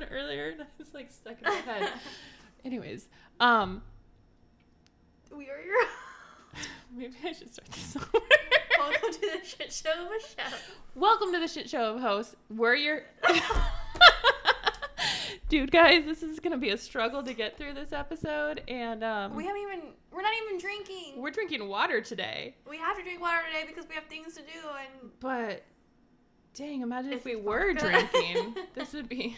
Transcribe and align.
one 0.00 0.08
earlier, 0.10 0.50
and 0.50 0.66
it's 0.78 0.92
like 0.92 1.10
stuck 1.10 1.38
in 1.38 1.44
my 1.44 1.54
head. 1.54 1.88
Anyways, 2.66 3.08
um, 3.40 3.82
we 5.34 5.44
are 5.48 5.58
your 5.60 5.76
maybe 6.94 7.14
I 7.24 7.32
should 7.32 7.50
start 7.50 7.70
this 7.70 7.96
over. 7.96 8.10
Welcome 8.78 9.12
to 9.12 9.20
the 9.20 9.46
shit 9.46 9.72
show 9.72 9.90
of 9.92 10.08
a 10.10 10.20
show. 10.20 10.56
Welcome 10.94 11.32
to 11.32 11.38
the 11.40 11.48
shit 11.48 11.70
show 11.70 11.94
of 11.94 12.00
hosts. 12.02 12.36
We're 12.50 12.74
your. 12.74 13.02
Dude, 15.48 15.70
guys, 15.70 16.04
this 16.04 16.22
is 16.22 16.40
gonna 16.40 16.58
be 16.58 16.70
a 16.70 16.76
struggle 16.76 17.22
to 17.22 17.32
get 17.32 17.56
through 17.56 17.72
this 17.74 17.92
episode, 17.92 18.62
and 18.68 19.02
um, 19.02 19.34
We 19.34 19.46
haven't 19.46 19.62
even, 19.62 19.80
we're 20.12 20.22
not 20.22 20.32
even 20.44 20.58
drinking. 20.58 21.22
we're 21.22 21.30
drinking 21.30 21.66
water 21.68 22.00
today. 22.02 22.54
we 22.68 22.76
have 22.78 22.96
to 22.98 23.02
drink 23.02 23.20
water 23.22 23.38
today 23.50 23.64
because 23.66 23.88
we 23.88 23.94
have 23.94 24.04
things 24.04 24.34
to 24.34 24.40
do 24.42 24.68
and 24.78 25.10
But 25.20 25.62
dang, 26.52 26.82
imagine 26.82 27.12
if 27.12 27.18
It's 27.18 27.24
we 27.26 27.36
were 27.36 27.72
drinking. 27.74 28.56
this 28.74 28.92
would 28.92 29.08
be 29.08 29.36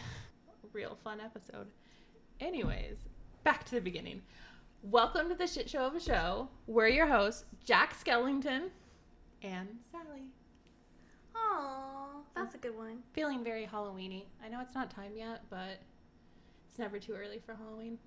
real 0.73 0.97
fun 1.03 1.19
episode. 1.19 1.67
Anyways, 2.39 2.97
back 3.43 3.65
to 3.65 3.75
the 3.75 3.81
beginning. 3.81 4.21
Welcome 4.83 5.29
to 5.29 5.35
the 5.35 5.47
shit 5.47 5.69
show 5.69 5.85
of 5.85 5.95
a 5.95 5.99
show. 5.99 6.47
We're 6.67 6.87
your 6.87 7.07
hosts, 7.07 7.45
Jack 7.65 7.95
Skellington 8.01 8.69
and 9.41 9.67
Sally. 9.91 10.27
Oh, 11.35 12.21
that's 12.35 12.55
a 12.55 12.57
good 12.57 12.77
one. 12.77 12.99
Feeling 13.13 13.43
very 13.43 13.67
Halloweeny. 13.71 14.23
I 14.43 14.49
know 14.49 14.61
it's 14.61 14.75
not 14.75 14.89
time 14.89 15.11
yet, 15.15 15.43
but 15.49 15.79
it's 16.69 16.79
never 16.79 16.99
too 16.99 17.13
early 17.13 17.41
for 17.45 17.55
Halloween. 17.55 17.97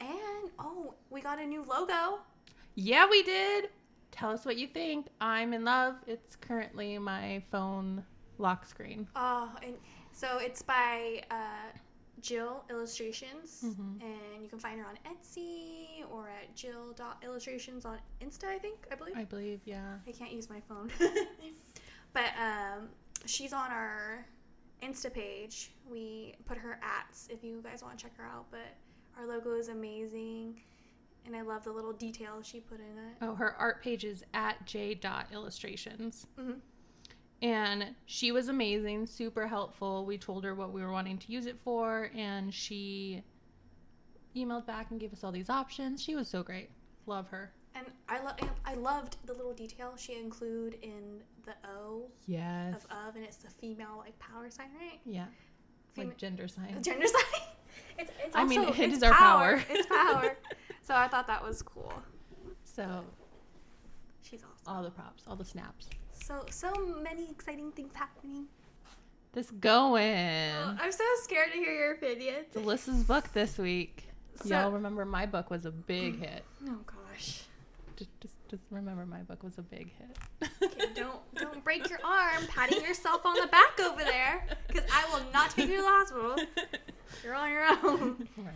And 0.00 0.50
oh, 0.58 0.94
we 1.10 1.20
got 1.20 1.38
a 1.38 1.46
new 1.46 1.62
logo. 1.62 2.20
Yeah, 2.74 3.08
we 3.08 3.22
did. 3.22 3.70
Tell 4.10 4.30
us 4.30 4.44
what 4.44 4.56
you 4.56 4.66
think. 4.66 5.06
I'm 5.20 5.52
in 5.52 5.64
love. 5.64 5.96
It's 6.06 6.36
currently 6.36 6.98
my 6.98 7.42
phone 7.50 8.04
lock 8.38 8.66
screen. 8.66 9.06
Oh, 9.16 9.50
and 9.62 9.74
so 10.16 10.38
it's 10.38 10.62
by 10.62 11.22
uh, 11.30 11.76
Jill 12.22 12.64
Illustrations, 12.70 13.62
Mhm. 13.64 14.00
and 14.02 14.42
you 14.42 14.48
can 14.48 14.58
find 14.58 14.80
her 14.80 14.86
on 14.86 14.96
Etsy 15.04 16.10
or 16.10 16.28
at 16.30 16.54
Jill.illustrations 16.56 17.84
on 17.84 17.98
Insta, 18.22 18.44
I 18.44 18.58
think, 18.58 18.78
I 18.90 18.94
believe. 18.94 19.16
I 19.16 19.24
believe, 19.24 19.60
yeah. 19.66 19.98
I 20.08 20.12
can't 20.12 20.32
use 20.32 20.48
my 20.48 20.60
phone. 20.60 20.90
but 22.14 22.30
um, 22.40 22.88
she's 23.26 23.52
on 23.52 23.70
our 23.70 24.24
Insta 24.82 25.12
page. 25.12 25.72
We 25.88 26.34
put 26.46 26.56
her 26.56 26.78
ats 26.82 27.28
if 27.30 27.44
you 27.44 27.60
guys 27.62 27.82
want 27.82 27.98
to 27.98 28.02
check 28.04 28.16
her 28.16 28.24
out. 28.24 28.46
But 28.50 28.74
our 29.18 29.26
logo 29.26 29.52
is 29.54 29.68
amazing. 29.68 30.60
And 31.26 31.34
I 31.34 31.42
love 31.42 31.64
the 31.64 31.72
little 31.72 31.92
details 31.92 32.46
she 32.46 32.60
put 32.60 32.78
in 32.78 32.96
it. 32.98 33.16
Oh, 33.20 33.34
her 33.34 33.54
art 33.56 33.82
page 33.82 34.04
is 34.04 34.22
at 34.32 34.64
j.illustrations. 34.66 36.26
Mhm. 36.38 36.60
And 37.42 37.94
she 38.06 38.32
was 38.32 38.48
amazing, 38.48 39.06
super 39.06 39.46
helpful. 39.46 40.06
We 40.06 40.16
told 40.18 40.44
her 40.44 40.54
what 40.54 40.72
we 40.72 40.80
were 40.82 40.90
wanting 40.92 41.18
to 41.18 41.32
use 41.32 41.46
it 41.46 41.58
for, 41.62 42.10
and 42.16 42.52
she 42.52 43.22
emailed 44.34 44.66
back 44.66 44.90
and 44.90 44.98
gave 44.98 45.12
us 45.12 45.22
all 45.22 45.32
these 45.32 45.50
options. 45.50 46.02
She 46.02 46.14
was 46.14 46.28
so 46.28 46.42
great. 46.42 46.70
Love 47.06 47.28
her. 47.28 47.52
And 47.74 47.86
I, 48.08 48.22
love 48.22 48.36
I 48.64 48.74
loved 48.74 49.16
the 49.26 49.34
little 49.34 49.52
detail 49.52 49.94
she 49.98 50.14
include 50.18 50.78
in 50.82 51.20
the 51.44 51.52
O 51.68 52.04
Yes. 52.26 52.74
of 52.74 53.08
of, 53.08 53.16
and 53.16 53.24
it's 53.24 53.36
the 53.36 53.50
female 53.50 53.96
like 53.98 54.18
power 54.18 54.48
sign, 54.48 54.68
right? 54.80 54.98
Yeah. 55.04 55.26
Fema- 55.96 56.06
Like 56.06 56.16
gender 56.16 56.48
sign. 56.48 56.78
gender 56.82 57.06
sign. 57.06 57.22
It's, 57.98 58.10
it's 58.24 58.36
I 58.36 58.44
mean, 58.44 58.62
it's 58.62 58.96
is 58.98 59.02
our 59.02 59.12
power. 59.12 59.62
It's 59.70 59.86
power. 59.86 60.36
so 60.82 60.94
I 60.94 61.08
thought 61.08 61.26
that 61.28 61.42
was 61.42 61.62
cool. 61.62 61.92
So, 62.64 63.02
She's 64.22 64.40
awesome. 64.42 64.74
all 64.76 64.82
the 64.82 64.90
props, 64.90 65.22
all 65.26 65.34
the 65.36 65.44
snaps. 65.46 65.88
So 66.26 66.44
so 66.50 66.72
many 67.04 67.30
exciting 67.30 67.70
things 67.70 67.94
happening. 67.94 68.46
This 69.32 69.48
going. 69.52 70.50
Oh, 70.56 70.76
I'm 70.80 70.90
so 70.90 71.04
scared 71.22 71.52
to 71.52 71.56
hear 71.56 71.72
your 71.72 71.92
opinion. 71.92 72.46
It's 72.52 72.56
Alyssa's 72.56 73.04
book 73.04 73.32
this 73.32 73.58
week. 73.58 74.08
So- 74.42 74.48
Y'all 74.48 74.72
remember 74.72 75.04
my 75.04 75.26
book 75.26 75.50
was 75.50 75.66
a 75.66 75.70
big 75.70 76.16
mm. 76.16 76.20
hit. 76.20 76.44
Oh 76.68 76.78
gosh. 76.84 77.44
Just, 77.94 78.10
just, 78.20 78.34
just 78.48 78.62
remember 78.70 79.06
my 79.06 79.20
book 79.20 79.44
was 79.44 79.56
a 79.58 79.62
big 79.62 79.92
hit. 79.96 80.62
Okay, 80.64 80.92
don't 80.96 81.20
don't 81.36 81.62
break 81.62 81.88
your 81.88 82.00
arm 82.04 82.42
patting 82.48 82.82
yourself 82.82 83.24
on 83.24 83.36
the 83.36 83.46
back 83.46 83.78
over 83.78 84.02
there, 84.02 84.48
because 84.66 84.84
I 84.92 85.04
will 85.12 85.24
not 85.32 85.50
take 85.50 85.68
you 85.68 85.76
to 85.76 85.82
the 85.82 85.88
hospital. 85.88 86.36
You're 87.22 87.34
on 87.36 87.52
your 87.52 87.66
own. 87.66 88.28
Right. 88.36 88.52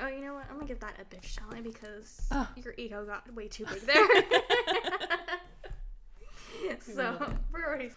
Oh, 0.00 0.06
you 0.06 0.20
know 0.20 0.34
what? 0.34 0.44
I'm 0.48 0.54
gonna 0.54 0.68
give 0.68 0.80
that 0.80 0.94
a 1.00 1.14
bitch 1.14 1.36
challenge 1.36 1.64
because 1.64 2.28
Oh. 2.30 2.48
your 2.56 2.74
ego 2.76 3.04
got 3.04 3.32
way 3.34 3.48
too 3.48 3.66
big 3.66 3.80
there. 3.80 4.06
so 6.80 7.34
we're 7.52 7.64
already. 7.66 7.90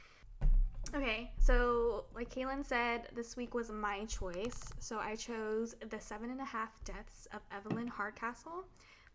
Okay, 0.93 1.31
so 1.39 2.05
like 2.13 2.33
Kaylin 2.33 2.65
said, 2.65 3.07
this 3.15 3.37
week 3.37 3.53
was 3.53 3.71
my 3.71 4.03
choice. 4.05 4.59
So 4.79 4.99
I 4.99 5.15
chose 5.15 5.75
The 5.89 5.99
Seven 5.99 6.29
and 6.31 6.41
a 6.41 6.45
Half 6.45 6.83
Deaths 6.83 7.27
of 7.33 7.39
Evelyn 7.55 7.87
Hardcastle 7.87 8.65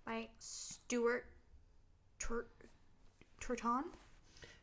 by 0.06 0.28
Stuart 0.38 1.26
Tur- 2.18 2.46
Turton. 3.40 3.84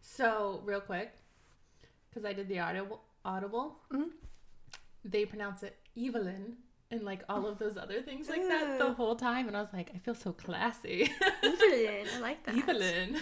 So, 0.02 0.62
real 0.66 0.82
quick, 0.82 1.14
because 2.10 2.26
I 2.26 2.34
did 2.34 2.48
the 2.50 2.60
audible, 2.60 3.04
audible, 3.24 3.80
Mhm. 3.92 4.10
they 5.06 5.26
pronounce 5.26 5.62
it 5.64 5.78
Evelyn 5.98 6.58
and 6.92 7.04
like 7.04 7.24
all 7.30 7.46
of 7.46 7.58
those 7.60 7.78
other 7.78 8.02
things 8.02 8.28
like 8.30 8.42
that 8.48 8.80
the 8.80 8.94
whole 8.94 9.16
time, 9.16 9.48
and 9.48 9.56
I 9.56 9.62
was 9.62 9.72
like, 9.74 9.92
I 9.94 10.00
feel 10.00 10.16
so 10.16 10.32
classy. 10.34 11.12
Evelyn, 11.44 12.08
I 12.16 12.20
like 12.22 12.44
that. 12.46 12.56
Evelyn. 12.58 13.22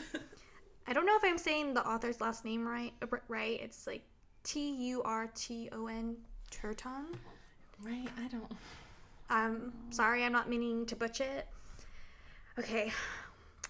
I 0.87 0.93
don't 0.93 1.05
know 1.05 1.15
if 1.15 1.23
I'm 1.23 1.37
saying 1.37 1.73
the 1.73 1.87
author's 1.87 2.21
last 2.21 2.43
name 2.43 2.67
right. 2.67 2.93
Right? 3.27 3.59
It's 3.61 3.87
like 3.87 4.03
T 4.43 4.73
U 4.89 5.01
R 5.03 5.29
T 5.35 5.69
O 5.71 5.87
N 5.87 6.17
Turton. 6.49 7.07
right? 7.83 8.07
I 8.23 8.27
don't. 8.27 8.51
I'm 9.29 9.71
sorry, 9.91 10.23
I'm 10.23 10.33
not 10.33 10.49
meaning 10.49 10.85
to 10.87 10.95
butcher 10.95 11.23
it. 11.23 11.47
Okay, 12.59 12.91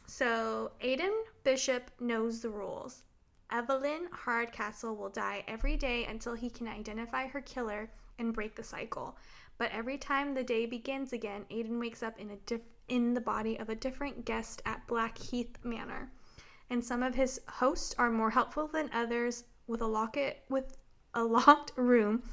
so 0.08 0.72
Aiden 0.84 1.14
Bishop 1.44 1.92
knows 2.00 2.42
the 2.42 2.50
rules. 2.50 3.04
Evelyn 3.52 4.08
Hardcastle 4.12 4.96
will 4.96 5.10
die 5.10 5.44
every 5.48 5.78
day 5.78 6.06
until 6.06 6.34
he 6.34 6.50
can 6.50 6.68
identify 6.68 7.28
her 7.28 7.42
killer 7.42 7.92
and 8.18 8.34
break 8.34 8.56
the 8.56 8.64
cycle. 8.64 9.18
But 9.58 9.72
every 9.72 9.98
time 9.98 10.34
the 10.34 10.44
day 10.44 10.66
begins 10.66 11.14
again, 11.14 11.46
Aiden 11.52 11.80
wakes 11.80 12.02
up 12.02 12.20
in 12.20 12.32
a 12.32 12.38
diff- 12.38 12.62
in 12.88 13.14
the 13.14 13.22
body 13.22 13.60
of 13.60 13.70
a 13.70 13.76
different 13.76 14.26
guest 14.26 14.62
at 14.66 14.88
Blackheath 14.88 15.58
Manor. 15.64 16.10
And 16.72 16.84
some 16.84 17.04
of 17.04 17.14
his 17.16 17.42
hosts 17.50 17.94
are 18.00 18.10
more 18.10 18.32
helpful 18.32 18.68
than 18.68 18.90
others 18.94 19.44
with 19.68 19.82
a 19.82 19.86
locket 19.88 20.44
with 20.50 20.78
a 21.14 21.24
locked 21.24 21.74
room 21.76 22.24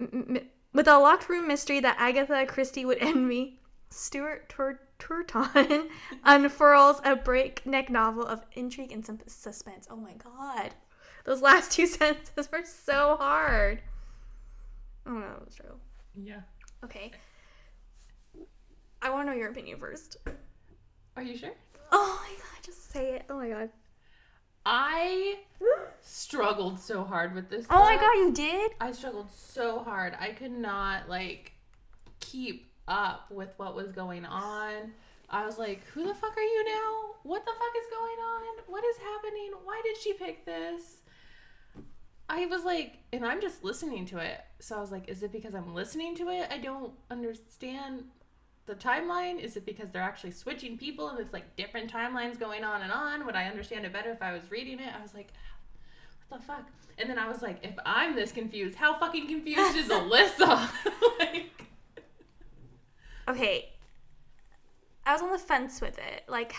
m- 0.00 0.48
with 0.72 0.86
a 0.88 0.98
locked 0.98 1.28
room 1.28 1.46
mystery 1.48 1.80
that 1.80 1.96
Agatha 1.98 2.44
Christie 2.46 2.84
would 2.84 2.98
envy, 3.00 3.60
Stuart 3.90 4.48
Tur- 4.48 4.80
Turton 4.98 5.88
unfurls 6.24 7.00
a 7.04 7.16
breakneck 7.16 7.90
novel 7.90 8.24
of 8.24 8.44
intrigue 8.52 8.92
and 8.92 9.04
suspense. 9.26 9.88
Oh 9.90 9.96
my 9.96 10.12
god. 10.14 10.74
Those 11.24 11.42
last 11.42 11.72
two 11.72 11.86
sentences 11.88 12.48
were 12.52 12.64
so 12.64 13.16
hard. 13.18 13.82
Oh 15.06 15.12
no, 15.12 15.20
that 15.20 15.44
was 15.44 15.54
true. 15.54 15.74
Yeah. 16.14 16.40
Okay. 16.84 17.12
I 19.02 19.10
want 19.10 19.26
to 19.28 19.32
know 19.32 19.38
your 19.38 19.50
opinion 19.50 19.78
first. 19.78 20.16
Are 21.16 21.22
you 21.22 21.36
sure? 21.36 21.52
Oh 21.92 22.20
my 22.22 22.34
god, 22.34 22.64
just 22.64 22.92
say 22.92 23.14
it. 23.14 23.24
Oh 23.28 23.38
my 23.38 23.48
god. 23.48 23.70
I 24.66 25.38
struggled 26.00 26.80
so 26.80 27.02
hard 27.04 27.34
with 27.34 27.48
this. 27.48 27.66
Oh 27.70 27.80
my 27.80 27.96
god, 27.96 28.12
you 28.14 28.32
did? 28.32 28.72
I 28.80 28.92
struggled 28.92 29.30
so 29.30 29.80
hard. 29.80 30.16
I 30.20 30.30
could 30.30 30.52
not 30.52 31.08
like 31.08 31.52
keep 32.20 32.70
up 32.86 33.30
with 33.30 33.50
what 33.56 33.74
was 33.74 33.92
going 33.92 34.24
on. 34.24 34.92
I 35.28 35.46
was 35.46 35.58
like, 35.58 35.86
who 35.94 36.06
the 36.06 36.14
fuck 36.14 36.36
are 36.36 36.42
you 36.42 36.64
now? 36.64 37.14
What 37.22 37.44
the 37.44 37.52
fuck 37.52 37.74
is 37.78 37.86
going 37.90 38.18
on? 38.18 38.42
What 38.66 38.84
is 38.84 38.96
happening? 38.96 39.52
Why 39.64 39.80
did 39.84 39.96
she 39.96 40.12
pick 40.12 40.44
this? 40.44 40.98
I 42.28 42.46
was 42.46 42.64
like, 42.64 42.98
and 43.12 43.24
I'm 43.24 43.40
just 43.40 43.64
listening 43.64 44.06
to 44.06 44.18
it. 44.18 44.40
So 44.60 44.76
I 44.76 44.80
was 44.80 44.92
like, 44.92 45.08
is 45.08 45.22
it 45.22 45.32
because 45.32 45.54
I'm 45.54 45.74
listening 45.74 46.14
to 46.16 46.28
it? 46.28 46.48
I 46.50 46.58
don't 46.58 46.92
understand 47.10 48.04
the 48.66 48.74
timeline. 48.74 49.40
Is 49.40 49.56
it 49.56 49.64
because 49.66 49.90
they're 49.90 50.02
actually 50.02 50.32
switching 50.32 50.76
people 50.78 51.08
and 51.08 51.18
it's 51.20 51.32
like 51.32 51.56
different 51.56 51.92
timelines 51.92 52.38
going 52.38 52.64
on 52.64 52.82
and 52.82 52.92
on? 52.92 53.26
Would 53.26 53.34
I 53.34 53.46
understand 53.46 53.84
it 53.84 53.92
better 53.92 54.10
if 54.10 54.22
I 54.22 54.32
was 54.32 54.50
reading 54.50 54.78
it? 54.80 54.92
I 54.96 55.02
was 55.02 55.14
like, 55.14 55.28
what 56.28 56.40
the 56.40 56.46
fuck? 56.46 56.66
And 56.98 57.08
then 57.08 57.18
I 57.18 57.28
was 57.28 57.42
like, 57.42 57.58
if 57.64 57.74
I'm 57.86 58.14
this 58.14 58.30
confused, 58.32 58.76
how 58.76 58.98
fucking 58.98 59.26
confused 59.26 59.76
is 59.76 59.88
Alyssa? 59.88 60.70
like, 61.18 61.66
Okay. 63.28 63.68
I 65.06 65.12
was 65.12 65.22
on 65.22 65.30
the 65.30 65.38
fence 65.38 65.80
with 65.80 65.98
it. 65.98 66.24
Like, 66.28 66.52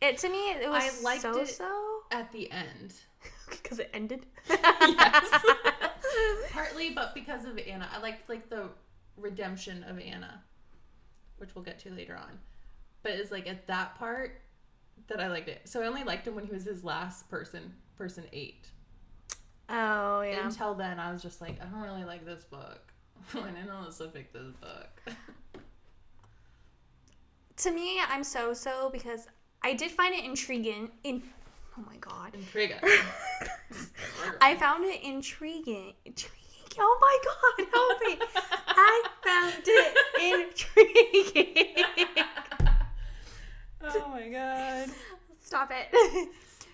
it 0.00 0.18
to 0.18 0.28
me, 0.28 0.50
it 0.50 0.70
was 0.70 0.82
I 0.82 1.02
liked 1.04 1.22
so 1.22 1.38
it. 1.40 1.48
so 1.48 2.00
at 2.10 2.30
the 2.32 2.50
end. 2.50 2.94
because 3.50 3.78
it 3.78 3.90
ended. 3.92 4.26
Yes. 4.48 5.44
Partly, 6.50 6.90
but 6.90 7.14
because 7.14 7.44
of 7.44 7.58
Anna. 7.58 7.88
I 7.94 7.98
liked 8.00 8.28
like 8.28 8.48
the 8.48 8.68
redemption 9.16 9.84
of 9.84 9.98
Anna, 9.98 10.42
which 11.42 11.54
we'll 11.56 11.64
get 11.64 11.78
to 11.80 11.90
later 11.90 12.16
on. 12.16 12.38
but 13.02 13.12
it's 13.12 13.32
like 13.32 13.48
at 13.48 13.66
that 13.66 13.96
part 13.96 14.40
that 15.08 15.20
I 15.20 15.26
liked 15.26 15.48
it. 15.48 15.62
So 15.64 15.82
I 15.82 15.86
only 15.86 16.04
liked 16.04 16.26
him 16.26 16.36
when 16.36 16.46
he 16.46 16.52
was 16.52 16.62
his 16.64 16.84
last 16.84 17.28
person, 17.28 17.74
person 17.96 18.24
eight. 18.32 18.68
Oh 19.68 20.22
yeah. 20.22 20.46
Until 20.46 20.74
then, 20.74 21.00
I 21.00 21.12
was 21.12 21.20
just 21.20 21.40
like, 21.40 21.60
I 21.60 21.64
don't 21.64 21.82
really 21.82 22.04
like 22.04 22.24
this 22.24 22.44
book. 22.44 22.92
When 23.32 23.44
I 23.56 23.62
didn't 23.62 23.92
to 23.98 24.04
pick 24.06 24.32
this 24.32 24.52
book. 24.60 25.16
to 27.56 27.70
me, 27.72 27.98
I'm 28.08 28.22
so 28.22 28.54
so 28.54 28.88
because 28.92 29.26
I 29.62 29.72
did 29.74 29.90
find 29.90 30.14
it 30.14 30.24
intriguing. 30.24 30.90
In 31.02 31.22
oh 31.76 31.84
my 31.84 31.96
god, 31.96 32.34
Intriga. 32.34 32.78
I 34.40 34.54
found 34.54 34.84
it 34.84 35.02
intriguing. 35.02 35.94
Intriguing. 36.04 36.41
Oh 36.78 36.98
my 37.00 37.18
god, 37.24 37.66
help 37.72 38.00
me! 38.00 38.26
I 38.68 39.02
found 39.24 39.62
it 39.66 39.96
intriguing. 41.34 42.24
oh 43.84 44.08
my 44.08 44.28
god. 44.28 44.88
Stop 45.42 45.70
it. 45.72 46.28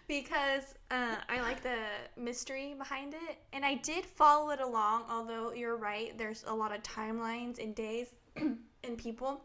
because 0.06 0.74
uh, 0.90 1.16
I 1.28 1.40
like 1.40 1.62
the 1.62 1.76
mystery 2.16 2.74
behind 2.78 3.14
it, 3.14 3.38
and 3.52 3.64
I 3.64 3.74
did 3.74 4.04
follow 4.06 4.50
it 4.50 4.60
along. 4.60 5.04
Although 5.10 5.52
you're 5.52 5.76
right, 5.76 6.16
there's 6.16 6.44
a 6.46 6.54
lot 6.54 6.74
of 6.74 6.82
timelines 6.82 7.62
and 7.62 7.74
days 7.74 8.08
and 8.36 8.96
people. 8.98 9.40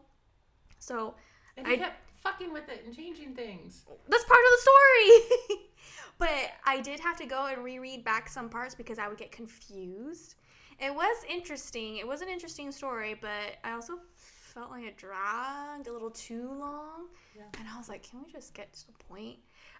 So 0.78 1.14
And 1.56 1.66
I- 1.66 1.76
kept 1.76 2.00
fucking 2.22 2.52
with 2.52 2.68
it 2.68 2.82
and 2.86 2.94
changing 2.96 3.34
things. 3.34 3.84
that's 4.08 4.24
part 4.24 4.40
of 4.40 4.50
the 4.50 4.58
story. 4.62 5.60
but 6.18 6.52
I 6.64 6.80
did 6.80 7.00
have 7.00 7.16
to 7.18 7.26
go 7.26 7.46
and 7.46 7.62
reread 7.64 8.04
back 8.04 8.28
some 8.30 8.48
parts 8.48 8.74
because 8.74 8.98
I 8.98 9.08
would 9.08 9.18
get 9.18 9.30
confused. 9.32 10.36
It 10.80 10.94
was 10.94 11.16
interesting. 11.28 11.98
It 11.98 12.06
was 12.06 12.20
an 12.20 12.28
interesting 12.28 12.72
story, 12.72 13.14
but 13.20 13.56
I 13.62 13.72
also 13.72 13.98
felt 14.16 14.70
like 14.70 14.84
it 14.84 14.96
dragged 14.96 15.88
a 15.88 15.92
little 15.92 16.10
too 16.10 16.48
long. 16.58 17.06
Yeah. 17.36 17.42
And 17.58 17.68
I 17.68 17.76
was 17.76 17.88
like, 17.88 18.08
can 18.08 18.22
we 18.24 18.32
just 18.32 18.54
get 18.54 18.72
to 18.72 18.86
the 18.86 19.04
point? 19.08 19.36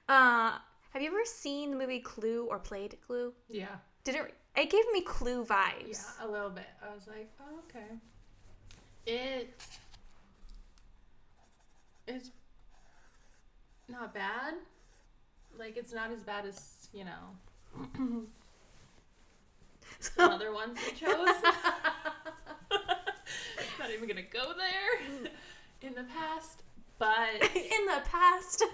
Uh, 0.09 0.59
have 0.93 1.03
you 1.03 1.09
ever 1.09 1.25
seen 1.25 1.71
the 1.71 1.77
movie 1.77 2.01
Clue 2.01 2.47
or 2.51 2.59
played 2.59 2.97
Clue? 3.07 3.33
Yeah. 3.49 3.77
Did 4.05 4.17
it? 4.17 4.35
It 4.57 4.71
gave 4.71 4.85
me 4.93 5.01
Clue 5.01 5.45
vibes. 5.45 6.05
Yeah, 6.21 6.27
a 6.27 6.29
little 6.31 6.51
bit. 6.51 6.67
I 6.83 6.95
was 6.95 7.07
like, 7.09 7.31
oh, 7.41 7.59
okay. 7.69 7.97
It 9.07 9.61
is 12.07 12.31
not 13.89 14.15
bad. 14.15 14.55
Like, 15.59 15.77
it's 15.77 15.93
not 15.93 16.11
as 16.11 16.23
bad 16.23 16.47
as, 16.47 16.89
you 16.93 17.05
know, 17.05 18.23
some 20.17 20.31
other 20.31 20.53
ones 20.53 20.79
we 20.85 20.93
chose. 20.97 21.09
not 23.79 23.91
even 23.93 24.09
gonna 24.09 24.23
go 24.23 24.53
there 24.57 25.29
in 25.83 25.95
the 25.95 26.05
past, 26.05 26.63
but 26.99 27.29
In 27.55 27.87
the 27.87 28.03
past, 28.11 28.65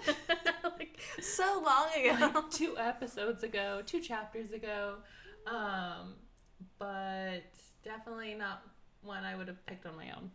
like 0.63 0.99
so 1.21 1.61
long 1.65 1.87
ago. 2.05 2.31
like 2.33 2.51
two 2.51 2.77
episodes 2.77 3.43
ago, 3.43 3.81
two 3.85 3.99
chapters 3.99 4.51
ago. 4.51 4.95
Um, 5.47 6.15
but 6.77 7.41
definitely 7.83 8.35
not 8.35 8.61
one 9.01 9.23
I 9.23 9.35
would 9.35 9.47
have 9.47 9.65
picked 9.65 9.85
on 9.85 9.95
my 9.97 10.11
own. 10.11 10.31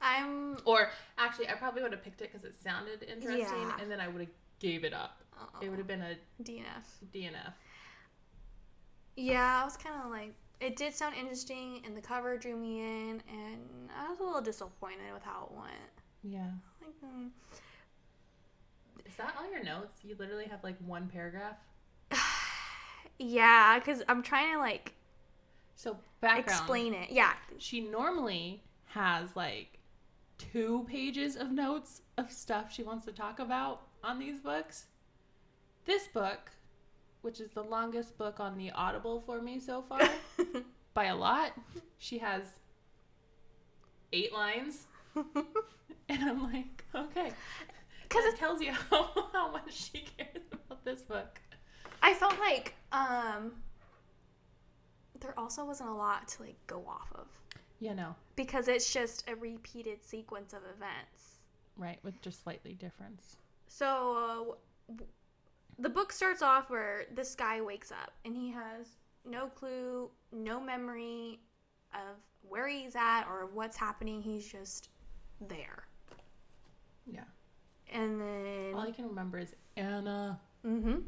I'm. 0.00 0.58
Or 0.64 0.90
actually, 1.16 1.48
I 1.48 1.54
probably 1.54 1.82
would 1.82 1.92
have 1.92 2.02
picked 2.04 2.20
it 2.20 2.30
because 2.32 2.44
it 2.44 2.54
sounded 2.54 3.02
interesting, 3.02 3.46
Yeah. 3.46 3.76
and 3.80 3.90
then 3.90 4.00
I 4.00 4.08
would 4.08 4.20
have 4.20 4.30
gave 4.58 4.84
it 4.84 4.92
up. 4.92 5.18
It 5.60 5.68
would 5.70 5.78
have 5.78 5.88
been 5.88 6.02
a 6.02 6.16
DNF. 6.42 6.86
DNF. 7.12 7.52
Yeah, 9.16 9.60
I 9.60 9.64
was 9.64 9.76
kind 9.76 9.94
of 10.04 10.10
like, 10.10 10.34
it 10.60 10.76
did 10.76 10.94
sound 10.94 11.14
interesting, 11.16 11.82
and 11.84 11.96
the 11.96 12.00
cover 12.00 12.36
drew 12.38 12.56
me 12.56 12.80
in, 12.80 13.22
and 13.28 13.90
I 13.96 14.08
was 14.10 14.20
a 14.20 14.24
little 14.24 14.40
disappointed 14.40 15.12
with 15.12 15.22
how 15.22 15.48
it 15.50 15.56
went. 15.56 15.92
Yeah. 16.22 16.50
Like, 16.80 16.94
hmm. 17.00 17.26
Is 19.04 19.14
that 19.16 19.34
all 19.38 19.50
your 19.50 19.62
notes? 19.62 20.00
You 20.04 20.16
literally 20.18 20.46
have 20.46 20.62
like 20.64 20.76
one 20.86 21.08
paragraph. 21.08 21.56
yeah, 23.18 23.78
because 23.78 24.02
I'm 24.08 24.22
trying 24.22 24.52
to 24.54 24.58
like 24.58 24.94
So 25.74 25.98
background. 26.20 26.48
explain 26.48 26.94
it. 26.94 27.10
Yeah, 27.10 27.32
She 27.58 27.80
normally 27.80 28.62
has 28.86 29.34
like 29.36 29.78
two 30.38 30.84
pages 30.88 31.36
of 31.36 31.50
notes 31.50 32.02
of 32.18 32.30
stuff 32.32 32.72
she 32.72 32.82
wants 32.82 33.04
to 33.06 33.12
talk 33.12 33.38
about 33.38 33.82
on 34.02 34.18
these 34.18 34.40
books. 34.40 34.86
This 35.84 36.06
book, 36.08 36.50
which 37.22 37.40
is 37.40 37.50
the 37.50 37.62
longest 37.62 38.16
book 38.18 38.38
on 38.40 38.56
the 38.58 38.70
Audible 38.72 39.20
for 39.24 39.40
me 39.40 39.58
so 39.58 39.82
far, 39.82 40.00
by 40.94 41.06
a 41.06 41.16
lot, 41.16 41.52
she 41.98 42.18
has 42.18 42.42
eight 44.12 44.32
lines. 44.32 44.86
And 46.08 46.22
I'm 46.24 46.52
like, 46.52 46.84
okay. 46.94 47.30
because 48.02 48.24
it 48.26 48.36
tells 48.36 48.60
you 48.60 48.72
how, 48.90 49.28
how 49.32 49.50
much 49.50 49.72
she 49.72 50.04
cares 50.18 50.44
about 50.52 50.84
this 50.84 51.00
book. 51.00 51.40
I 52.02 52.12
felt 52.12 52.38
like 52.38 52.74
um 52.92 53.52
there 55.20 55.32
also 55.38 55.64
wasn't 55.64 55.88
a 55.88 55.94
lot 55.94 56.28
to 56.28 56.42
like 56.42 56.56
go 56.66 56.84
off 56.86 57.10
of 57.14 57.28
You 57.80 57.94
know, 57.94 58.14
because 58.36 58.68
it's 58.68 58.92
just 58.92 59.24
a 59.28 59.36
repeated 59.36 60.02
sequence 60.04 60.52
of 60.52 60.60
events. 60.64 61.36
right, 61.78 61.98
with 62.02 62.20
just 62.20 62.42
slightly 62.42 62.74
difference. 62.74 63.36
So 63.68 64.58
uh, 64.90 64.94
the 65.78 65.88
book 65.88 66.12
starts 66.12 66.42
off 66.42 66.70
where 66.70 67.06
this 67.14 67.34
guy 67.34 67.60
wakes 67.60 67.90
up 67.90 68.12
and 68.24 68.36
he 68.36 68.50
has 68.50 68.88
no 69.24 69.46
clue, 69.46 70.10
no 70.32 70.60
memory 70.60 71.40
of 71.94 72.16
where 72.48 72.68
he's 72.68 72.96
at 72.96 73.24
or 73.24 73.48
what's 73.52 73.76
happening. 73.76 74.22
He's 74.22 74.46
just 74.46 74.88
there. 75.48 75.84
Yeah. 77.06 77.24
And 77.92 78.20
then 78.20 78.74
All 78.74 78.80
I 78.80 78.90
can 78.90 79.06
remember 79.06 79.38
is 79.38 79.54
Anna. 79.76 80.40
Mm-hmm. 80.66 81.00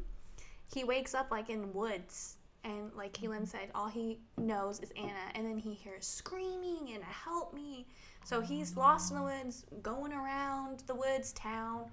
He 0.73 0.83
wakes 0.83 1.13
up 1.13 1.31
like 1.31 1.49
in 1.49 1.71
woods, 1.73 2.37
and 2.63 2.91
like 2.95 3.13
Keelan 3.13 3.47
said, 3.47 3.69
all 3.75 3.87
he 3.87 4.19
knows 4.37 4.79
is 4.79 4.91
Anna, 4.97 5.31
and 5.35 5.45
then 5.45 5.57
he 5.57 5.73
hears 5.73 6.05
screaming 6.05 6.91
and 6.93 7.03
help 7.03 7.53
me. 7.53 7.87
So 8.23 8.41
he's 8.41 8.75
lost 8.75 9.11
in 9.11 9.17
the 9.17 9.23
woods, 9.23 9.65
going 9.81 10.11
around 10.11 10.83
the 10.87 10.95
woods 10.95 11.31
town, 11.33 11.85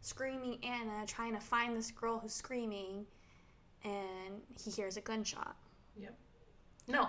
screaming 0.00 0.58
Anna, 0.64 1.04
trying 1.06 1.34
to 1.34 1.40
find 1.40 1.76
this 1.76 1.90
girl 1.90 2.18
who's 2.18 2.32
screaming, 2.34 3.06
and 3.84 4.40
he 4.62 4.70
hears 4.70 4.96
a 4.96 5.00
gunshot. 5.00 5.56
Yep. 6.00 6.14
No, 6.86 7.08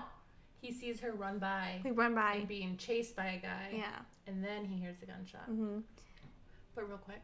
he 0.61 0.71
sees 0.73 0.99
her 0.99 1.11
run 1.13 1.39
by 1.39 1.79
We 1.83 1.91
run 1.91 2.13
by, 2.15 2.33
and 2.33 2.47
being 2.47 2.77
chased 2.77 3.15
by 3.15 3.27
a 3.27 3.37
guy. 3.39 3.69
yeah. 3.73 3.99
And 4.27 4.43
then 4.43 4.65
he 4.65 4.77
hears 4.79 4.97
the 4.99 5.05
gunshot. 5.07 5.43
hmm 5.45 5.79
But 6.75 6.87
real 6.87 6.97
quick, 6.97 7.21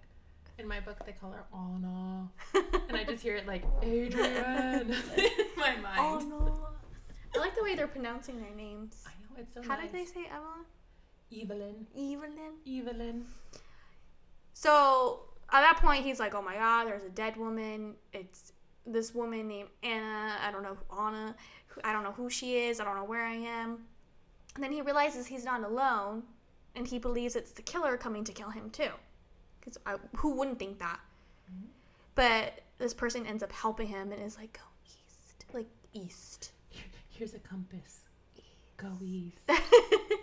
in 0.58 0.68
my 0.68 0.80
book 0.80 0.98
they 1.06 1.12
call 1.12 1.32
her 1.32 1.44
Anna, 1.54 2.30
and 2.88 2.98
I 2.98 3.04
just 3.04 3.22
hear 3.22 3.36
it 3.36 3.46
like 3.48 3.64
Adrian 3.84 4.92
in 5.18 5.46
my 5.58 5.76
mind. 5.78 6.30
no! 6.30 6.68
I 7.36 7.40
like 7.40 7.56
the 7.56 7.64
way 7.64 7.76
they're 7.76 7.88
pronouncing 7.88 8.40
their 8.40 8.56
names. 8.56 9.04
I 9.06 9.10
know 9.22 9.42
it's 9.42 9.54
so 9.54 9.62
How 9.62 9.76
nice. 9.76 9.92
did 9.92 10.00
they 10.02 10.06
say 10.06 10.26
Evelyn? 10.32 10.66
Evelyn. 11.34 11.86
Evelyn. 11.94 12.54
Evelyn. 12.66 13.26
So 14.54 15.26
at 15.52 15.62
that 15.62 15.78
point, 15.82 16.04
he's 16.04 16.20
like, 16.20 16.34
"Oh 16.36 16.42
my 16.42 16.56
God, 16.56 16.86
there's 16.88 17.04
a 17.04 17.10
dead 17.10 17.38
woman. 17.38 17.96
It's 18.14 18.52
this 18.86 19.14
woman 19.14 19.48
named 19.48 19.70
Anna. 19.84 20.36
I 20.42 20.52
don't 20.52 20.64
know 20.64 20.78
Anna. 20.92 21.36
I 21.84 21.92
don't 21.94 22.04
know 22.04 22.12
who 22.12 22.30
she 22.30 22.58
is. 22.58 22.80
I 22.80 22.84
don't 22.84 22.96
know 22.96 23.04
where 23.04 23.26
I 23.26 23.36
am." 23.36 23.86
And 24.56 24.64
then 24.64 24.72
he 24.72 24.82
realizes 24.82 25.28
he's 25.28 25.44
not 25.46 25.64
alone, 25.64 26.24
and 26.76 26.88
he 26.88 26.98
believes 27.00 27.36
it's 27.36 27.52
the 27.52 27.62
killer 27.62 27.98
coming 27.98 28.24
to 28.24 28.32
kill 28.32 28.50
him 28.50 28.70
too. 28.70 28.90
Because 29.60 29.78
who 30.18 30.32
wouldn't 30.36 30.60
think 30.60 30.80
that? 30.80 31.00
Mm-hmm. 31.52 31.66
But 32.16 32.62
this 32.78 32.94
person 32.94 33.26
ends 33.26 33.44
up 33.44 33.52
helping 33.52 33.88
him 33.88 34.12
and 34.12 34.22
is 34.22 34.38
like, 34.38 34.54
"Go 34.54 34.62
east, 34.86 35.46
like 35.54 35.68
east." 35.94 36.52
Here- 36.70 36.84
Here's 37.10 37.34
a 37.34 37.40
compass. 37.40 38.02
Go 38.86 39.06
east. 39.06 39.38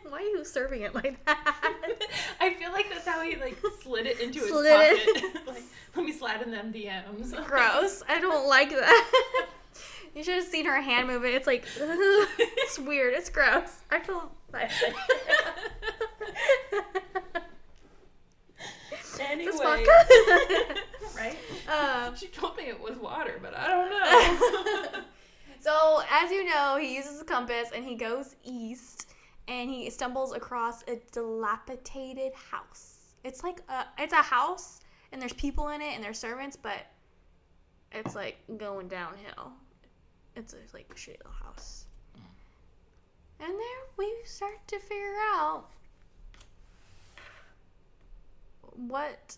Why 0.09 0.19
are 0.19 0.21
you 0.21 0.45
serving 0.45 0.83
it 0.83 0.95
like 0.95 1.25
that? 1.25 1.99
I 2.41 2.55
feel 2.55 2.71
like 2.73 2.89
that's 2.91 3.07
how 3.07 3.23
he 3.23 3.37
like 3.37 3.57
slid 3.83 4.07
it 4.07 4.21
into 4.21 4.39
his 4.41 4.49
Slid 4.51 4.67
it. 4.67 5.25
pocket. 5.35 5.47
like, 5.47 5.63
let 5.97 6.05
me 6.05 6.13
slide 6.13 6.43
in 6.43 6.51
them 6.51 6.73
DMs. 6.73 7.45
Gross. 7.47 8.03
I 8.09 8.21
don't 8.21 8.47
like 8.49 8.71
that. 8.71 9.47
you 10.15 10.23
should 10.23 10.35
have 10.37 10.45
seen 10.45 10.67
her 10.67 10.81
hand 10.81 11.09
moving. 11.09 11.33
It's 11.35 11.47
like 11.47 11.65
it's 11.77 12.79
weird. 12.79 13.15
It's 13.15 13.31
gross. 13.31 13.81
I 13.91 13.99
feel 14.01 14.31
anyway, 19.21 19.85
right? 21.17 21.37
um, 21.69 22.15
She 22.17 22.27
told 22.29 22.57
me 22.57 22.65
it 22.65 22.81
was 22.81 22.97
water, 22.97 23.39
but 23.43 23.55
I 23.57 23.69
don't 23.69 23.91
know. 24.95 25.01
So 25.63 26.03
as 26.11 26.31
you 26.31 26.45
know, 26.45 26.77
he 26.79 26.95
uses 26.97 27.21
a 27.21 27.25
compass 27.25 27.71
and 27.75 27.85
he 27.85 27.95
goes 27.95 28.37
east, 28.45 29.09
and 29.49 29.71
he 29.71 29.89
stumbles 29.91 30.33
across 30.33 30.83
a 30.89 31.01
dilapidated 31.13 32.33
house. 32.35 33.15
It's 33.25 33.43
like 33.43 33.61
a 33.69 33.87
it's 33.99 34.13
a 34.13 34.17
house, 34.17 34.81
and 35.13 35.23
there's 35.23 35.33
people 35.33 35.69
in 35.69 35.81
it 35.81 35.95
and 35.95 36.03
there's 36.03 36.19
servants, 36.19 36.57
but 36.57 36.87
it's 37.93 38.15
like 38.15 38.39
going 38.57 38.89
downhill. 38.89 39.53
It's 40.35 40.55
a, 40.55 40.57
like 40.73 40.87
a 40.91 40.95
shitty 40.95 41.19
little 41.19 41.33
house. 41.45 41.87
Mm. 42.17 43.47
And 43.47 43.53
there 43.53 43.83
we 43.99 44.13
start 44.25 44.67
to 44.69 44.79
figure 44.79 45.17
out 45.35 45.69
what 48.75 49.37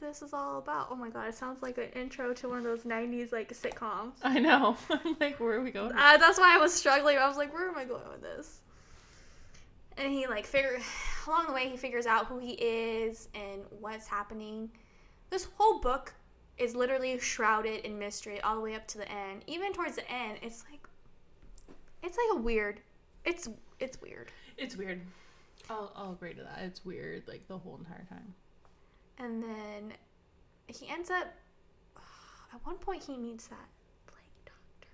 this 0.00 0.22
is 0.22 0.32
all 0.32 0.58
about. 0.58 0.88
Oh 0.90 0.96
my 0.96 1.10
god, 1.10 1.28
it 1.28 1.34
sounds 1.34 1.62
like 1.62 1.78
an 1.78 1.88
intro 1.94 2.32
to 2.34 2.48
one 2.48 2.58
of 2.58 2.64
those 2.64 2.80
90s 2.80 3.32
like 3.32 3.52
sitcoms. 3.52 4.12
I 4.22 4.38
know. 4.38 4.76
I'm 4.90 5.16
like, 5.20 5.38
where 5.38 5.58
are 5.58 5.62
we 5.62 5.70
going? 5.70 5.92
Uh, 5.92 6.16
that's 6.16 6.38
why 6.38 6.54
I 6.54 6.58
was 6.58 6.72
struggling. 6.72 7.18
I 7.18 7.28
was 7.28 7.36
like, 7.36 7.52
where 7.52 7.68
am 7.68 7.76
I 7.76 7.84
going 7.84 8.08
with 8.10 8.22
this? 8.22 8.60
And 9.96 10.12
he 10.12 10.26
like 10.26 10.46
figure 10.46 10.78
along 11.26 11.46
the 11.46 11.52
way 11.52 11.68
he 11.68 11.76
figures 11.76 12.06
out 12.06 12.26
who 12.26 12.38
he 12.38 12.52
is 12.52 13.28
and 13.34 13.62
what's 13.80 14.06
happening. 14.06 14.70
This 15.28 15.46
whole 15.56 15.80
book 15.80 16.14
is 16.58 16.74
literally 16.74 17.18
shrouded 17.18 17.84
in 17.84 17.98
mystery 17.98 18.40
all 18.40 18.54
the 18.54 18.60
way 18.60 18.74
up 18.74 18.86
to 18.88 18.98
the 18.98 19.10
end. 19.10 19.44
Even 19.46 19.72
towards 19.72 19.96
the 19.96 20.10
end, 20.10 20.38
it's 20.42 20.64
like 20.70 20.86
it's 22.02 22.16
like 22.16 22.38
a 22.38 22.40
weird. 22.40 22.80
It's 23.24 23.48
it's 23.78 24.00
weird. 24.00 24.32
It's 24.56 24.76
weird. 24.76 25.00
I'll, 25.68 25.92
I'll 25.94 26.12
agree 26.12 26.34
to 26.34 26.42
that. 26.42 26.60
It's 26.64 26.84
weird, 26.84 27.22
like 27.28 27.46
the 27.46 27.56
whole 27.56 27.76
entire 27.76 28.04
time. 28.08 28.34
And 29.22 29.42
then 29.42 29.92
he 30.66 30.88
ends 30.88 31.10
up. 31.10 31.26
At 32.54 32.64
one 32.66 32.76
point, 32.76 33.02
he 33.04 33.16
meets 33.16 33.46
that 33.48 33.68
plague 34.06 34.44
doctor. 34.44 34.88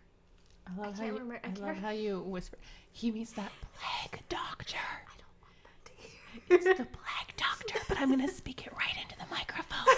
I 0.67 0.71
love 0.83 0.95
how 0.95 1.01
can't 1.01 1.13
you, 1.15 1.19
remember- 1.19 1.41
I 1.45 1.49
I, 1.49 1.67
love 1.67 1.77
how 1.79 1.91
you 1.91 2.21
whisper. 2.21 2.59
He 2.93 3.11
meets 3.11 3.33
that 3.33 3.53
plague 3.79 4.21
doctor. 4.29 4.77
I 4.79 5.17
don't 5.19 5.41
want 5.43 5.57
that 5.65 5.85
to 5.87 5.93
hear. 5.93 6.11
It's 6.49 6.79
the 6.79 6.85
plague 6.87 7.37
doctor, 7.37 7.79
but 7.89 7.99
I'm 7.99 8.11
gonna 8.11 8.29
speak 8.29 8.67
it 8.67 8.73
right 8.73 8.97
into 9.03 9.17
the 9.19 9.25
microphone. 9.31 9.95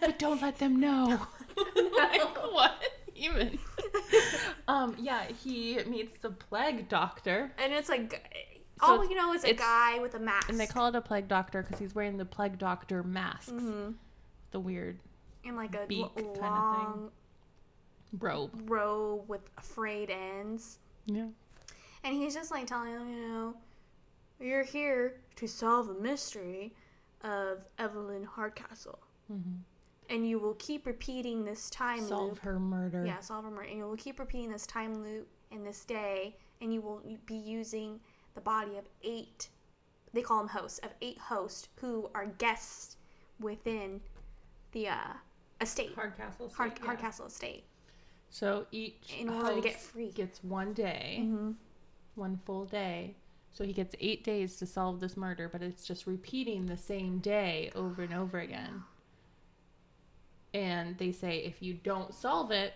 but 0.00 0.18
don't 0.18 0.42
let 0.42 0.58
them 0.58 0.78
know. 0.80 1.20
like 1.96 2.22
what 2.52 2.82
even? 3.14 3.58
um, 4.68 4.96
yeah, 4.98 5.24
he 5.26 5.78
meets 5.84 6.18
the 6.18 6.30
plague 6.30 6.88
doctor, 6.88 7.52
And 7.58 7.72
it's 7.72 7.88
like, 7.88 8.49
So 8.80 8.86
all 8.98 9.08
you 9.08 9.14
know 9.14 9.32
is 9.34 9.44
a 9.44 9.52
guy 9.54 9.98
with 9.98 10.14
a 10.14 10.18
mask. 10.18 10.48
and 10.48 10.58
they 10.58 10.66
call 10.66 10.86
it 10.88 10.94
a 10.94 11.00
plague 11.00 11.28
doctor 11.28 11.62
because 11.62 11.78
he's 11.78 11.94
wearing 11.94 12.16
the 12.16 12.24
plague 12.24 12.58
doctor 12.58 13.02
masks, 13.02 13.50
Mhm. 13.50 13.94
the 14.52 14.60
weird 14.60 14.98
and 15.44 15.56
like 15.56 15.74
a 15.74 15.86
beak 15.86 16.04
l- 16.04 16.10
kinda 16.14 16.32
thing. 16.34 16.42
long 16.42 17.12
robe. 18.18 18.70
robe 18.70 19.28
with 19.28 19.48
frayed 19.60 20.10
ends. 20.10 20.78
Yeah. 21.06 21.28
And 22.04 22.14
he's 22.14 22.34
just 22.34 22.50
like 22.50 22.66
telling 22.66 22.94
them, 22.94 23.08
you 23.08 23.28
know, 23.28 23.54
you're 24.40 24.62
here 24.64 25.20
to 25.36 25.46
solve 25.46 25.86
the 25.88 25.94
mystery 25.94 26.74
of 27.22 27.68
Evelyn 27.78 28.24
Hardcastle. 28.24 28.98
Mm-hmm. 29.30 29.56
And 30.08 30.26
you 30.28 30.38
will 30.40 30.54
keep 30.54 30.86
repeating 30.86 31.44
this 31.44 31.70
time 31.70 32.00
Solve 32.06 32.30
loop. 32.30 32.38
her 32.40 32.58
murder. 32.58 33.04
Yeah, 33.06 33.20
solve 33.20 33.44
her 33.44 33.50
murder. 33.50 33.68
And 33.68 33.78
you 33.78 33.84
will 33.86 33.96
keep 33.96 34.18
repeating 34.18 34.50
this 34.50 34.66
time 34.66 35.02
loop 35.02 35.28
in 35.50 35.62
this 35.62 35.84
day, 35.84 36.36
and 36.60 36.72
you 36.74 36.80
will 36.80 37.02
be 37.26 37.36
using 37.36 38.00
the 38.34 38.40
body 38.40 38.76
of 38.76 38.84
eight, 39.02 39.48
they 40.12 40.22
call 40.22 40.38
them 40.38 40.48
hosts, 40.48 40.78
of 40.80 40.90
eight 41.02 41.18
hosts 41.18 41.68
who 41.80 42.10
are 42.14 42.26
guests 42.26 42.96
within 43.40 44.00
the 44.72 44.88
uh, 44.88 44.96
estate, 45.60 45.92
Hardcastle. 45.94 46.50
Hard, 46.56 46.70
State, 46.72 46.80
yeah. 46.80 46.86
Hardcastle 46.86 47.26
estate. 47.26 47.64
So 48.30 48.66
each 48.70 49.16
In 49.18 49.28
order 49.28 49.56
to 49.56 49.60
get 49.60 49.80
free. 49.80 50.10
gets 50.12 50.42
one 50.44 50.72
day, 50.72 51.18
Mm-hmm. 51.22 51.50
one 52.14 52.38
full 52.44 52.64
day. 52.64 53.16
So 53.52 53.64
he 53.64 53.72
gets 53.72 53.96
eight 53.98 54.22
days 54.22 54.56
to 54.58 54.66
solve 54.66 55.00
this 55.00 55.16
murder, 55.16 55.48
but 55.48 55.60
it's 55.62 55.84
just 55.84 56.06
repeating 56.06 56.66
the 56.66 56.76
same 56.76 57.18
day 57.18 57.72
over 57.74 58.02
and 58.02 58.14
over 58.14 58.38
again. 58.38 58.84
And 60.54 60.96
they 60.98 61.12
say 61.12 61.38
if 61.38 61.60
you 61.62 61.74
don't 61.74 62.14
solve 62.14 62.50
it 62.52 62.74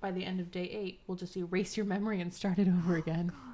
by 0.00 0.10
the 0.10 0.24
end 0.24 0.40
of 0.40 0.50
day 0.50 0.64
eight, 0.64 1.00
we'll 1.06 1.16
just 1.16 1.36
erase 1.36 1.76
your 1.76 1.86
memory 1.86 2.20
and 2.20 2.32
start 2.32 2.58
it 2.58 2.68
over 2.68 2.96
again. 2.98 3.32
God, 3.32 3.38
so 3.38 3.38
much. 3.48 3.53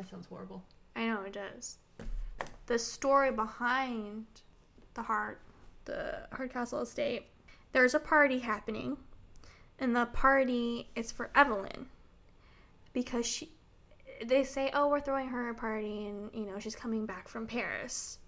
That 0.00 0.08
sounds 0.08 0.26
horrible. 0.26 0.64
I 0.96 1.06
know 1.06 1.20
it 1.22 1.34
does. 1.34 1.76
The 2.66 2.78
story 2.78 3.30
behind 3.30 4.24
the 4.94 5.02
heart, 5.02 5.42
the 5.84 6.26
Hardcastle 6.32 6.80
estate, 6.80 7.26
there's 7.72 7.92
a 7.92 8.00
party 8.00 8.38
happening, 8.38 8.96
and 9.78 9.94
the 9.94 10.06
party 10.06 10.88
is 10.96 11.12
for 11.12 11.30
Evelyn 11.34 11.86
because 12.94 13.26
she. 13.26 13.50
They 14.24 14.42
say, 14.44 14.70
"Oh, 14.72 14.88
we're 14.88 15.00
throwing 15.00 15.28
her 15.28 15.50
a 15.50 15.54
party, 15.54 16.06
and 16.06 16.30
you 16.32 16.46
know 16.46 16.58
she's 16.58 16.74
coming 16.74 17.04
back 17.04 17.28
from 17.28 17.46
Paris." 17.46 18.18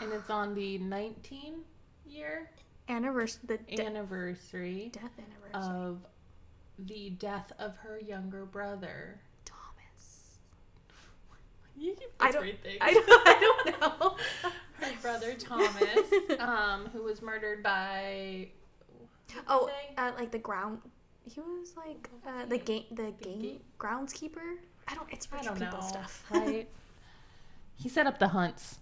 And 0.00 0.12
it's 0.12 0.30
on 0.30 0.54
the 0.54 0.78
19 0.78 1.64
year 2.06 2.50
Anniversary, 2.88 3.40
the 3.46 3.58
de- 3.58 3.84
anniversary 3.84 4.90
death 4.92 5.12
anniversary. 5.18 5.80
of 5.80 5.98
the 6.78 7.10
death 7.10 7.52
of 7.58 7.76
her 7.78 7.98
younger 7.98 8.46
brother. 8.46 9.20
Thomas. 11.80 11.86
You 11.86 11.94
can 11.94 12.08
I 12.20 12.30
don't- 12.30 12.62
things. 12.62 12.78
I 12.80 12.92
don't, 12.94 13.08
I 13.26 13.40
don't 13.40 13.80
know. 14.02 14.16
her 14.80 14.92
brother 15.02 15.34
Thomas, 15.34 16.38
um, 16.38 16.86
who 16.92 17.02
was 17.02 17.22
murdered 17.22 17.62
by. 17.62 18.48
Oh, 19.48 19.70
uh, 19.96 20.12
like 20.18 20.30
the 20.32 20.38
ground. 20.38 20.80
He 21.24 21.40
was 21.40 21.74
like 21.76 22.08
was 22.24 22.34
uh, 22.42 22.46
the 22.46 22.58
game, 22.58 22.84
the 22.90 23.04
The 23.04 23.12
game 23.24 23.42
gate- 23.42 23.78
groundskeeper. 23.78 24.56
I 24.88 24.94
don't. 24.94 25.06
It's 25.12 25.28
I 25.32 25.36
rich 25.36 25.44
don't 25.44 25.58
people 25.58 25.78
know. 25.80 25.86
stuff. 25.86 26.24
Right? 26.30 26.68
he 27.76 27.88
set 27.88 28.06
up 28.06 28.18
the 28.18 28.28
hunts 28.28 28.78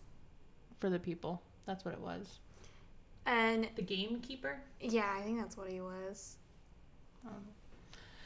for 0.80 0.88
the 0.90 0.98
people. 0.98 1.42
That's 1.66 1.84
what 1.84 1.92
it 1.94 2.00
was. 2.00 2.38
and 3.26 3.68
The 3.76 3.82
gamekeeper. 3.82 4.58
yeah, 4.80 5.12
I 5.16 5.20
think 5.22 5.38
that's 5.38 5.56
what 5.56 5.68
he 5.70 5.80
was. 5.80 6.36
Um, 7.26 7.34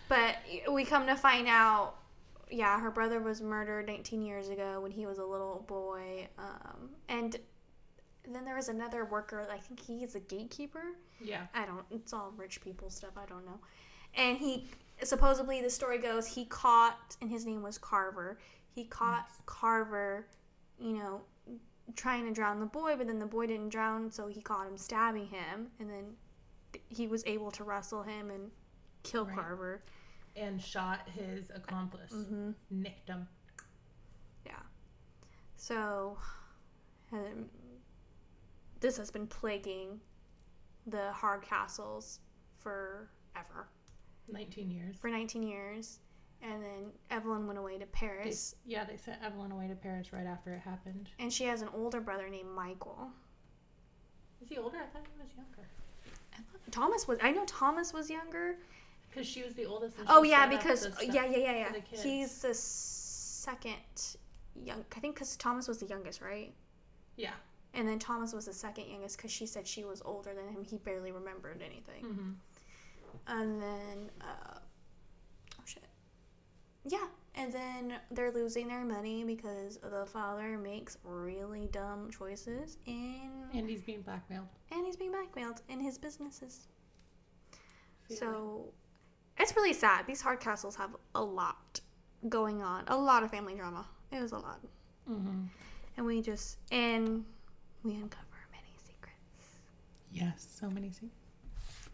But 0.08 0.36
we 0.70 0.84
come 0.84 1.06
to 1.08 1.16
find 1.16 1.48
out, 1.48 1.96
yeah, 2.52 2.78
her 2.80 2.90
brother 2.90 3.20
was 3.20 3.40
murdered 3.40 3.86
19 3.86 4.22
years 4.22 4.48
ago 4.48 4.80
when 4.80 4.90
he 4.92 5.06
was 5.06 5.18
a 5.18 5.24
little 5.24 5.64
boy. 5.66 6.28
Um, 6.38 6.90
and 7.08 7.36
then 8.28 8.44
there 8.44 8.54
was 8.54 8.68
another 8.68 9.04
worker. 9.04 9.46
I 9.52 9.58
think 9.58 9.80
he's 9.80 10.14
a 10.14 10.20
gatekeeper. 10.20 10.82
yeah. 11.20 11.46
I 11.54 11.64
don't. 11.66 11.84
It's 11.90 12.12
all 12.12 12.32
rich 12.36 12.60
people 12.60 12.90
stuff. 12.90 13.12
I 13.16 13.26
don't 13.26 13.44
know. 13.44 13.58
And 14.14 14.36
he 14.38 14.68
supposedly 15.02 15.60
the 15.62 15.70
story 15.70 15.98
goes 15.98 16.26
he 16.26 16.44
caught 16.44 17.16
and 17.20 17.30
his 17.30 17.44
name 17.46 17.62
was 17.62 17.78
Carver. 17.78 18.38
He 18.74 18.84
caught 18.84 19.26
Nice. 19.28 19.40
Carver, 19.46 20.26
you 20.78 20.92
know, 20.92 21.22
trying 21.96 22.24
to 22.26 22.32
drown 22.32 22.60
the 22.60 22.66
boy, 22.66 22.94
but 22.96 23.06
then 23.06 23.18
the 23.18 23.26
boy 23.26 23.46
didn't 23.46 23.70
drown, 23.70 24.10
so 24.10 24.28
he 24.28 24.40
caught 24.40 24.66
him 24.66 24.76
stabbing 24.76 25.26
him, 25.26 25.68
and 25.80 25.90
then 25.90 26.04
he 26.88 27.06
was 27.06 27.22
able 27.26 27.50
to 27.50 27.64
wrestle 27.64 28.02
him 28.02 28.30
and 28.30 28.50
kill 29.02 29.26
Right. 29.26 29.36
Carver. 29.36 29.82
And 30.36 30.60
shot 30.60 31.08
his 31.14 31.50
accomplice. 31.54 32.12
Mm-hmm. 32.12 32.50
Nicked 32.70 33.08
him. 33.08 33.28
Yeah. 34.46 34.52
So, 35.56 36.16
um, 37.12 37.46
this 38.80 38.96
has 38.96 39.10
been 39.10 39.26
plaguing 39.26 40.00
the 40.86 41.10
Hardcastles 41.14 42.18
forever. 42.58 43.68
19 44.30 44.70
years. 44.70 44.96
for 44.96 45.10
19 45.10 45.42
years. 45.42 45.98
And 46.40 46.62
then 46.62 46.90
Evelyn 47.10 47.46
went 47.46 47.58
away 47.58 47.74
to 47.74 47.80
They, 47.80 47.84
Paris. 47.92 48.56
yeah, 48.66 48.84
they 48.84 48.96
sent 48.96 49.22
Evelyn 49.22 49.52
away 49.52 49.68
to 49.68 49.76
Paris 49.76 50.12
right 50.12 50.26
after 50.26 50.52
it 50.54 50.60
happened. 50.60 51.10
And 51.20 51.32
she 51.32 51.44
has 51.44 51.62
an 51.62 51.68
older 51.74 52.00
brother 52.00 52.28
named 52.28 52.48
Michael. 52.50 53.10
Is 54.40 54.48
he 54.48 54.58
older? 54.58 54.78
I 54.78 54.86
thought 54.86 55.06
he 55.06 55.22
was 55.22 55.30
younger. 55.36 55.68
Thomas 56.72 57.06
was, 57.06 57.18
I 57.22 57.30
know 57.30 57.44
Thomas 57.44 57.92
was 57.92 58.10
younger. 58.10 58.56
Because 59.12 59.28
she 59.28 59.42
was 59.42 59.52
the 59.54 59.66
oldest. 59.66 59.98
And 59.98 60.06
Oh, 60.08 60.22
yeah, 60.22 60.46
because, 60.46 60.88
yeah, 61.02 61.26
yeah, 61.26 61.36
yeah, 61.36 61.52
yeah. 61.52 61.72
the. 61.72 61.98
He's 61.98 62.40
the 62.40 62.54
second 62.54 63.74
young, 64.54 64.84
I 64.96 65.00
think 65.00 65.14
because 65.14 65.36
Thomas 65.36 65.68
was 65.68 65.78
the 65.78 65.86
youngest, 65.86 66.20
right? 66.22 66.52
Yeah. 67.16 67.32
And 67.74 67.86
then 67.86 67.98
Thomas 67.98 68.32
was 68.32 68.46
the 68.46 68.52
second 68.52 68.86
youngest 68.88 69.16
because 69.16 69.30
she 69.30 69.46
said 69.46 69.66
she 69.66 69.84
was 69.84 70.02
older 70.04 70.32
than 70.34 70.48
him. 70.48 70.64
He 70.64 70.78
barely 70.78 71.12
remembered 71.12 71.62
anything. 71.64 72.04
Mm-hmm. 72.04 72.30
And 73.26 73.62
then, 73.62 74.10
uh, 74.20 74.58
oh 75.58 75.62
shit. 75.66 75.84
Yeah. 76.84 77.06
And 77.34 77.50
then 77.52 77.94
they're 78.10 78.30
losing 78.30 78.68
their 78.68 78.84
money 78.84 79.24
because 79.24 79.78
the 79.78 80.04
father 80.06 80.58
makes 80.58 80.98
really 81.02 81.66
dumb 81.72 82.10
choices 82.10 82.76
and 82.86 83.50
And 83.54 83.68
he's 83.68 83.80
being 83.82 84.02
blackmailed. 84.02 84.48
and 84.70 84.84
he's 84.86 84.96
being 84.96 85.12
blackmailed 85.12 85.62
in 85.70 85.80
his 85.80 85.96
businesses. 85.96 86.66
Feeling. 88.08 88.20
So 88.20 88.64
it's 89.38 89.54
really 89.56 89.72
sad. 89.72 90.06
These 90.06 90.22
Hardcastles 90.22 90.76
have 90.76 90.94
a 91.14 91.22
lot 91.22 91.80
going 92.28 92.62
on, 92.62 92.84
a 92.88 92.96
lot 92.96 93.22
of 93.22 93.30
family 93.30 93.54
drama. 93.54 93.86
It 94.10 94.20
was 94.20 94.32
a 94.32 94.38
lot, 94.38 94.60
Mm-hmm. 95.10 95.44
and 95.96 96.06
we 96.06 96.22
just 96.22 96.58
and 96.70 97.24
we 97.82 97.94
uncover 97.94 98.26
many 98.52 98.74
secrets. 98.86 99.56
Yes, 100.10 100.46
so 100.60 100.68
many 100.70 100.90
secrets. 100.90 101.14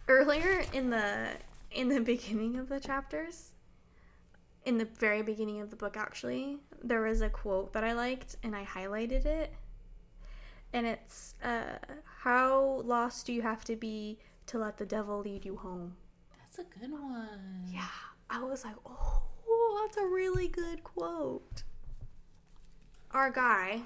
Earlier 0.09 0.65
in 0.73 0.91
the 0.91 1.29
in 1.71 1.89
the 1.89 2.01
beginning 2.15 2.57
of 2.57 2.69
the 2.69 2.81
chapters, 2.81 3.53
in 4.65 4.77
the 4.79 4.85
very 4.85 5.23
beginning 5.23 5.61
of 5.61 5.71
the 5.71 5.77
book, 5.77 5.97
actually, 5.97 6.59
there 6.83 7.01
was 7.03 7.23
a 7.23 7.31
quote 7.31 7.73
that 7.73 7.85
I 7.85 7.93
liked, 7.93 8.37
and 8.43 8.55
I 8.57 8.65
highlighted 8.65 9.25
it. 9.25 9.53
And 10.73 10.87
it's, 10.87 11.35
uh, 11.43 11.79
"How 12.23 12.83
lost 12.85 13.25
do 13.27 13.33
you 13.33 13.41
have 13.43 13.65
to 13.65 13.77
be 13.77 14.19
to 14.47 14.59
let 14.59 14.77
the 14.77 14.85
devil 14.87 15.21
lead 15.21 15.45
you 15.47 15.57
home?" 15.57 15.97
That's 16.59 16.77
a 16.77 16.81
good 16.81 16.91
one. 16.91 17.63
Yeah, 17.69 17.87
I 18.29 18.43
was 18.43 18.65
like, 18.65 18.75
oh, 18.85 19.81
that's 19.87 19.97
a 19.97 20.07
really 20.07 20.49
good 20.49 20.83
quote. 20.83 21.63
Our 23.13 23.31
guy, 23.31 23.83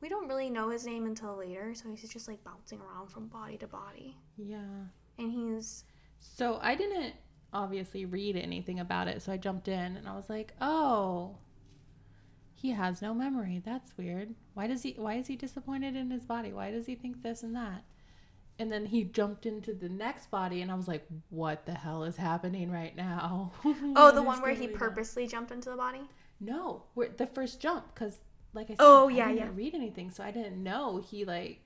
we 0.00 0.08
don't 0.08 0.26
really 0.26 0.50
know 0.50 0.70
his 0.70 0.84
name 0.84 1.06
until 1.06 1.36
later, 1.36 1.72
so 1.74 1.88
he's 1.88 2.08
just 2.08 2.26
like 2.26 2.42
bouncing 2.42 2.80
around 2.80 3.08
from 3.10 3.28
body 3.28 3.56
to 3.58 3.68
body. 3.68 4.16
Yeah. 4.36 4.56
And 5.18 5.30
he's 5.30 5.84
So 6.18 6.58
I 6.60 6.74
didn't 6.74 7.14
obviously 7.52 8.06
read 8.06 8.36
anything 8.36 8.80
about 8.80 9.06
it, 9.06 9.22
so 9.22 9.32
I 9.32 9.36
jumped 9.36 9.68
in 9.68 9.96
and 9.96 10.08
I 10.08 10.16
was 10.16 10.28
like, 10.28 10.52
"Oh, 10.60 11.36
he 12.54 12.70
has 12.72 13.02
no 13.02 13.14
memory. 13.14 13.62
That's 13.64 13.96
weird. 13.96 14.34
Why 14.54 14.66
does 14.66 14.82
he 14.82 14.94
why 14.98 15.14
is 15.14 15.28
he 15.28 15.36
disappointed 15.36 15.94
in 15.94 16.10
his 16.10 16.24
body? 16.24 16.52
Why 16.52 16.70
does 16.72 16.86
he 16.86 16.96
think 16.96 17.22
this 17.22 17.44
and 17.44 17.54
that?" 17.54 17.84
And 18.60 18.70
then 18.70 18.84
he 18.86 19.04
jumped 19.04 19.46
into 19.46 19.72
the 19.74 19.88
next 19.88 20.30
body 20.30 20.60
and 20.62 20.70
I 20.70 20.74
was 20.74 20.86
like, 20.86 21.06
"What 21.30 21.64
the 21.66 21.72
hell 21.74 22.04
is 22.04 22.16
happening 22.16 22.70
right 22.70 22.94
now?" 22.94 23.52
Oh, 23.96 24.12
the 24.12 24.22
one 24.22 24.40
where 24.42 24.52
he 24.52 24.66
going 24.66 24.74
on? 24.74 24.78
purposely 24.78 25.26
jumped 25.26 25.50
into 25.50 25.70
the 25.70 25.76
body? 25.76 26.02
No, 26.40 26.84
the 27.16 27.26
first 27.26 27.58
jump 27.60 27.94
cuz 27.94 28.18
like 28.52 28.66
I 28.66 28.74
said, 28.74 28.76
Oh, 28.80 29.08
I 29.08 29.12
yeah, 29.12 29.28
didn't 29.28 29.38
yeah. 29.38 29.50
read 29.54 29.74
anything, 29.74 30.10
so 30.10 30.22
I 30.22 30.30
didn't 30.30 30.62
know 30.62 30.98
he 30.98 31.24
like 31.24 31.64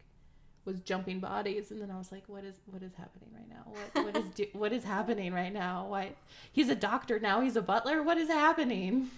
was 0.65 0.81
jumping 0.81 1.21
bodies 1.21 1.71
and 1.71 1.81
then 1.83 1.91
I 1.91 1.99
was 1.99 2.11
like 2.13 2.25
what 2.29 2.45
is 2.45 2.57
what 2.71 2.83
is 2.83 2.95
happening 2.95 3.29
right 3.35 3.49
now? 3.49 3.65
What 3.67 4.05
what 4.07 4.17
is 4.17 4.31
do, 4.31 4.47
what 4.53 4.73
is 4.73 4.85
happening 4.85 5.35
right 5.35 5.53
now? 5.53 5.87
Why 5.89 6.15
he's 6.53 6.69
a 6.71 6.75
doctor 6.77 7.19
now, 7.19 7.41
he's 7.41 7.57
a 7.57 7.63
butler. 7.63 8.03
What 8.03 8.19
is 8.19 8.29
happening? 8.29 9.11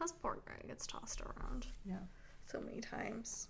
This 0.00 0.12
poor 0.12 0.38
guy 0.46 0.66
gets 0.66 0.86
tossed 0.86 1.20
around 1.20 1.66
Yeah. 1.84 1.98
so 2.46 2.60
many 2.60 2.80
times. 2.80 3.48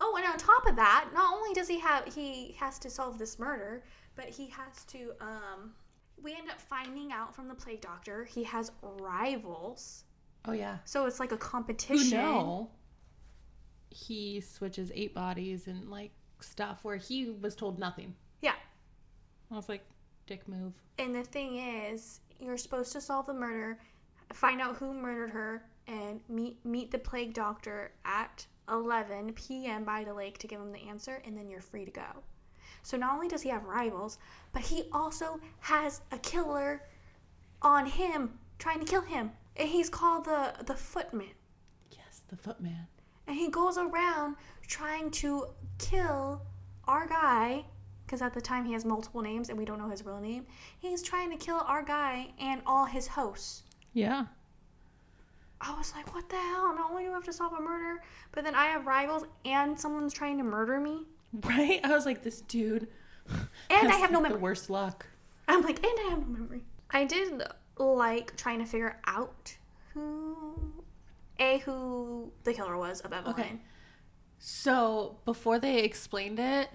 Oh, 0.00 0.14
and 0.16 0.26
on 0.26 0.38
top 0.38 0.66
of 0.66 0.76
that, 0.76 1.10
not 1.14 1.32
only 1.32 1.54
does 1.54 1.68
he 1.68 1.78
have 1.80 2.12
he 2.12 2.56
has 2.58 2.78
to 2.80 2.90
solve 2.90 3.18
this 3.18 3.38
murder, 3.38 3.82
but 4.14 4.26
he 4.26 4.48
has 4.48 4.84
to 4.86 5.12
um 5.20 5.72
we 6.22 6.32
end 6.32 6.50
up 6.50 6.60
finding 6.60 7.12
out 7.12 7.34
from 7.34 7.48
the 7.48 7.54
plague 7.54 7.80
doctor 7.80 8.24
he 8.24 8.42
has 8.44 8.72
rivals. 8.82 10.04
Oh 10.44 10.52
yeah. 10.52 10.78
So 10.84 11.06
it's 11.06 11.20
like 11.20 11.32
a 11.32 11.36
competition. 11.36 12.18
Who 12.18 12.24
know? 12.24 12.70
He 13.90 14.40
switches 14.40 14.92
eight 14.94 15.14
bodies 15.14 15.66
and 15.66 15.90
like 15.90 16.12
stuff 16.40 16.80
where 16.82 16.96
he 16.96 17.30
was 17.30 17.56
told 17.56 17.78
nothing. 17.78 18.14
Yeah. 18.40 18.54
I 19.50 19.54
was 19.54 19.68
like, 19.68 19.84
dick 20.26 20.46
move. 20.48 20.74
And 20.98 21.14
the 21.14 21.22
thing 21.22 21.56
is, 21.56 22.20
you're 22.40 22.58
supposed 22.58 22.92
to 22.92 23.00
solve 23.00 23.26
the 23.26 23.34
murder, 23.34 23.78
find 24.32 24.60
out 24.60 24.76
who 24.76 24.92
murdered 24.92 25.30
her, 25.30 25.64
and 25.86 26.20
meet 26.28 26.64
meet 26.64 26.90
the 26.90 26.98
plague 26.98 27.32
doctor 27.32 27.92
at 28.04 28.46
11 28.68 29.32
p.m. 29.34 29.84
by 29.84 30.04
the 30.04 30.14
lake 30.14 30.38
to 30.38 30.46
give 30.46 30.60
him 30.60 30.72
the 30.72 30.88
answer, 30.88 31.22
and 31.24 31.36
then 31.36 31.48
you're 31.48 31.60
free 31.60 31.84
to 31.84 31.90
go. 31.90 32.22
So 32.82 32.96
not 32.96 33.14
only 33.14 33.28
does 33.28 33.42
he 33.42 33.48
have 33.48 33.64
rivals, 33.64 34.18
but 34.52 34.62
he 34.62 34.84
also 34.92 35.40
has 35.60 36.02
a 36.12 36.18
killer 36.18 36.82
on 37.62 37.86
him 37.86 38.38
trying 38.58 38.80
to 38.80 38.86
kill 38.86 39.02
him. 39.02 39.32
And 39.56 39.68
he's 39.68 39.88
called 39.88 40.24
the 40.24 40.54
the 40.64 40.74
Footman. 40.74 41.34
Yes, 41.90 42.22
the 42.28 42.36
footman. 42.36 42.86
And 43.26 43.36
he 43.36 43.48
goes 43.48 43.76
around 43.78 44.36
trying 44.66 45.10
to 45.12 45.46
kill 45.78 46.42
our 46.84 47.06
guy 47.08 47.64
because 48.06 48.22
at 48.22 48.34
the 48.34 48.40
time 48.40 48.64
he 48.64 48.72
has 48.72 48.84
multiple 48.84 49.20
names 49.20 49.48
and 49.48 49.58
we 49.58 49.64
don't 49.64 49.78
know 49.78 49.88
his 49.88 50.04
real 50.04 50.20
name. 50.20 50.46
He's 50.78 51.02
trying 51.02 51.30
to 51.30 51.36
kill 51.36 51.62
our 51.66 51.82
guy 51.82 52.32
and 52.38 52.62
all 52.66 52.84
his 52.84 53.08
hosts. 53.08 53.64
Yeah. 53.94 54.26
I 55.60 55.76
was 55.76 55.92
like, 55.94 56.14
what 56.14 56.28
the 56.28 56.36
hell? 56.36 56.74
Not 56.74 56.90
only 56.90 57.04
do 57.04 57.10
I 57.10 57.14
have 57.14 57.24
to 57.24 57.32
solve 57.32 57.52
a 57.54 57.60
murder, 57.60 58.02
but 58.32 58.44
then 58.44 58.54
I 58.54 58.66
have 58.66 58.86
rivals 58.86 59.24
and 59.44 59.78
someone's 59.78 60.12
trying 60.12 60.38
to 60.38 60.44
murder 60.44 60.78
me. 60.78 61.04
Right? 61.32 61.80
I 61.82 61.88
was 61.94 62.06
like, 62.06 62.22
this 62.22 62.40
dude. 62.42 62.88
And 63.70 63.88
I 63.90 63.96
have 63.96 64.12
no 64.12 64.18
the 64.18 64.28
memory. 64.28 64.40
worst 64.40 64.70
luck. 64.70 65.06
I'm 65.48 65.62
like, 65.62 65.78
and 65.84 65.98
I 66.06 66.10
have 66.10 66.20
no 66.20 66.26
memory. 66.38 66.62
I 66.90 67.04
did 67.04 67.42
like 67.78 68.36
trying 68.36 68.60
to 68.60 68.64
figure 68.66 69.00
out 69.06 69.56
who, 69.92 70.72
A, 71.40 71.58
who 71.58 72.30
the 72.44 72.52
killer 72.52 72.76
was 72.76 73.00
of 73.00 73.12
Evelyn. 73.12 73.34
Okay. 73.34 73.60
So 74.38 75.16
before 75.24 75.58
they 75.58 75.78
explained 75.80 76.38
it 76.38 76.68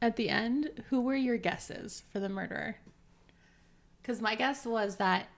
at 0.00 0.14
the 0.16 0.28
end, 0.28 0.70
who 0.90 1.00
were 1.00 1.16
your 1.16 1.36
guesses 1.36 2.04
for 2.12 2.20
the 2.20 2.28
murderer? 2.28 2.76
Because 4.00 4.20
my 4.20 4.34
guess 4.36 4.64
was 4.64 4.96
that 4.96 5.28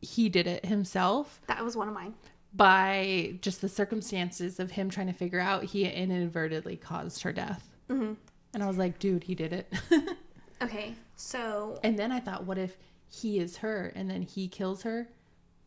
he 0.00 0.28
did 0.28 0.46
it 0.46 0.66
himself 0.66 1.40
That 1.48 1.64
was 1.64 1.76
one 1.76 1.88
of 1.88 1.94
mine. 1.94 2.14
by 2.54 3.38
just 3.42 3.60
the 3.60 3.68
circumstances 3.68 4.58
of 4.60 4.70
him 4.72 4.90
trying 4.90 5.06
to 5.08 5.12
figure 5.12 5.40
out 5.40 5.64
he 5.64 5.84
inadvertently 5.84 6.76
caused 6.76 7.22
her 7.22 7.32
death. 7.32 7.64
hmm 7.88 8.14
And 8.54 8.62
I 8.62 8.66
was 8.66 8.78
like, 8.78 8.98
dude, 8.98 9.24
he 9.24 9.34
did 9.34 9.52
it. 9.52 9.72
Okay, 10.60 10.96
so 11.14 11.78
and 11.84 11.96
then 11.96 12.10
I 12.10 12.18
thought, 12.18 12.44
what 12.44 12.58
if 12.58 12.76
he 13.08 13.38
is 13.38 13.58
her 13.58 13.92
and 13.94 14.10
then 14.10 14.22
he 14.22 14.48
kills 14.48 14.82
her, 14.82 15.08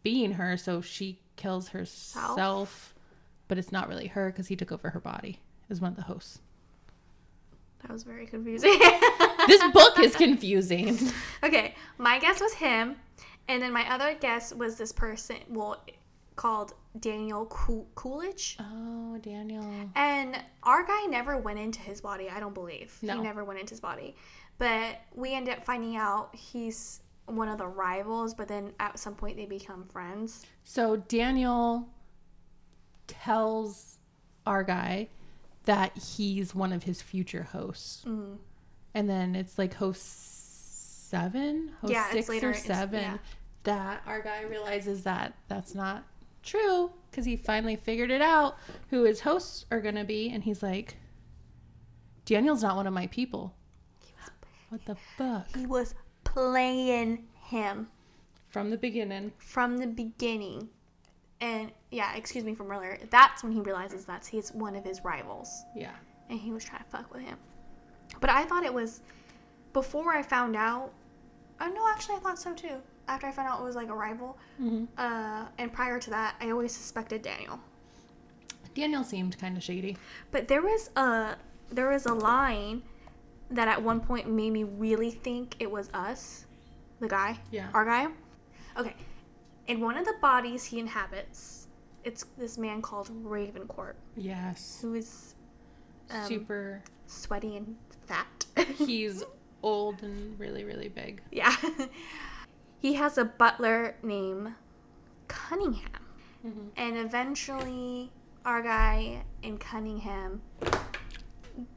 being 0.04 0.34
her, 0.34 0.58
so 0.58 0.82
she 0.82 1.22
kills 1.38 1.70
herself, 1.70 2.94
but 3.48 3.58
it's 3.58 3.72
not 3.72 3.88
really 3.88 4.08
her 4.08 4.30
because 4.30 4.48
he 4.48 4.58
took 4.58 4.70
over 4.70 4.90
her 4.90 5.00
body 5.00 5.40
as 5.70 5.80
one 5.80 5.92
of 5.92 5.96
the 5.96 6.02
hosts. 6.04 6.40
that 7.84 7.90
was 7.92 8.04
very 8.04 8.26
confusing. 8.26 8.78
this 9.48 9.64
book 9.72 9.98
is 10.00 10.14
confusing. 10.14 10.98
okay, 11.44 11.74
my 11.98 12.20
guess 12.20 12.42
was 12.42 12.54
him, 12.56 12.98
and 13.48 13.62
then 13.62 13.74
my 13.74 13.92
other 13.94 14.16
guess 14.16 14.54
was 14.54 14.78
this 14.78 14.92
person, 14.92 15.38
well, 15.50 15.84
called 16.36 16.74
Daniel 17.00 17.46
Cool- 17.46 17.88
Coolidge. 17.96 18.58
Oh, 18.60 19.18
Daniel. 19.22 19.66
And 19.96 20.42
our 20.64 20.86
guy 20.86 21.06
never 21.06 21.38
went 21.38 21.60
into 21.60 21.80
his 21.80 22.02
body, 22.02 22.30
I 22.30 22.40
don't 22.40 22.54
believe. 22.54 22.98
No. 23.02 23.16
He 23.16 23.22
never 23.22 23.44
went 23.44 23.60
into 23.60 23.72
his 23.72 23.80
body. 23.80 24.16
But 24.58 25.02
we 25.14 25.34
end 25.34 25.50
up 25.50 25.64
finding 25.64 25.96
out 25.98 26.36
he's 26.36 27.02
one 27.26 27.48
of 27.48 27.58
the 27.58 27.68
rivals, 27.68 28.34
but 28.34 28.48
then 28.48 28.74
at 28.80 29.00
some 29.00 29.16
point 29.16 29.38
they 29.38 29.46
become 29.46 29.84
friends. 29.84 30.46
So 30.64 30.98
Daniel 30.98 31.88
tells 33.08 33.98
our 34.46 34.64
guy 34.64 35.10
that 35.66 35.98
he's 35.98 36.56
one 36.56 36.74
of 36.74 36.84
his 36.84 37.02
future 37.02 37.44
hosts. 37.44 38.04
Mm. 38.06 38.38
And 38.94 39.10
then 39.10 39.36
it's 39.36 39.58
like 39.58 39.74
host 39.74 40.31
seven, 41.12 41.72
host 41.82 41.92
Yeah, 41.94 42.10
six 42.12 42.30
later, 42.30 42.50
or 42.52 42.54
seven, 42.54 43.02
yeah. 43.02 43.18
that 43.64 44.02
our 44.08 44.22
guy 44.22 44.42
realizes 44.44 45.04
that 45.04 45.34
that's 45.48 45.76
not 45.76 46.04
true 46.44 46.92
because 47.10 47.26
he 47.26 47.36
finally 47.36 47.76
figured 47.76 48.10
it 48.10 48.22
out 48.22 48.58
who 48.90 49.04
his 49.04 49.20
hosts 49.22 49.66
are 49.72 49.82
going 49.82 49.96
to 49.96 50.04
be. 50.06 50.30
And 50.32 50.44
he's 50.44 50.64
like, 50.64 50.96
Daniel's 52.26 52.64
not 52.64 52.76
one 52.76 52.88
of 52.88 52.94
my 52.94 53.08
people. 53.08 53.54
Was, 54.02 54.30
What 54.70 54.86
the 54.86 54.96
fuck? 55.18 55.56
he 55.56 55.66
was 55.66 55.94
playing 56.24 57.26
him 57.44 57.88
From 58.50 58.70
the 58.70 58.78
beginning. 58.78 59.34
from 59.38 59.78
the 59.78 59.88
beginning. 59.88 60.70
And 61.42 61.72
yeah, 61.90 62.16
excuse 62.16 62.44
me 62.44 62.54
from 62.54 62.72
earlier. 62.72 62.98
That's 63.10 63.44
when 63.44 63.52
he 63.52 63.60
realizes 63.60 64.06
that's 64.06 64.28
he's 64.28 64.52
one 64.54 64.76
of 64.76 64.84
his 64.86 65.04
rivals. 65.04 65.64
Yeah. 65.76 65.92
and 66.30 66.40
he 66.40 66.52
was 66.52 66.64
trying 66.64 66.84
to 66.84 66.90
fuck 66.90 67.12
with 67.14 67.24
him. 67.24 67.38
But 68.22 68.30
I 68.30 68.46
thought 68.46 68.64
it 68.64 68.74
was 68.74 69.02
before 69.74 70.14
I 70.14 70.22
found 70.24 70.56
out. 70.56 70.94
Oh 71.62 71.68
no, 71.70 71.88
actually 71.90 72.16
I 72.16 72.20
thought 72.20 72.40
so 72.40 72.54
too. 72.54 72.78
After 73.08 73.28
I 73.28 73.32
found 73.32 73.48
out 73.48 73.60
it 73.62 73.64
was 73.64 73.76
like 73.76 73.90
a 73.90 73.94
rival, 73.96 74.38
hmm 74.58 74.86
uh, 74.98 75.46
and 75.58 75.72
prior 75.72 76.00
to 76.00 76.10
that, 76.10 76.36
I 76.42 76.50
always 76.52 76.72
suspected 76.72 77.22
Daniel. 77.22 77.60
Daniel 78.74 79.04
seemed 79.04 79.38
kind 79.38 79.58
of 79.58 79.64
shady. 79.64 79.98
But 80.32 80.48
there 80.48 80.62
was 80.62 80.90
a 80.96 81.36
there 81.72 81.90
was 81.90 82.06
a 82.06 82.14
line 82.14 82.84
that 83.50 83.68
at 83.68 83.82
one 83.82 84.00
point 84.00 84.30
made 84.30 84.52
me 84.52 84.64
really 84.64 85.12
think 85.12 85.56
it 85.60 85.70
was 85.70 85.90
us, 85.94 86.46
the 87.00 87.08
guy, 87.08 87.40
Yeah. 87.52 87.68
our 87.74 87.84
guy. 87.86 88.08
Okay, 88.78 88.96
in 89.68 89.82
one 89.82 89.98
of 89.98 90.06
the 90.06 90.14
bodies 90.22 90.64
he 90.66 90.80
inhabits, 90.80 91.68
it's 92.06 92.24
this 92.38 92.58
man 92.58 92.82
called 92.82 93.10
Ravencourt, 93.26 93.96
Yes. 94.16 94.80
who 94.82 94.94
is 94.94 95.36
um, 96.10 96.26
Super. 96.28 96.82
sweaty 97.08 97.58
and 97.58 97.76
fat. 98.08 98.46
He's 98.78 99.24
old 99.64 100.02
and 100.04 100.40
really, 100.40 100.64
really 100.64 100.90
big. 100.90 101.22
Yeah. 101.32 101.56
he 102.80 102.94
has 102.96 103.18
a 103.18 103.26
butler 103.26 103.96
named 104.04 104.54
Cunningham. 105.28 106.06
Mm-hmm. 106.46 106.68
And 106.78 106.98
eventually, 106.98 108.12
our 108.46 108.62
guy 108.62 109.24
and 109.44 109.60
Cunningham 109.60 110.42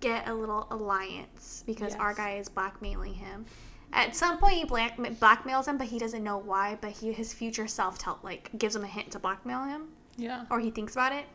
get 0.01 0.29
a 0.29 0.35
little 0.35 0.67
alliance 0.71 1.63
because 1.67 1.95
our 1.97 2.11
Yes. 2.11 2.17
guy 2.17 2.31
is 2.37 2.49
blackmailing 2.49 3.15
him. 3.15 3.45
At 3.93 4.17
some 4.17 4.39
point, 4.39 4.55
he 4.55 4.65
black- 4.65 4.97
blackmails 4.97 5.67
him, 5.69 5.79
but 5.79 5.87
he 5.87 5.99
doesn't 5.99 6.25
know 6.25 6.39
why. 6.39 6.79
But 6.81 6.93
he, 6.93 7.13
his 7.13 7.33
future 7.35 7.67
self, 7.69 7.99
tell 7.99 8.19
like 8.23 8.51
gives 8.59 8.75
him 8.75 8.83
a 8.85 8.87
hint 8.89 9.11
to 9.13 9.19
blackmail 9.19 9.65
him, 9.65 9.89
Yeah. 10.17 10.47
or 10.51 10.59
he 10.61 10.71
thinks 10.71 10.95
about 10.95 11.13
it. 11.13 11.27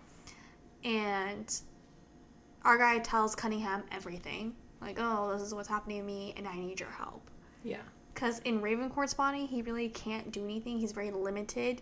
And 0.83 1.53
our 2.63 2.77
guy 2.77 2.99
tells 2.99 3.35
Cunningham 3.35 3.83
everything, 3.91 4.55
like, 4.81 4.97
"Oh, 4.99 5.31
this 5.33 5.41
is 5.41 5.53
what's 5.53 5.67
happening 5.69 5.99
to 5.99 6.05
me, 6.05 6.33
and 6.37 6.47
I 6.47 6.55
need 6.57 6.79
your 6.79 6.89
help." 6.91 7.29
Yeah. 7.63 7.81
because 8.13 8.39
in 8.39 8.61
Ravencourt's 8.61 9.13
body, 9.13 9.45
he 9.45 9.61
really 9.61 9.87
can't 9.89 10.31
do 10.31 10.43
anything. 10.43 10.79
He's 10.79 10.91
very 10.91 11.11
limited 11.11 11.81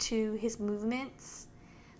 to 0.00 0.32
his 0.34 0.58
movements. 0.60 1.46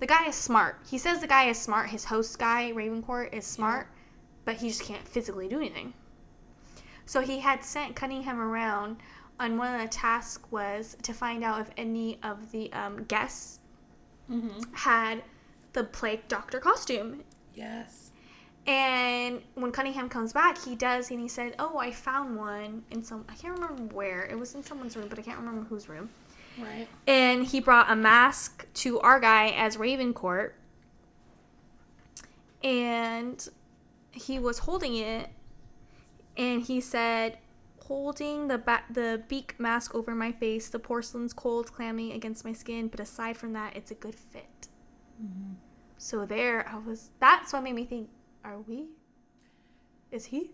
The 0.01 0.07
guy 0.07 0.27
is 0.29 0.35
smart. 0.37 0.79
He 0.89 0.97
says 0.99 1.21
the 1.21 1.27
guy 1.27 1.49
is 1.49 1.59
smart. 1.59 1.91
His 1.91 2.05
host 2.07 2.39
guy, 2.39 2.71
Ravencourt, 2.73 3.33
is 3.35 3.45
smart, 3.47 3.89
but 4.45 4.57
he 4.57 4.69
just 4.69 4.83
can't 4.85 5.07
physically 5.09 5.49
do 5.49 5.57
anything. 5.59 5.93
So 7.05 7.21
he 7.21 7.41
had 7.41 7.65
sent 7.65 7.97
Cunningham 7.97 8.39
around, 8.41 8.99
and 9.41 9.59
one 9.59 9.75
of 9.75 9.81
the 9.83 9.89
tasks 9.89 10.45
was 10.51 10.97
to 11.03 11.13
find 11.13 11.43
out 11.43 11.61
if 11.61 11.71
any 11.77 12.19
of 12.23 12.53
the 12.53 12.73
um, 12.73 13.05
guests 13.05 13.61
Mm-hmm. 14.31 14.75
had 14.75 15.23
the 15.73 15.85
plague 15.85 16.29
doctor 16.29 16.61
costume. 16.61 17.25
Yes. 17.55 17.98
And 18.69 19.41
when 19.55 19.73
Cunningham 19.73 20.11
comes 20.11 20.35
back, 20.35 20.63
he 20.63 20.77
does, 20.77 21.11
and 21.11 21.19
he 21.19 21.27
said, 21.27 21.55
"Oh, 21.59 21.79
I 21.79 21.91
found 21.91 22.37
one 22.37 22.85
in 22.91 23.03
some. 23.03 23.25
I 23.27 23.35
can't 23.35 23.59
remember 23.59 23.83
where. 23.95 24.27
It 24.27 24.39
was 24.39 24.55
in 24.55 24.63
someone's 24.63 24.95
room, 24.95 25.09
but 25.09 25.19
I 25.19 25.23
can't 25.23 25.39
remember 25.39 25.63
whose 25.63 25.89
room." 25.89 26.11
Right. 26.61 26.87
And 27.07 27.47
he 27.47 27.61
brought 27.61 27.91
a 27.91 27.97
mask 27.97 28.67
to 28.75 29.01
our 29.01 29.21
guy 29.21 29.49
as 29.49 29.79
Ravencourt, 29.79 30.53
and 32.63 33.49
he 34.11 34.39
was 34.39 34.59
holding 34.59 34.97
it, 34.97 35.31
and 36.37 36.61
he 36.61 36.83
said, 36.83 37.39
"Holding 37.85 38.49
the 38.49 38.59
ba- 38.59 38.85
the 38.91 39.23
beak 39.29 39.59
mask 39.59 39.95
over 39.95 40.15
my 40.15 40.31
face, 40.31 40.69
the 40.69 40.79
porcelain's 40.79 41.33
cold, 41.33 41.73
clammy 41.73 42.13
against 42.13 42.45
my 42.45 42.53
skin, 42.53 42.89
but 42.89 43.01
aside 43.01 43.39
from 43.39 43.55
that, 43.55 43.75
it's 43.75 43.91
a 43.91 43.95
good 43.95 44.15
fit." 44.15 44.69
Mhm. 45.23 45.55
So 45.97 46.27
there, 46.27 46.69
I 46.69 46.77
was. 46.77 47.11
That's 47.19 47.55
what 47.55 47.63
made 47.63 47.75
me 47.75 47.87
think: 47.87 48.11
Are 48.49 48.61
we? 48.67 48.87
Is 50.11 50.25
he 50.25 50.53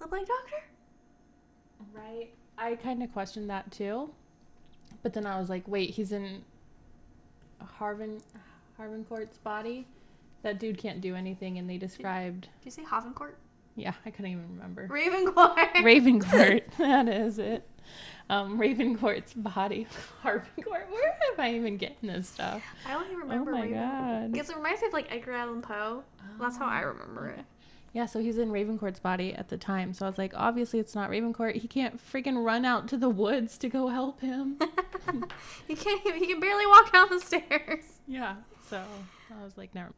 the 0.00 0.06
Plague 0.06 0.26
Doctor? 0.28 0.62
Right. 1.92 2.28
I 2.56 2.76
kind 2.76 3.02
of 3.02 3.12
questioned 3.12 3.50
that 3.50 3.72
too. 3.72 4.10
But 5.02 5.12
then 5.14 5.26
I 5.26 5.40
was 5.40 5.50
like, 5.50 5.66
wait, 5.66 5.90
he's 5.90 6.12
in 6.12 6.42
Harvin 7.80 8.22
Harvincourt's 8.78 9.38
body. 9.38 9.84
That 10.42 10.60
dude 10.60 10.78
can't 10.78 11.00
do 11.00 11.16
anything 11.16 11.58
and 11.58 11.68
they 11.68 11.76
described 11.76 12.42
Did 12.62 12.66
you 12.66 12.70
say 12.70 12.82
Havencourt? 12.84 13.32
Yeah, 13.74 13.94
I 14.06 14.10
couldn't 14.10 14.30
even 14.30 14.48
remember. 14.50 14.86
Ravencourt. 14.86 15.72
Ravencourt. 15.82 16.62
that 16.78 17.08
is 17.08 17.40
it. 17.40 17.66
Um, 18.30 18.58
Ravencourt's 18.60 19.34
body. 19.34 19.88
Harvincourt. 20.22 20.88
Where 20.88 21.18
am 21.32 21.40
I 21.40 21.54
even 21.54 21.78
getting 21.78 22.10
this 22.10 22.28
stuff? 22.28 22.62
I 22.88 22.92
don't 22.92 23.06
even 23.06 23.18
remember. 23.18 23.50
oh 23.50 23.54
my 23.54 23.62
Raven- 23.62 23.78
god. 23.80 24.32
Because 24.32 24.50
it 24.50 24.56
reminds 24.56 24.82
me 24.82 24.86
of 24.86 24.92
like 24.92 25.12
Edgar 25.12 25.32
Allan 25.32 25.62
Poe. 25.62 26.04
That's 26.38 26.56
how 26.56 26.66
I 26.66 26.80
remember 26.80 27.28
it. 27.28 27.44
Yeah, 27.92 28.06
so 28.06 28.18
he's 28.18 28.38
in 28.38 28.50
Ravencourt's 28.50 28.98
body 28.98 29.32
at 29.34 29.48
the 29.48 29.56
time. 29.56 29.94
So 29.94 30.04
I 30.04 30.08
was 30.08 30.18
like, 30.18 30.32
obviously 30.34 30.80
it's 30.80 30.96
not 30.96 31.10
Ravencourt. 31.10 31.54
He 31.54 31.68
can't 31.68 31.96
freaking 31.96 32.44
run 32.44 32.64
out 32.64 32.88
to 32.88 32.96
the 32.96 33.08
woods 33.08 33.56
to 33.58 33.68
go 33.68 33.86
help 33.86 34.20
him. 34.20 34.58
he 35.68 35.76
can't. 35.76 36.04
Even, 36.04 36.18
he 36.18 36.26
can 36.26 36.40
barely 36.40 36.66
walk 36.66 36.92
down 36.92 37.08
the 37.08 37.20
stairs. 37.20 37.84
yeah. 38.08 38.34
So 38.68 38.82
I 39.30 39.44
was 39.44 39.56
like, 39.56 39.72
never. 39.76 39.92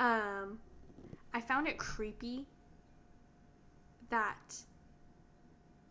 Um, 0.00 0.58
I 1.32 1.40
found 1.40 1.68
it 1.68 1.78
creepy 1.78 2.46
that 4.10 4.56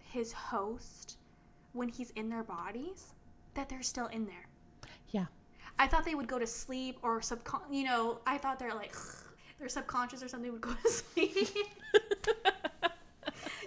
his 0.03 0.33
host, 0.33 1.17
when 1.71 1.87
he's 1.87 2.11
in 2.11 2.29
their 2.29 2.43
bodies, 2.43 3.13
that 3.53 3.69
they're 3.69 3.81
still 3.81 4.07
in 4.07 4.25
there. 4.25 4.47
Yeah. 5.11 5.25
I 5.79 5.87
thought 5.87 6.03
they 6.03 6.15
would 6.15 6.27
go 6.27 6.37
to 6.37 6.47
sleep 6.47 6.99
or 7.01 7.21
subcon. 7.21 7.61
You 7.71 7.85
know, 7.85 8.19
I 8.27 8.37
thought 8.37 8.59
they're 8.59 8.75
like 8.75 8.93
their 9.63 9.69
subconscious 9.69 10.21
or 10.21 10.27
something 10.27 10.51
would 10.51 10.59
go 10.59 10.73
to 10.83 10.89
sleep. 10.89 11.37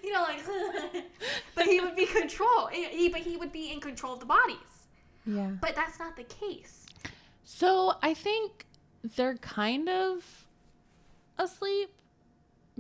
you 0.05 0.13
know, 0.13 0.21
like. 0.23 0.45
but 1.55 1.65
he 1.65 1.81
would 1.81 1.97
be 1.97 2.05
control. 2.05 2.67
He, 2.71 3.09
but 3.09 3.23
he 3.23 3.39
would 3.39 3.51
be 3.51 3.73
in 3.73 3.81
control 3.81 4.13
of 4.13 4.21
the 4.21 4.27
bodies. 4.27 4.89
Yeah. 5.25 5.53
But 5.59 5.75
that's 5.75 5.99
not 5.99 6.15
the 6.15 6.25
case. 6.25 6.85
So 7.45 7.95
I 8.03 8.13
think 8.13 8.67
they're 9.17 9.37
kind 9.39 9.89
of 9.89 10.23
asleep 11.39 11.89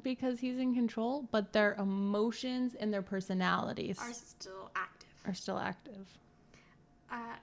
because 0.02 0.38
he's 0.38 0.58
in 0.58 0.74
control, 0.74 1.26
but 1.32 1.54
their 1.54 1.74
emotions 1.76 2.76
and 2.78 2.92
their 2.92 3.00
personalities 3.00 3.98
Are 3.98 4.12
still 4.12 4.70
active. 4.76 5.08
are 5.24 5.32
still 5.34 5.58
active, 5.58 6.06
Uh, 7.10 7.36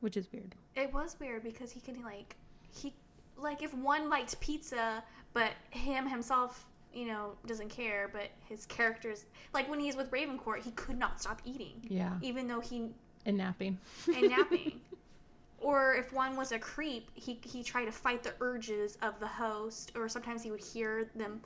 which 0.00 0.16
is 0.16 0.26
weird. 0.32 0.56
It 0.74 0.92
was 0.92 1.16
weird 1.20 1.44
because 1.44 1.70
he 1.70 1.80
can 1.80 2.02
like 2.02 2.34
he 2.74 2.92
like 3.36 3.62
if 3.62 3.72
one 3.74 4.08
liked 4.08 4.38
pizza, 4.40 5.02
but 5.32 5.52
him 5.70 6.06
himself, 6.08 6.66
you 6.92 7.06
know, 7.06 7.32
doesn't 7.46 7.70
care, 7.70 8.08
but 8.12 8.28
his 8.48 8.66
characters 8.66 9.24
like 9.54 9.68
when 9.70 9.80
he's 9.80 9.96
with 9.96 10.10
Ravencourt, 10.10 10.62
he 10.62 10.70
could 10.72 10.98
not 10.98 11.20
stop 11.20 11.40
eating, 11.44 11.80
Yeah. 11.88 12.14
even 12.22 12.46
though 12.48 12.60
he 12.60 12.90
And 13.26 13.36
napping. 13.38 13.78
and 14.14 14.28
napping. 14.28 14.80
or 15.60 15.94
if 15.94 16.12
one 16.12 16.36
was 16.36 16.52
a 16.52 16.58
creep, 16.58 17.10
he 17.14 17.38
he 17.44 17.62
tried 17.62 17.86
to 17.86 17.92
fight 17.92 18.22
the 18.22 18.34
urges 18.40 18.98
of 19.02 19.18
the 19.20 19.26
host, 19.28 19.92
or 19.94 20.08
sometimes 20.08 20.42
he 20.42 20.50
would 20.50 20.62
hear 20.62 21.10
them 21.14 21.40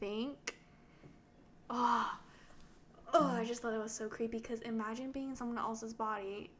think. 0.00 0.54
Oh, 1.70 2.10
oh! 3.12 3.26
I 3.26 3.44
just 3.44 3.60
thought 3.62 3.74
it 3.74 3.78
was 3.78 3.92
so 3.92 4.08
creepy 4.08 4.38
because 4.38 4.60
imagine 4.60 5.10
being 5.12 5.30
in 5.30 5.36
someone 5.36 5.58
else's 5.58 5.92
body, 5.92 6.50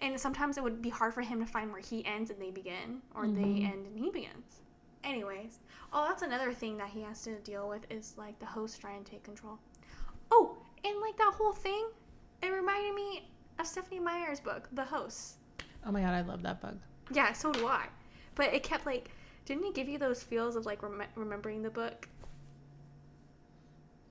and 0.00 0.18
sometimes 0.18 0.56
it 0.56 0.64
would 0.64 0.80
be 0.82 0.88
hard 0.88 1.12
for 1.14 1.20
him 1.22 1.40
to 1.40 1.46
find 1.46 1.70
where 1.72 1.80
he 1.80 2.04
ends 2.06 2.30
and 2.30 2.40
they 2.40 2.50
begin, 2.50 3.02
or 3.14 3.26
they 3.26 3.42
Mhm. 3.42 3.72
end 3.72 3.86
and 3.86 3.98
he 3.98 4.10
begins. 4.10 4.60
Anyways, 5.04 5.60
oh, 5.92 6.06
that's 6.08 6.22
another 6.22 6.52
thing 6.52 6.76
that 6.78 6.88
he 6.90 7.02
has 7.02 7.22
to 7.22 7.38
deal 7.40 7.68
with 7.68 7.90
is 7.90 8.16
like 8.18 8.38
the 8.38 8.46
host 8.46 8.80
trying 8.80 9.02
to 9.04 9.10
take 9.10 9.22
control. 9.22 9.58
Oh, 10.30 10.58
and 10.84 11.00
like 11.00 11.16
that 11.16 11.34
whole 11.34 11.52
thing, 11.52 11.88
it 12.42 12.48
reminded 12.48 12.94
me 12.94 13.30
of 13.58 13.66
Stephenie 13.66 14.00
Meyer's 14.00 14.40
book, 14.40 14.68
The 14.72 14.84
Host. 14.84 15.36
Oh 15.84 15.90
my 15.92 16.00
god, 16.02 16.14
I 16.14 16.20
love 16.22 16.42
that 16.42 16.60
book. 16.60 16.76
Yeah, 17.10 17.32
so 17.32 17.52
do 17.52 17.66
I. 17.66 17.86
But 18.34 18.52
it 18.54 18.62
kept 18.62 18.86
like, 18.86 19.10
didn't 19.44 19.64
it 19.64 19.74
give 19.74 19.88
you 19.88 19.98
those 19.98 20.22
feels 20.22 20.54
of 20.56 20.64
like 20.66 20.82
rem- 20.82 21.02
remembering 21.16 21.62
the 21.62 21.70
book? 21.70 22.08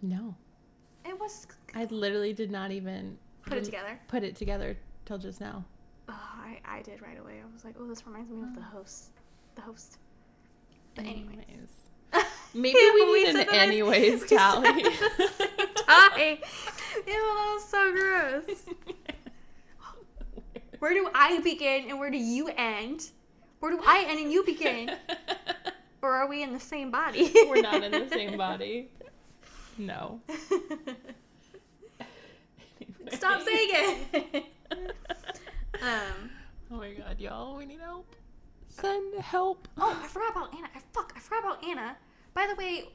No. 0.01 0.35
It 1.05 1.19
was 1.19 1.47
I 1.75 1.85
literally 1.85 2.33
did 2.33 2.51
not 2.51 2.71
even 2.71 3.17
put 3.45 3.57
it 3.57 3.63
together. 3.65 3.99
Put 4.07 4.23
it 4.23 4.35
together 4.35 4.77
till 5.05 5.17
just 5.17 5.39
now. 5.41 5.63
Oh, 6.49 6.69
I, 6.71 6.77
I 6.77 6.81
did 6.81 7.01
right 7.01 7.19
away. 7.19 7.39
I 7.41 7.53
was 7.53 7.63
like, 7.63 7.75
oh, 7.79 7.87
this 7.87 8.05
reminds 8.05 8.29
me 8.31 8.41
of 8.41 8.55
the 8.55 8.61
host. 8.61 9.11
The 9.55 9.61
host. 9.61 9.97
But 10.95 11.05
anyways. 11.05 11.45
Maybe 12.53 12.77
Yeah, 12.79 12.93
we 12.95 13.23
need 13.23 13.35
said 13.35 13.47
an 13.47 13.53
anyways 13.55 14.21
we 14.29 14.37
tally. 14.37 14.67
it 14.69 15.01
at 15.01 15.17
the 15.17 15.27
same 15.27 15.67
time. 15.85 16.19
Ew, 16.19 16.37
that 17.05 17.53
was 17.53 17.69
so 17.69 17.91
gross. 17.91 18.63
Where 20.79 20.93
do 20.93 21.09
I 21.13 21.39
begin 21.41 21.89
and 21.89 21.99
where 21.99 22.09
do 22.09 22.17
you 22.17 22.49
end? 22.57 23.11
Where 23.59 23.71
do 23.71 23.81
I 23.85 24.05
end 24.07 24.19
and 24.19 24.31
you 24.31 24.43
begin? 24.45 24.91
Or 26.01 26.11
are 26.13 26.27
we 26.27 26.41
in 26.41 26.53
the 26.53 26.59
same 26.59 26.89
body? 26.89 27.31
We're 27.35 27.61
not 27.61 27.83
in 27.83 27.91
the 27.91 28.07
same 28.09 28.37
body. 28.37 28.89
No. 29.77 30.21
Stop 33.11 33.41
saying 33.43 33.69
it. 33.71 34.45
um. 35.81 36.29
Oh 36.71 36.77
my 36.77 36.91
god, 36.93 37.19
y'all, 37.19 37.57
we 37.57 37.65
need 37.65 37.79
help. 37.79 38.15
Send 38.67 39.15
help. 39.21 39.67
Oh, 39.77 39.99
I 40.03 40.07
forgot 40.07 40.31
about 40.31 40.53
Anna. 40.55 40.67
I 40.75 40.79
fuck. 40.93 41.13
I 41.15 41.19
forgot 41.19 41.43
about 41.43 41.65
Anna. 41.65 41.97
By 42.33 42.47
the 42.47 42.55
way, 42.55 42.89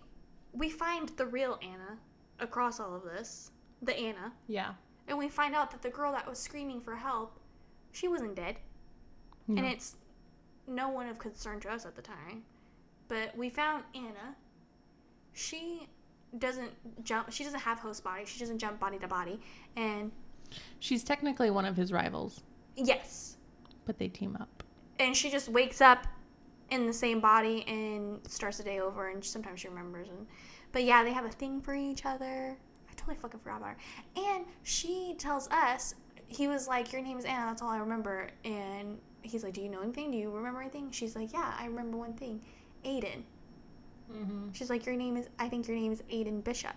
we 0.52 0.70
find 0.70 1.08
the 1.10 1.26
real 1.26 1.58
Anna 1.62 1.98
across 2.38 2.78
all 2.78 2.94
of 2.94 3.02
this. 3.02 3.50
The 3.82 3.98
Anna. 3.98 4.32
Yeah. 4.46 4.74
And 5.08 5.18
we 5.18 5.28
find 5.28 5.54
out 5.54 5.70
that 5.72 5.82
the 5.82 5.90
girl 5.90 6.12
that 6.12 6.28
was 6.28 6.38
screaming 6.38 6.80
for 6.80 6.94
help, 6.94 7.38
she 7.92 8.06
wasn't 8.06 8.36
dead. 8.36 8.56
No. 9.48 9.60
And 9.60 9.70
it's 9.70 9.96
no 10.66 10.88
one 10.88 11.08
of 11.08 11.18
concern 11.18 11.60
to 11.60 11.70
us 11.70 11.84
at 11.84 11.96
the 11.96 12.02
time. 12.02 12.44
But 13.08 13.36
we 13.36 13.50
found 13.50 13.84
Anna. 13.94 14.36
She 15.32 15.88
doesn't 16.38 16.72
jump. 17.04 17.32
She 17.32 17.42
doesn't 17.42 17.60
have 17.60 17.80
host 17.80 18.04
body. 18.04 18.24
She 18.24 18.38
doesn't 18.38 18.58
jump 18.58 18.78
body 18.78 18.98
to 18.98 19.08
body. 19.08 19.40
And 19.76 20.12
She's 20.78 21.02
technically 21.04 21.50
one 21.50 21.64
of 21.64 21.76
his 21.76 21.92
rivals, 21.92 22.42
yes, 22.76 23.36
but 23.86 23.98
they 23.98 24.08
team 24.08 24.36
up. 24.40 24.62
and 24.98 25.16
she 25.16 25.30
just 25.30 25.48
wakes 25.48 25.80
up 25.80 26.06
in 26.70 26.86
the 26.86 26.92
same 26.92 27.20
body 27.20 27.64
and 27.68 28.20
starts 28.28 28.58
the 28.58 28.64
day 28.64 28.80
over. 28.80 29.08
And 29.10 29.24
sometimes 29.24 29.60
she 29.60 29.68
remembers. 29.68 30.08
And 30.08 30.26
but 30.72 30.84
yeah, 30.84 31.02
they 31.04 31.12
have 31.12 31.24
a 31.24 31.30
thing 31.30 31.60
for 31.60 31.74
each 31.74 32.04
other. 32.06 32.56
I 32.90 32.92
totally 32.96 33.16
fucking 33.16 33.40
forgot 33.40 33.58
about 33.58 33.70
her. 33.70 33.76
And 34.16 34.44
she 34.62 35.14
tells 35.18 35.48
us 35.50 35.94
he 36.26 36.48
was 36.48 36.66
like, 36.68 36.92
"Your 36.92 37.02
name 37.02 37.18
is 37.18 37.24
Anna. 37.24 37.46
That's 37.46 37.60
all 37.62 37.68
I 37.70 37.78
remember." 37.78 38.28
And 38.44 38.98
he's 39.22 39.44
like, 39.44 39.52
"Do 39.54 39.60
you 39.60 39.68
know 39.68 39.82
anything? 39.82 40.10
Do 40.10 40.16
you 40.16 40.30
remember 40.30 40.60
anything?" 40.60 40.90
She's 40.90 41.14
like, 41.14 41.32
"Yeah, 41.32 41.54
I 41.58 41.66
remember 41.66 41.96
one 41.98 42.14
thing, 42.14 42.40
Aiden." 42.84 43.22
Mm-hmm. 44.12 44.52
She's 44.52 44.70
like, 44.70 44.86
"Your 44.86 44.96
name 44.96 45.16
is. 45.16 45.28
I 45.38 45.48
think 45.48 45.68
your 45.68 45.76
name 45.76 45.92
is 45.92 46.02
Aiden 46.10 46.42
Bishop." 46.42 46.76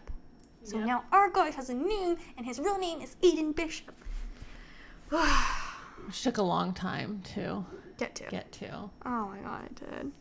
So 0.63 0.78
Yep. 0.78 0.86
now 0.88 1.04
our 1.12 1.30
guy 1.30 1.52
has 1.52 1.70
a 1.70 1.74
name, 1.74 2.17
and 2.36 2.46
his 2.46 2.60
real 2.60 2.78
name 2.78 3.02
is 3.02 3.15
Aiden 3.24 3.56
Bishop. 3.56 3.96
Which 6.08 6.24
took 6.24 6.38
a 6.38 6.41
long 6.43 6.74
time 6.74 7.22
to 7.36 7.65
Get 7.98 8.15
to. 8.15 8.24
get 8.30 8.52
to. 8.54 8.89
Oh 9.06 9.28
my 9.28 9.39
god, 9.39 9.65
it 9.65 9.76
did. 9.76 10.12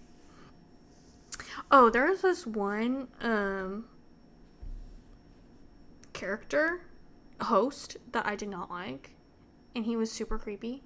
Oh, 1.70 1.90
there 1.90 2.06
was 2.06 2.22
this 2.22 2.44
one 2.46 3.08
um 3.20 3.84
character 6.12 6.80
host 7.40 7.98
that 8.12 8.26
I 8.26 8.34
did 8.34 8.48
not 8.48 8.68
like, 8.70 9.14
and 9.74 9.84
he 9.84 9.96
was 9.96 10.10
super 10.10 10.38
creepy. 10.38 10.82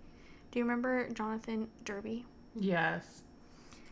Do 0.50 0.58
you 0.58 0.64
remember 0.64 1.08
Jonathan 1.10 1.68
Derby? 1.84 2.26
Yes. 2.54 3.22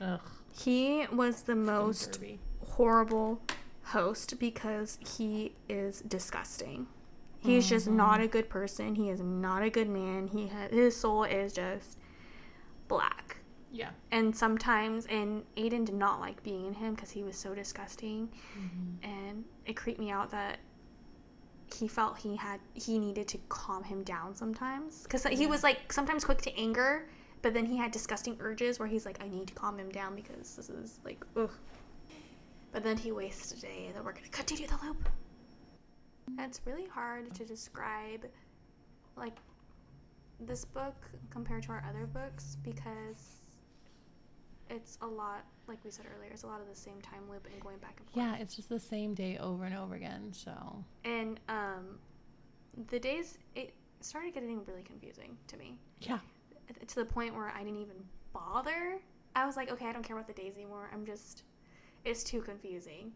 Ugh. 0.00 0.20
He 0.52 1.06
was 1.12 1.42
the 1.42 1.54
most 1.54 2.18
horrible 2.66 3.40
host 3.84 4.38
because 4.38 4.98
he 5.16 5.54
is 5.68 6.00
disgusting. 6.00 6.88
He's 7.40 7.68
just 7.68 7.88
not 7.88 8.20
a 8.20 8.26
good 8.26 8.48
person. 8.48 8.94
He 8.94 9.10
is 9.10 9.20
not 9.20 9.62
a 9.62 9.70
good 9.70 9.88
man. 9.88 10.28
He 10.28 10.48
ha- 10.48 10.68
his 10.70 10.96
soul 10.96 11.24
is 11.24 11.52
just 11.52 11.98
black. 12.88 13.36
Yeah. 13.70 13.90
And 14.10 14.34
sometimes, 14.34 15.06
and 15.06 15.44
Aiden 15.56 15.84
did 15.84 15.94
not 15.94 16.20
like 16.20 16.42
being 16.42 16.66
in 16.66 16.74
him 16.74 16.94
because 16.94 17.10
he 17.10 17.22
was 17.22 17.36
so 17.36 17.54
disgusting. 17.54 18.28
Mm-hmm. 18.58 19.10
And 19.10 19.44
it 19.66 19.74
creeped 19.76 20.00
me 20.00 20.10
out 20.10 20.30
that 20.30 20.58
he 21.76 21.86
felt 21.86 22.16
he 22.18 22.34
had, 22.34 22.60
he 22.74 22.98
needed 22.98 23.28
to 23.28 23.38
calm 23.48 23.84
him 23.84 24.02
down 24.02 24.34
sometimes. 24.34 25.02
Because 25.02 25.24
he 25.24 25.42
Yeah. 25.42 25.48
was 25.48 25.62
like 25.62 25.92
sometimes 25.92 26.24
quick 26.24 26.40
to 26.42 26.58
anger, 26.58 27.08
but 27.42 27.52
then 27.54 27.66
he 27.66 27.76
had 27.76 27.90
disgusting 27.92 28.36
urges 28.40 28.78
where 28.78 28.88
he's 28.88 29.04
like, 29.06 29.22
I 29.22 29.28
need 29.28 29.46
to 29.48 29.54
calm 29.54 29.78
him 29.78 29.90
down 29.90 30.16
because 30.16 30.56
this 30.56 30.70
is 30.70 30.98
like, 31.04 31.22
ugh. 31.36 31.50
But 32.72 32.82
then 32.82 32.96
he 32.96 33.12
wastes 33.12 33.52
a 33.52 33.60
day 33.60 33.90
that 33.94 34.04
we're 34.04 34.12
going 34.12 34.24
to 34.24 34.30
continue 34.30 34.66
the 34.66 34.78
loop. 34.82 35.08
It's 36.38 36.60
really 36.64 36.86
hard 36.86 37.34
to 37.34 37.44
describe, 37.44 38.26
like, 39.16 39.36
this 40.40 40.64
book 40.64 40.94
compared 41.30 41.64
to 41.64 41.70
our 41.70 41.84
other 41.88 42.06
books 42.06 42.56
because 42.62 43.38
it's 44.70 44.98
a 45.02 45.06
lot, 45.06 45.44
like 45.66 45.78
we 45.84 45.90
said 45.90 46.06
earlier, 46.16 46.30
it's 46.30 46.42
a 46.42 46.46
lot 46.46 46.60
of 46.60 46.68
the 46.68 46.74
same 46.74 47.00
time 47.00 47.22
loop 47.30 47.46
and 47.52 47.60
going 47.60 47.78
back 47.78 47.94
and 47.98 48.08
forth. 48.08 48.24
Yeah, 48.24 48.36
it's 48.36 48.54
just 48.54 48.68
the 48.68 48.78
same 48.78 49.14
day 49.14 49.38
over 49.38 49.64
and 49.64 49.74
over 49.74 49.94
again. 49.94 50.32
So 50.32 50.84
And 51.04 51.40
um, 51.48 51.98
the 52.90 52.98
days, 53.00 53.38
it 53.54 53.74
started 54.00 54.34
getting 54.34 54.64
really 54.64 54.82
confusing 54.82 55.36
to 55.48 55.56
me 55.56 55.78
yeah, 56.00 56.18
to 56.86 56.94
the 56.94 57.04
point 57.04 57.34
where 57.34 57.48
I 57.48 57.64
didn't 57.64 57.80
even 57.80 57.96
bother. 58.32 59.00
I 59.34 59.46
was 59.46 59.56
like, 59.56 59.70
okay, 59.70 59.86
I 59.86 59.92
don't 59.92 60.02
care 60.02 60.16
about 60.16 60.28
the 60.28 60.40
days 60.40 60.54
anymore. 60.56 60.90
I'm 60.92 61.04
just, 61.04 61.42
it's 62.04 62.22
too 62.22 62.40
confusing. 62.40 63.12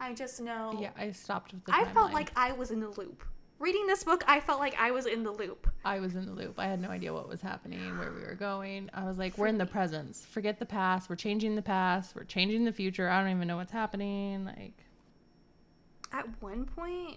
I 0.00 0.12
just 0.14 0.40
know. 0.40 0.76
yeah. 0.80 0.90
I 0.96 1.10
stopped 1.12 1.52
with 1.52 1.64
the. 1.64 1.74
I 1.74 1.84
felt 1.86 2.12
like 2.12 2.30
I 2.36 2.52
was 2.52 2.70
in 2.70 2.80
the 2.80 2.88
loop. 2.90 3.24
Reading 3.58 3.86
this 3.86 4.04
book, 4.04 4.22
I 4.28 4.40
felt 4.40 4.60
like 4.60 4.74
I 4.78 4.90
was 4.90 5.06
in 5.06 5.22
the 5.22 5.30
loop. 5.30 5.66
I 5.82 5.98
was 5.98 6.14
in 6.14 6.26
the 6.26 6.32
loop. 6.32 6.58
I 6.58 6.66
had 6.66 6.78
no 6.78 6.90
idea 6.90 7.14
what 7.14 7.26
was 7.26 7.40
happening, 7.40 7.96
where 7.98 8.12
we 8.12 8.20
were 8.20 8.34
going. 8.34 8.90
I 8.92 9.04
was 9.04 9.16
like, 9.16 9.38
we're 9.38 9.46
in 9.46 9.56
the 9.56 9.64
presence. 9.64 10.26
Forget 10.26 10.58
the 10.58 10.66
past. 10.66 11.08
We're 11.08 11.16
changing 11.16 11.56
the 11.56 11.62
past. 11.62 12.14
We're 12.14 12.24
changing 12.24 12.64
the 12.66 12.72
future. 12.72 13.08
I 13.08 13.22
don't 13.22 13.34
even 13.34 13.48
know 13.48 13.56
what's 13.56 13.72
happening. 13.72 14.44
Like, 14.44 14.74
At 16.12 16.26
one 16.42 16.66
point, 16.66 17.16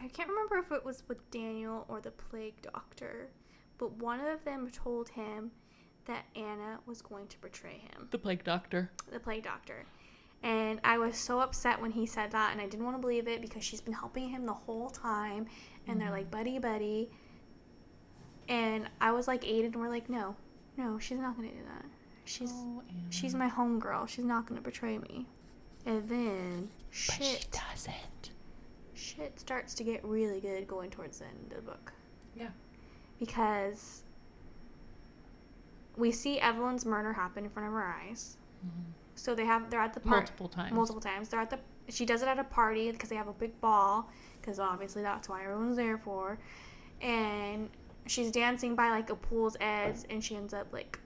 I 0.00 0.06
can't 0.06 0.28
remember 0.28 0.58
if 0.58 0.70
it 0.70 0.84
was 0.84 1.02
with 1.08 1.28
Daniel 1.32 1.84
or 1.88 2.00
the 2.00 2.12
plague 2.12 2.62
doctor, 2.62 3.30
but 3.78 3.92
one 3.98 4.20
of 4.20 4.44
them 4.44 4.70
told 4.70 5.08
him 5.08 5.50
that 6.04 6.26
Anna 6.36 6.78
was 6.86 7.02
going 7.02 7.26
to 7.28 7.40
betray 7.40 7.78
him. 7.78 8.06
the 8.12 8.18
plague 8.18 8.44
doctor. 8.44 8.90
the 9.12 9.18
plague 9.20 9.42
doctor. 9.42 9.84
And 10.42 10.80
I 10.82 10.98
was 10.98 11.16
so 11.16 11.40
upset 11.40 11.80
when 11.80 11.92
he 11.92 12.04
said 12.06 12.32
that, 12.32 12.50
and 12.52 12.60
I 12.60 12.66
didn't 12.66 12.84
want 12.84 12.96
to 12.96 13.00
believe 13.00 13.28
it 13.28 13.40
because 13.40 13.62
she's 13.62 13.80
been 13.80 13.94
helping 13.94 14.28
him 14.28 14.44
the 14.44 14.52
whole 14.52 14.90
time, 14.90 15.46
and 15.86 16.00
they're 16.00 16.10
like 16.10 16.30
mm-hmm. 16.30 16.38
buddy 16.38 16.58
buddy. 16.58 17.10
And 18.48 18.88
I 19.00 19.12
was 19.12 19.28
like 19.28 19.42
Aiden, 19.44 19.76
we're 19.76 19.88
like, 19.88 20.10
no, 20.10 20.34
no, 20.76 20.98
she's 20.98 21.18
not 21.18 21.36
gonna 21.36 21.48
do 21.48 21.62
that. 21.68 21.84
She's 22.24 22.50
Oh, 22.52 22.82
she's 23.10 23.34
my 23.34 23.48
homegirl. 23.48 24.08
She's 24.08 24.24
not 24.24 24.46
gonna 24.46 24.60
betray 24.60 24.98
me. 24.98 25.26
And 25.86 26.08
then 26.08 26.70
But 26.90 26.96
she 26.96 27.22
shit, 27.24 27.48
doesn't. 27.70 28.30
shit 28.94 29.38
starts 29.40 29.74
to 29.74 29.84
get 29.84 30.04
really 30.04 30.40
good 30.40 30.66
going 30.66 30.90
towards 30.90 31.18
the 31.20 31.26
end 31.26 31.52
of 31.52 31.56
the 31.56 31.70
book 31.70 31.92
Yeah. 32.36 32.50
because 33.18 34.02
we 35.96 36.10
see 36.12 36.38
Evelyn's 36.40 36.84
murder 36.86 37.12
happen 37.12 37.44
in 37.44 37.50
front 37.50 37.68
of 37.68 37.74
our 37.74 37.94
eyes. 38.00 38.36
Mm-hmm. 38.66 38.90
So 39.22 39.36
they 39.36 39.44
have 39.44 39.70
they're 39.70 39.78
at 39.80 39.94
the 39.94 40.00
park 40.00 40.22
Multiple 40.22 40.48
times. 40.48 40.72
multiple 40.72 41.00
times. 41.00 41.28
They're 41.28 41.40
at 41.40 41.50
the 41.50 41.60
she 41.88 42.04
does 42.04 42.22
it 42.22 42.28
at 42.28 42.38
a 42.40 42.44
party 42.44 42.90
because 42.90 43.08
they 43.08 43.14
have 43.16 43.28
a 43.28 43.32
big 43.32 43.60
ball 43.60 44.10
because 44.40 44.58
obviously 44.58 45.02
that's 45.02 45.28
why 45.28 45.44
everyone's 45.44 45.76
there 45.76 45.96
for, 45.96 46.38
and 47.00 47.70
she's 48.06 48.32
dancing 48.32 48.74
by 48.74 48.90
like 48.90 49.10
a 49.10 49.14
pool's 49.14 49.56
edge 49.60 49.98
and 50.10 50.22
she 50.24 50.34
ends 50.34 50.52
up 50.52 50.66
like, 50.72 50.98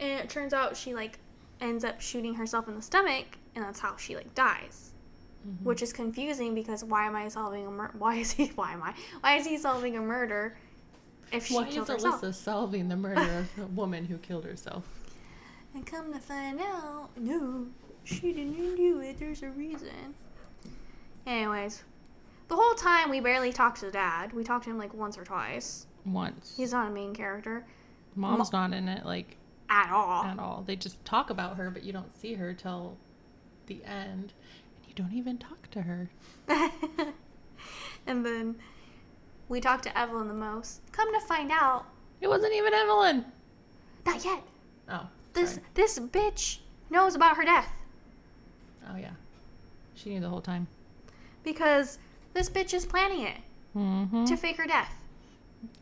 and 0.00 0.10
it 0.20 0.28
turns 0.28 0.52
out 0.52 0.76
she 0.76 0.92
like 0.94 1.20
ends 1.60 1.84
up 1.84 2.00
shooting 2.00 2.34
herself 2.34 2.66
in 2.66 2.74
the 2.74 2.82
stomach 2.82 3.26
and 3.54 3.64
that's 3.64 3.78
how 3.78 3.96
she 3.96 4.16
like 4.16 4.34
dies. 4.34 4.92
Mhm. 5.46 5.62
Which 5.62 5.82
is 5.82 5.92
confusing 5.92 6.54
because 6.54 6.82
why 6.84 7.06
am 7.06 7.14
I 7.16 7.28
solving 7.28 7.64
a 7.66 7.70
mur- 7.70 7.94
why 7.98 8.16
is 8.16 8.32
he 8.32 8.46
why 8.56 8.72
am 8.72 8.82
I 8.82 8.92
why 9.20 9.36
is 9.36 9.46
he 9.46 9.56
solving 9.56 9.96
a 9.96 10.00
murder 10.00 10.56
if 11.32 11.46
she 11.46 11.54
Why 11.54 11.68
is 11.68 11.76
Alyssa 11.76 11.92
herself? 11.92 12.34
solving 12.34 12.88
the 12.88 12.96
murder 12.96 13.46
of 13.56 13.62
a 13.62 13.66
woman 13.68 14.04
who 14.04 14.18
killed 14.18 14.44
herself? 14.44 14.84
And 15.74 15.86
come 15.86 16.12
to 16.12 16.18
find 16.18 16.60
out, 16.60 17.10
no, 17.16 17.66
she 18.04 18.32
didn't 18.32 18.76
do 18.76 19.00
it. 19.00 19.18
There's 19.18 19.42
a 19.42 19.50
reason. 19.50 20.14
Anyways, 21.26 21.84
the 22.48 22.56
whole 22.56 22.74
time 22.74 23.10
we 23.10 23.20
barely 23.20 23.52
talked 23.52 23.80
to 23.80 23.90
dad. 23.90 24.32
We 24.32 24.42
talked 24.42 24.64
to 24.64 24.70
him 24.70 24.78
like 24.78 24.92
once 24.94 25.16
or 25.16 25.24
twice. 25.24 25.86
Once. 26.04 26.54
He's 26.56 26.72
not 26.72 26.88
a 26.88 26.90
main 26.90 27.14
character 27.14 27.64
Mom's 28.16 28.52
not 28.52 28.72
in 28.72 28.88
it, 28.88 29.06
like, 29.06 29.36
at 29.68 29.90
all. 29.92 30.24
at 30.24 30.38
all. 30.38 30.64
They 30.66 30.74
just 30.74 31.02
talk 31.04 31.30
about 31.30 31.56
her, 31.56 31.70
but 31.70 31.84
you 31.84 31.92
don't 31.92 32.12
see 32.20 32.34
her 32.34 32.52
till 32.52 32.96
the 33.66 33.80
end. 33.84 34.32
And 34.74 34.86
you 34.88 34.94
don't 34.96 35.12
even 35.12 35.38
talk 35.38 35.70
to 35.70 35.82
her. 35.82 36.10
and 38.06 38.26
then 38.26 38.56
we 39.48 39.60
talked 39.60 39.84
to 39.84 39.96
Evelyn 39.96 40.26
the 40.26 40.34
most. 40.34 40.80
Come 40.90 41.12
to 41.14 41.20
find 41.26 41.52
out, 41.52 41.86
It 42.20 42.26
wasn't 42.28 42.52
even 42.54 42.74
Evelyn. 42.74 43.24
not 44.04 44.24
yet. 44.24 44.42
Oh. 44.88 45.06
This 45.32 45.60
this 45.74 45.98
bitch 45.98 46.58
knows 46.90 47.14
about 47.14 47.36
her 47.36 47.44
death 47.44 47.68
Oh, 48.92 48.96
yeah. 48.96 49.10
She 49.94 50.10
knew 50.10 50.20
the 50.20 50.28
whole 50.28 50.40
time. 50.40 50.66
because 51.44 51.98
this 52.32 52.48
bitch 52.50 52.74
is 52.74 52.84
planning 52.86 53.22
it 53.22 53.36
Mm-hmm. 53.76 54.24
to 54.24 54.36
fake 54.36 54.56
her 54.56 54.66
death. 54.66 54.92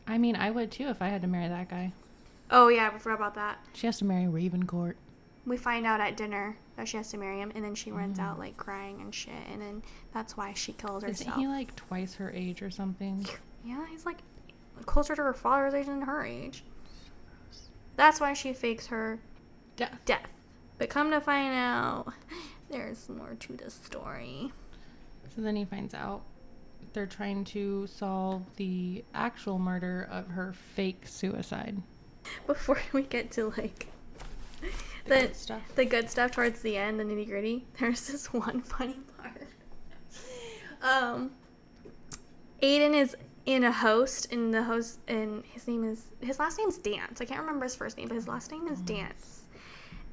I 0.07 0.17
mean, 0.19 0.35
I 0.35 0.51
would 0.51 0.69
too 0.71 0.87
if 0.89 1.01
I 1.01 1.07
had 1.07 1.21
to 1.23 1.27
marry 1.27 1.47
that 1.47 1.69
guy. 1.69 1.91
Oh 2.51 2.67
yeah, 2.67 2.91
I 2.93 2.97
forgot 2.99 3.15
about 3.17 3.35
that. 3.35 3.57
She 3.73 3.87
has 3.87 3.97
to 3.99 4.05
marry 4.05 4.25
Ravencourt. 4.25 4.93
we 5.45 5.57
find 5.57 5.85
out 5.87 5.99
at 6.01 6.15
dinner 6.17 6.55
that 6.75 6.87
she 6.87 6.97
has 6.97 7.09
to 7.11 7.17
marry 7.17 7.39
him, 7.39 7.51
and 7.55 7.63
then 7.65 7.73
she 7.73 7.91
runs 7.91 8.19
Mm. 8.19 8.23
out 8.23 8.37
like 8.39 8.57
crying 8.57 9.01
and 9.01 9.13
shit, 9.15 9.33
and 9.51 9.59
then 9.61 9.81
that's 10.13 10.37
why 10.37 10.53
she 10.53 10.73
kills 10.73 11.01
herself. 11.03 11.29
Isn't 11.29 11.39
he 11.39 11.47
like 11.47 11.75
twice 11.75 12.13
her 12.15 12.29
age 12.31 12.61
or 12.61 12.69
something? 12.69 13.25
yeah, 13.65 13.85
he's 13.89 14.05
like 14.05 14.17
closer 14.85 15.15
to 15.15 15.23
her 15.23 15.33
father's 15.33 15.73
age 15.73 15.87
than 15.87 16.01
her 16.03 16.23
age. 16.23 16.63
That's 17.95 18.19
why 18.19 18.33
she 18.33 18.53
fakes 18.53 18.87
her 18.87 19.19
Death. 19.79 19.99
death. 20.05 20.27
But 20.77 20.89
come 20.89 21.11
to 21.11 21.19
find 21.21 21.53
out, 21.53 22.13
there's 22.69 23.09
more 23.09 23.35
to 23.39 23.53
the 23.57 23.69
story. 23.69 24.51
So 25.35 25.41
then 25.41 25.55
he 25.55 25.65
finds 25.65 25.93
out 25.93 26.21
they're 26.93 27.05
trying 27.05 27.43
to 27.45 27.85
solve 27.87 28.43
the 28.55 29.03
actual 29.13 29.59
murder 29.59 30.07
of 30.11 30.27
her 30.27 30.53
fake 30.75 31.03
suicide. 31.05 31.81
Before 32.47 32.79
we 32.93 33.03
get 33.03 33.31
to 33.31 33.53
like 33.57 33.87
The 34.61 34.67
the 35.05 35.15
good 35.21 35.35
stuff. 35.35 35.61
the 35.75 35.85
good 35.85 36.09
stuff 36.09 36.31
towards 36.31 36.61
the 36.61 36.77
end, 36.77 36.99
the 36.99 37.03
nitty 37.03 37.27
gritty. 37.27 37.65
There's 37.79 38.07
this 38.07 38.27
one 38.33 38.61
funny 38.61 38.97
part. 39.17 39.43
Um, 40.81 41.31
Aiden 42.61 42.93
is 42.95 43.15
in 43.45 43.63
a 43.63 43.71
host, 43.71 44.31
and 44.31 44.53
the 44.53 44.63
host, 44.63 44.99
and 45.07 45.43
his 45.45 45.67
name 45.67 45.83
is 45.83 46.05
his 46.21 46.39
last 46.39 46.57
name's 46.57 46.77
Dance. 46.77 47.19
I 47.21 47.25
can't 47.25 47.39
remember 47.41 47.65
his 47.65 47.75
first 47.75 47.97
name, 47.97 48.07
but 48.07 48.15
his 48.15 48.27
last 48.27 48.51
name 48.51 48.67
is 48.67 48.79
Dance. 48.81 49.43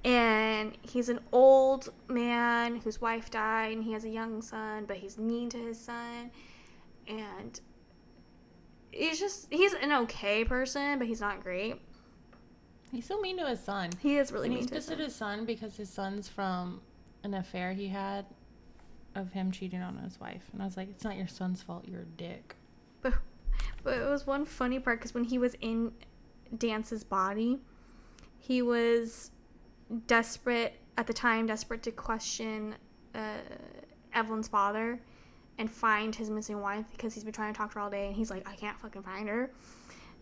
And 0.05 0.77
he's 0.83 1.09
an 1.09 1.21
old 1.33 1.93
man 2.09 2.77
whose 2.77 3.01
wife 3.01 3.31
died, 3.31 3.73
and 3.73 3.85
he 3.85 3.93
has 3.93 4.05
a 4.05 4.09
young 4.09 4.41
son, 4.41 4.85
but 4.87 4.99
he's 4.99 5.19
mean 5.19 5.51
to 5.51 5.59
his 5.59 5.81
son, 5.81 6.31
and 7.09 7.61
he's 8.93 9.19
just 9.19 9.49
he's 9.51 9.73
an 9.75 9.93
okay 9.93 10.45
person, 10.45 10.99
but 10.99 11.09
he's 11.09 11.21
not 11.21 11.43
great. 11.43 11.81
He's 12.93 13.07
so 13.07 13.21
mean 13.21 13.37
to 13.39 13.47
his 13.47 13.61
son. 13.61 13.91
He 14.01 14.17
is 14.17 14.31
really 14.31 14.47
And 14.47 14.55
mean 14.55 14.63
he's 14.63 14.71
to 14.71 14.77
his 14.77 14.87
pissed 14.87 14.93
at 14.93 14.99
son. 14.99 15.05
his 15.05 15.15
son 15.15 15.45
because 15.45 15.77
his 15.77 15.91
son's 15.91 16.29
from 16.29 16.81
an 17.25 17.35
affair 17.35 17.73
he 17.73 17.89
had 17.89 18.27
of 19.17 19.33
him 19.33 19.51
cheating 19.51 19.83
on 19.83 19.97
his 19.99 20.21
wife. 20.21 20.45
And 20.53 20.63
I 20.63 20.67
was 20.67 20.77
like, 20.77 20.89
it's 20.89 21.03
not 21.03 21.17
your 21.17 21.27
son's 21.27 21.63
fault. 21.63 21.87
You're 21.89 22.03
a 22.03 22.05
dick. 22.05 22.55
But, 23.03 23.15
but 23.83 23.99
it 23.99 24.09
was 24.09 24.27
one 24.27 24.45
funny 24.45 24.79
part 24.79 25.01
because 25.01 25.15
when 25.15 25.25
he 25.25 25.39
was 25.39 25.55
in 25.61 25.93
Dance's 26.57 27.03
body, 27.03 27.59
he 28.39 28.63
was 28.63 29.31
desperate 30.07 30.81
at 30.96 31.07
the 31.07 31.12
time, 31.12 31.46
desperate 31.46 31.83
to 31.85 31.92
question 31.92 32.75
uh, 33.14 33.38
Evelyn's 34.12 34.49
father 34.49 35.01
and 35.59 35.70
find 35.70 36.14
his 36.14 36.31
missing 36.31 36.61
wife 36.61 36.85
because 36.90 37.14
he's 37.14 37.25
been 37.25 37.33
trying 37.33 37.53
to 37.53 37.59
talk 37.59 37.70
to 37.72 37.79
her 37.79 37.81
all 37.81 37.90
day 37.90 38.07
and 38.07 38.16
he's 38.16 38.31
like, 38.31 38.46
I 38.49 38.55
can't 38.55 38.79
fucking 38.79 39.03
find 39.03 39.29
her. 39.29 39.51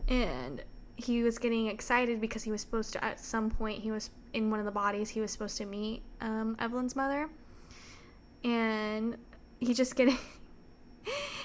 And 0.07 0.63
he 0.95 1.23
was 1.23 1.37
getting 1.37 1.67
excited 1.67 2.21
because 2.21 2.43
he 2.43 2.51
was 2.51 2.61
supposed 2.61 2.93
to, 2.93 3.03
at 3.03 3.19
some 3.19 3.49
point, 3.49 3.79
he 3.79 3.91
was 3.91 4.11
in 4.33 4.49
one 4.49 4.59
of 4.59 4.65
the 4.65 4.71
bodies, 4.71 5.09
he 5.09 5.19
was 5.19 5.31
supposed 5.31 5.57
to 5.57 5.65
meet 5.65 6.03
um, 6.21 6.55
Evelyn's 6.59 6.95
mother. 6.95 7.29
And 8.43 9.17
he 9.59 9.73
just 9.73 9.95
getting 9.97 10.17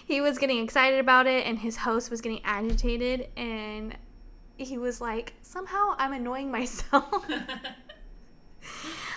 he 0.06 0.20
was 0.20 0.38
getting 0.38 0.62
excited 0.62 0.98
about 0.98 1.26
it 1.26 1.46
and 1.46 1.58
his 1.58 1.76
host 1.76 2.10
was 2.10 2.20
getting 2.20 2.40
agitated 2.44 3.28
and 3.36 3.96
he 4.56 4.76
was 4.76 5.00
like 5.00 5.34
somehow 5.42 5.94
i'm 5.98 6.12
annoying 6.12 6.50
myself 6.58 7.26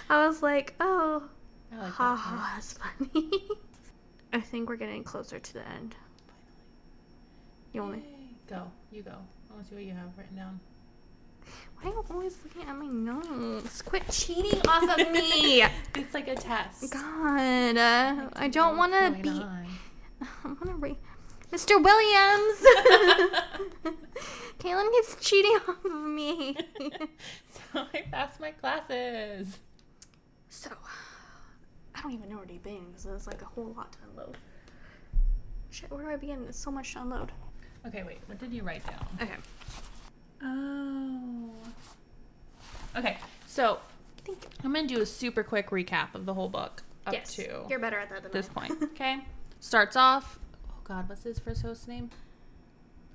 i 0.10 0.26
was 0.28 0.42
like 0.42 0.76
oh 0.80 1.24
I 1.72 1.78
like 1.78 1.92
ha 1.92 2.12
that 2.12 2.18
ha 2.18 2.52
that's 2.56 2.74
funny 2.74 3.42
i 4.34 4.40
think 4.40 4.70
we're 4.70 4.76
getting 4.76 5.04
closer 5.04 5.40
to 5.40 5.54
the 5.54 5.68
end 5.68 5.96
you 7.72 7.82
want 7.82 7.94
me 7.94 8.04
Go. 8.50 8.64
You 8.92 9.02
go. 9.04 9.12
I 9.12 9.54
want 9.54 9.64
to 9.64 9.70
see 9.70 9.76
what 9.76 9.86
you 9.86 9.94
have 9.94 10.10
written 10.18 10.36
down. 10.36 10.60
Why 11.80 11.90
are 11.90 11.94
you 11.94 12.06
always 12.12 12.38
looking 12.44 12.70
at 12.70 12.78
my 12.78 12.86
nose? 12.86 13.82
Quit 13.82 14.04
cheating 14.12 14.62
off 14.68 14.84
of 14.84 15.12
me. 15.12 15.64
It's 15.96 16.14
like 16.14 16.28
a 16.28 16.36
test. 16.36 16.92
God, 16.92 17.78
uh, 17.78 18.30
I 18.34 18.48
don't 18.50 18.78
want 18.78 18.94
to 18.94 19.22
be. 19.22 19.30
I 20.22 20.26
want 20.44 20.66
to 20.66 20.74
re. 20.74 20.98
Mr. 21.54 21.82
Williams. 21.82 22.66
Kaylin 24.58 24.92
keeps 24.92 25.16
cheating 25.22 25.56
off 25.68 25.86
of 25.86 25.94
me. 25.94 26.58
so 27.54 27.86
I 27.94 28.02
passed 28.12 28.40
my 28.40 28.50
classes. 28.52 29.60
so, 30.50 30.72
I 31.94 32.02
don't 32.02 32.14
even 32.14 32.30
know 32.30 32.38
where 32.38 32.46
to 32.46 32.54
begin 32.54 32.86
because 32.88 33.04
there's 33.04 33.28
like 33.28 33.44
a 33.44 33.46
whole 33.46 33.74
lot 33.78 33.92
to 33.92 33.98
unload. 34.10 34.38
Shit, 35.70 35.92
where 35.92 36.04
do 36.04 36.10
I 36.10 36.16
begin? 36.16 36.42
There's 36.44 36.58
so 36.58 36.72
much 36.72 36.94
to 36.94 37.02
unload. 37.02 37.32
Okay, 37.86 38.04
wait. 38.04 38.20
What 38.26 38.40
did 38.40 38.52
you 38.52 38.64
write 38.64 38.84
down? 38.88 39.06
Okay. 39.22 39.36
Oh. 40.44 41.52
Okay, 42.98 43.18
so. 43.46 43.80
I'm 44.64 44.74
gonna 44.74 44.88
do 44.88 45.02
a 45.02 45.06
super 45.06 45.44
quick 45.44 45.70
recap 45.70 46.16
of 46.16 46.26
the 46.26 46.34
whole 46.34 46.48
book 46.48 46.82
up 47.06 47.14
yes, 47.14 47.36
to 47.36 47.66
you're 47.70 47.80
better 47.80 48.00
at 48.00 48.10
that 48.10 48.24
than 48.24 48.32
this 48.32 48.50
I. 48.56 48.68
point. 48.68 48.82
Okay, 48.84 49.18
starts 49.60 49.96
off. 49.98 50.40
God, 50.84 51.08
what's 51.08 51.24
his 51.24 51.40
first 51.40 51.62
host 51.62 51.88
name? 51.88 52.10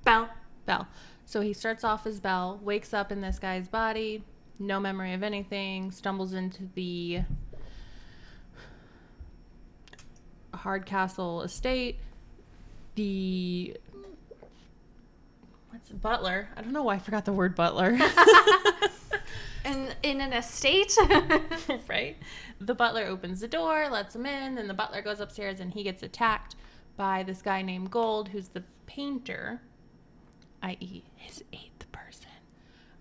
Bell. 0.03 0.29
Bell. 0.65 0.87
So 1.25 1.41
he 1.41 1.53
starts 1.53 1.83
off 1.83 2.07
as 2.07 2.19
Bell, 2.19 2.59
wakes 2.63 2.93
up 2.93 3.11
in 3.11 3.21
this 3.21 3.37
guy's 3.37 3.67
body, 3.67 4.23
no 4.57 4.79
memory 4.79 5.13
of 5.13 5.21
anything, 5.21 5.91
stumbles 5.91 6.33
into 6.33 6.67
the 6.73 7.21
Hardcastle 10.53 11.43
estate. 11.43 11.99
The 12.95 13.77
what's 15.69 15.91
it, 15.91 16.01
butler? 16.01 16.49
I 16.57 16.61
don't 16.61 16.73
know 16.73 16.83
why 16.83 16.95
I 16.95 16.99
forgot 16.99 17.25
the 17.25 17.33
word 17.33 17.55
butler. 17.55 17.97
And 19.65 19.95
in 20.03 20.21
an 20.21 20.33
estate. 20.33 20.97
right? 21.87 22.17
The 22.59 22.73
butler 22.73 23.03
opens 23.03 23.41
the 23.41 23.47
door, 23.47 23.87
lets 23.89 24.15
him 24.15 24.25
in, 24.25 24.55
then 24.55 24.67
the 24.67 24.73
butler 24.73 25.01
goes 25.01 25.19
upstairs 25.19 25.59
and 25.59 25.73
he 25.73 25.83
gets 25.83 26.01
attacked 26.01 26.55
by 26.99 27.23
this 27.23 27.41
guy 27.41 27.61
named 27.61 27.89
Gold, 27.89 28.27
who's 28.27 28.49
the 28.49 28.61
painter, 28.85 29.61
i.e., 30.61 31.03
his 31.15 31.41
eighth 31.53 31.89
person. 31.93 32.27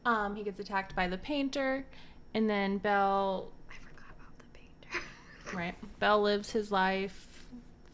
Um, 0.05 0.37
he 0.37 0.45
gets 0.45 0.61
attacked 0.61 0.95
by 0.95 1.09
the 1.09 1.19
painter, 1.19 1.85
and 2.33 2.49
then 2.49 2.79
Bell, 2.79 3.51
I 3.69 3.75
forgot 3.75 4.15
about 4.17 4.39
the 4.39 4.45
painter. 4.57 5.05
right? 5.57 5.99
Bell 5.99 6.23
lives 6.23 6.53
his 6.53 6.71
life 6.71 7.27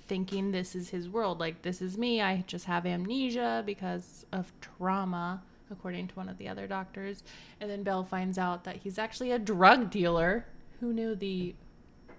thinking 0.06 0.50
this 0.50 0.74
is 0.74 0.90
his 0.90 1.08
world. 1.08 1.40
Like, 1.40 1.62
this 1.62 1.80
is 1.80 1.96
me. 1.96 2.20
I 2.20 2.44
just 2.46 2.66
have 2.66 2.84
amnesia 2.84 3.62
because 3.64 4.26
of 4.30 4.52
trauma, 4.60 5.42
according 5.70 6.08
to 6.08 6.14
one 6.16 6.28
of 6.28 6.36
the 6.36 6.48
other 6.48 6.66
doctors. 6.66 7.22
And 7.62 7.70
then 7.70 7.82
Bell 7.82 8.04
finds 8.04 8.36
out 8.36 8.64
that 8.64 8.76
he's 8.76 8.98
actually 8.98 9.32
a 9.32 9.38
drug 9.38 9.88
dealer. 9.88 10.44
Who 10.80 10.92
knew 10.92 11.14
the. 11.14 11.54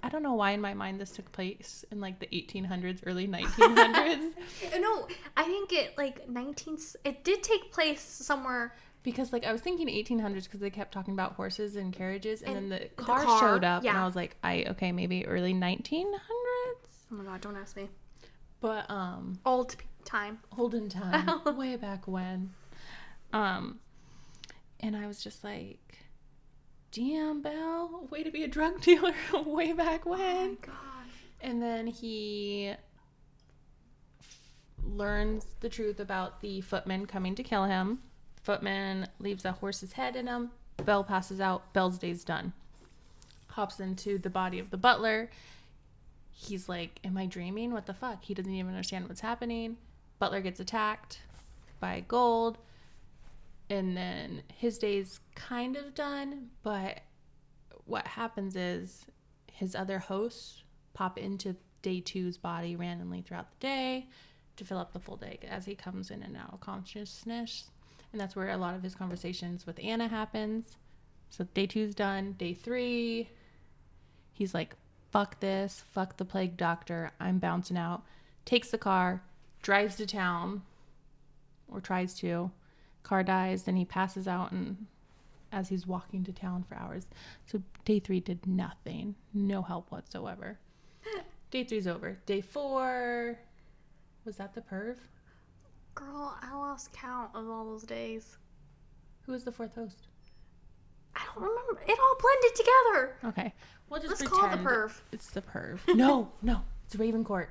I 0.06 0.10
don't 0.10 0.22
know 0.24 0.36
why 0.36 0.52
in 0.52 0.62
my 0.62 0.74
mind 0.76 1.02
this 1.02 1.10
took 1.12 1.32
place 1.32 1.84
in 1.92 2.00
like 2.00 2.20
the 2.20 2.28
1800s, 2.28 3.02
early 3.06 3.28
1900s. 3.38 4.34
no, 4.80 5.08
I 5.36 5.44
think 5.44 5.74
it 5.74 5.98
like 5.98 6.30
19. 6.30 6.78
It 7.04 7.24
did 7.24 7.42
take 7.42 7.72
place 7.72 8.02
somewhere. 8.02 8.76
because 9.04 9.34
like 9.34 9.46
I 9.46 9.52
was 9.52 9.62
thinking 9.62 9.88
1800s 9.88 10.44
because 10.44 10.60
they 10.60 10.70
kept 10.70 10.94
talking 10.94 11.14
about 11.16 11.34
horses 11.34 11.76
and 11.76 11.92
carriages, 11.92 12.42
and, 12.44 12.56
And 12.58 12.72
then 12.72 12.80
the 12.80 12.90
the 12.98 13.04
car, 13.04 13.24
car, 13.24 13.40
showed 13.40 13.64
up, 13.64 13.84
and. 13.84 13.98
I 13.98 14.06
was 14.06 14.16
like, 14.16 14.36
I 14.44 14.66
okay, 14.70 14.92
maybe 14.92 15.26
early 15.26 15.54
1900s, 15.54 16.06
Oh 17.12 17.16
my 17.16 17.24
god! 17.24 17.42
Don't 17.42 17.56
ask 17.58 17.76
me. 17.76 17.90
but 18.62 18.90
um, 18.90 19.40
Old 19.46 19.76
time. 20.06 20.40
olden 20.58 20.88
time, 20.90 21.42
way 21.58 21.76
back 21.78 22.08
when. 22.08 22.54
Um, 23.34 23.80
and 24.80 24.96
I 24.96 25.08
was 25.08 25.24
just 25.24 25.44
like, 25.44 25.80
damn, 26.96 27.42
Bell, 27.42 28.08
way 28.10 28.24
to 28.24 28.32
be 28.32 28.44
a 28.44 28.48
drug 28.48 28.82
dealer 28.82 29.14
way 29.46 29.74
back 29.74 30.04
oh 30.06 30.12
when. 30.12 30.58
God. 30.62 30.74
And 31.42 31.62
then 31.62 31.88
he 31.88 32.74
learns 34.82 35.46
the 35.60 35.68
truth 35.70 36.00
about 36.00 36.42
the 36.42 36.62
footman 36.62 37.06
coming 37.06 37.36
to 37.36 37.44
kill 37.44 37.66
him. 37.66 38.00
Footman 38.44 39.10
leaves 39.20 39.44
a 39.44 39.52
horse's 39.52 39.94
head 39.94 40.16
in 40.16 40.28
him. 40.28 40.52
Bell 40.86 41.04
passes 41.04 41.42
out. 41.42 41.74
Bell's 41.74 41.98
day's 41.98 42.24
done. 42.24 42.54
Hops 43.48 43.80
into 43.80 44.18
the 44.18 44.30
body 44.30 44.60
of 44.60 44.70
the 44.70 44.78
butler. 44.78 45.30
He's 46.32 46.70
like, 46.70 47.00
Am 47.04 47.18
I 47.18 47.26
dreaming? 47.26 47.74
What 47.74 47.88
the 47.88 47.94
fuck? 47.94 48.24
He 48.24 48.34
doesn't 48.34 48.54
even 48.54 48.72
understand 48.72 49.08
what's 49.08 49.22
happening. 49.22 49.78
Butler 50.20 50.42
gets 50.42 50.60
attacked 50.60 51.20
by 51.80 52.04
Gold. 52.08 52.58
And 53.70 53.98
then 53.98 54.44
his 54.54 54.78
day's 54.78 55.20
kind 55.34 55.76
of 55.76 55.96
done, 55.96 56.50
but 56.62 57.02
what 57.86 58.06
happens 58.06 58.56
is 58.56 59.06
his 59.52 59.76
other 59.76 60.00
hosts 60.00 60.64
pop 60.94 61.18
into 61.18 61.56
day 61.82 62.02
two's 62.02 62.38
body 62.38 62.76
randomly 62.76 63.22
throughout 63.22 63.50
the 63.52 63.68
day 63.68 64.08
to 64.58 64.66
fill 64.66 64.78
up 64.78 64.94
the 64.94 65.00
full 65.00 65.18
day 65.18 65.40
as 65.50 65.66
he 65.66 65.76
comes 65.76 66.12
in 66.12 66.24
and 66.24 66.38
out 66.38 66.54
of 66.54 66.60
consciousness. 66.60 67.70
And 68.12 68.22
that's 68.22 68.36
where 68.36 68.50
a 68.50 68.58
lot 68.58 68.76
of 68.76 68.84
his 68.84 68.96
conversations 68.96 69.66
with 69.66 69.80
Anna 69.84 70.08
happens. 70.08 70.78
So 71.30 71.44
day 71.54 71.68
two's 71.68 71.96
done. 71.96 72.34
Day 72.34 72.54
three, 72.54 73.30
he's 74.34 74.54
like, 74.54 74.76
fuck 75.12 75.40
this, 75.40 75.84
fuck 75.92 76.18
the 76.18 76.26
plague 76.26 76.56
doctor, 76.58 77.12
I'm 77.20 77.40
bouncing 77.40 77.78
out. 77.78 78.04
Takes 78.46 78.72
the 78.72 78.78
car, 78.78 79.24
drives 79.62 79.96
to 79.96 80.06
town, 80.06 80.62
or 81.68 81.82
tries 81.82 82.14
to. 82.20 82.52
Car 83.06 83.22
dies, 83.22 83.64
then 83.64 83.76
he 83.76 83.86
passes 83.86 84.28
out 84.28 84.52
and 84.52 84.88
as 85.52 85.70
he's 85.70 85.86
walking 85.86 86.24
to 86.24 86.34
town 86.34 86.64
for 86.68 86.76
hours. 86.76 87.06
So 87.46 87.62
day 87.86 88.00
three 88.00 88.20
did 88.20 88.48
nothing, 88.48 89.14
no 89.32 89.62
help 89.62 89.92
whatsoever. 89.92 90.58
Day 91.52 91.64
three's 91.64 91.86
over. 91.86 92.18
Day 92.26 92.42
four, 92.42 93.38
was 94.26 94.38
that 94.38 94.56
the 94.56 94.62
perv? 94.62 94.96
Girl, 95.94 96.36
I 96.42 96.56
lost 96.56 96.92
count 96.94 97.30
of 97.36 97.48
all 97.48 97.66
those 97.66 97.84
days. 97.84 98.38
Who 99.22 99.34
was 99.34 99.44
the 99.44 99.52
fourth 99.52 99.76
host? 99.76 100.08
I 101.16 101.22
don't 101.28 101.44
remember. 101.44 101.82
It 101.88 101.98
all 102.00 102.16
blended 102.20 102.56
together. 102.56 103.16
Okay, 103.26 103.54
we'll 103.88 104.02
just 104.02 104.20
Let's 104.20 104.34
call 104.34 104.52
it 104.52 104.58
the 104.58 104.64
perv. 104.64 104.94
It's 105.12 105.30
the 105.30 105.44
perv. 105.44 105.80
no, 105.96 106.32
no, 106.42 106.64
it's 106.88 106.96
Ravencourt. 106.96 107.48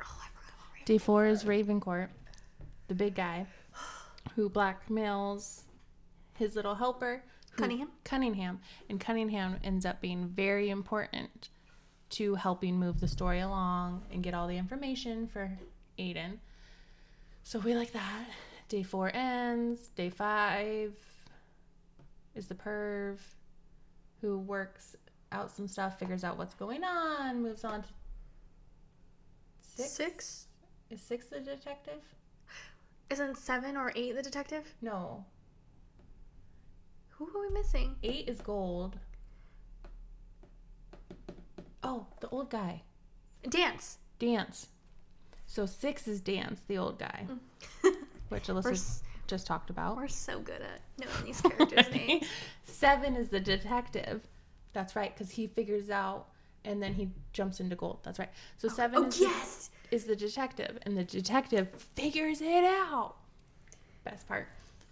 Oh, 0.00 0.20
I 0.22 0.28
forgot 0.28 0.74
Ray. 0.74 0.82
Day 0.84 0.98
four 0.98 1.26
is 1.26 1.42
Ravencourt, 1.44 2.08
the 2.86 2.94
big 2.94 3.16
guy 3.16 3.46
who 4.40 4.48
blackmails 4.48 5.64
his 6.38 6.56
little 6.56 6.74
helper, 6.74 7.22
who- 7.50 7.58
Cunningham? 7.58 7.90
Cunningham, 8.04 8.58
and 8.88 8.98
Cunningham 8.98 9.60
ends 9.62 9.84
up 9.84 10.00
being 10.00 10.28
very 10.28 10.70
important 10.70 11.50
to 12.08 12.36
helping 12.36 12.78
move 12.78 13.00
the 13.00 13.06
story 13.06 13.40
along 13.40 14.02
and 14.10 14.22
get 14.22 14.32
all 14.32 14.48
the 14.48 14.56
information 14.56 15.26
for 15.26 15.58
Aiden. 15.98 16.38
So 17.42 17.58
we 17.58 17.74
like 17.74 17.92
that. 17.92 18.28
Day 18.70 18.82
four 18.82 19.14
ends. 19.14 19.88
Day 19.88 20.08
five 20.08 20.94
is 22.34 22.46
the 22.46 22.54
perv 22.54 23.18
who 24.22 24.38
works 24.38 24.96
out 25.32 25.50
some 25.50 25.68
stuff, 25.68 25.98
figures 25.98 26.24
out 26.24 26.38
what's 26.38 26.54
going 26.54 26.82
on, 26.82 27.42
moves 27.42 27.62
on 27.62 27.82
to 27.82 27.88
six. 29.60 29.90
Six? 29.92 30.46
Is 30.88 31.02
six 31.02 31.26
the 31.26 31.40
detective? 31.40 32.00
Isn't 33.10 33.36
seven 33.36 33.76
or 33.76 33.92
eight 33.96 34.14
the 34.14 34.22
detective? 34.22 34.74
No. 34.80 35.24
Who 37.10 37.26
are 37.26 37.48
we 37.48 37.52
missing? 37.52 37.96
Eight 38.02 38.28
is 38.28 38.40
gold. 38.40 38.96
Oh, 41.82 42.06
the 42.20 42.28
old 42.28 42.50
guy. 42.50 42.82
Dance. 43.48 43.98
Dance. 44.18 44.68
So 45.46 45.66
six 45.66 46.06
is 46.06 46.20
Dance, 46.20 46.60
the 46.68 46.78
old 46.78 46.98
guy, 46.98 47.26
mm. 47.28 47.94
which 48.28 48.46
We're, 48.48 48.54
Alyssa 48.54 48.72
s- 48.72 49.02
just 49.26 49.46
talked 49.46 49.68
about. 49.70 49.96
we're 49.96 50.06
so 50.06 50.38
good 50.38 50.60
at 50.62 50.80
knowing 50.98 51.24
these 51.24 51.40
characters' 51.40 51.90
names. 51.90 52.26
Seven 52.64 53.16
is 53.16 53.30
the 53.30 53.40
detective. 53.40 54.20
That's 54.72 54.94
right, 54.94 55.12
because 55.12 55.32
he 55.32 55.48
figures 55.48 55.90
out 55.90 56.26
and 56.64 56.80
then 56.80 56.94
he 56.94 57.10
jumps 57.32 57.58
into 57.58 57.74
gold. 57.74 57.98
That's 58.04 58.20
right. 58.20 58.28
So 58.58 58.68
oh, 58.70 58.74
seven 58.74 58.98
Oh, 59.04 59.06
is, 59.08 59.20
Oh 59.20 59.24
yes! 59.24 59.70
Is 59.90 60.04
the 60.04 60.16
detective, 60.16 60.78
and 60.82 60.96
the 60.96 61.04
detective 61.04 61.68
figures 61.96 62.40
it 62.40 62.64
out. 62.64 63.14
Best 64.04 64.26
part. 64.28 64.48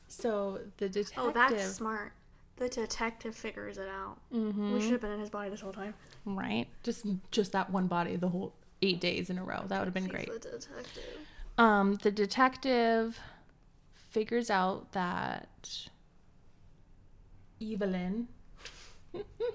So 0.08 0.60
the 0.78 0.88
detective. 0.88 1.18
Oh, 1.24 1.30
that's 1.32 1.74
smart. 1.74 2.12
The 2.56 2.68
detective 2.68 3.36
figures 3.36 3.78
it 3.78 3.88
out. 3.88 4.18
Mhm. 4.32 4.74
We 4.74 4.80
should 4.80 4.92
have 4.92 5.00
been 5.00 5.12
in 5.12 5.20
his 5.20 5.30
body 5.30 5.48
this 5.50 5.60
whole 5.60 5.72
time. 5.72 5.94
Right. 6.24 6.66
Just 6.82 7.06
just 7.30 7.52
that 7.52 7.70
one 7.70 7.86
body 7.86 8.16
the 8.16 8.28
whole 8.28 8.52
eight 8.82 9.00
days 9.00 9.30
in 9.30 9.38
a 9.38 9.44
row. 9.44 9.62
That 9.66 9.78
would 9.78 9.86
have 9.86 9.94
been 9.94 10.08
great. 10.08 10.26
The 10.30 10.38
detective. 10.38 11.04
Um, 11.56 11.94
the 12.02 12.10
detective 12.10 13.18
figures 14.10 14.50
out 14.50 14.92
that 14.92 15.88
Evelyn. 17.62 18.28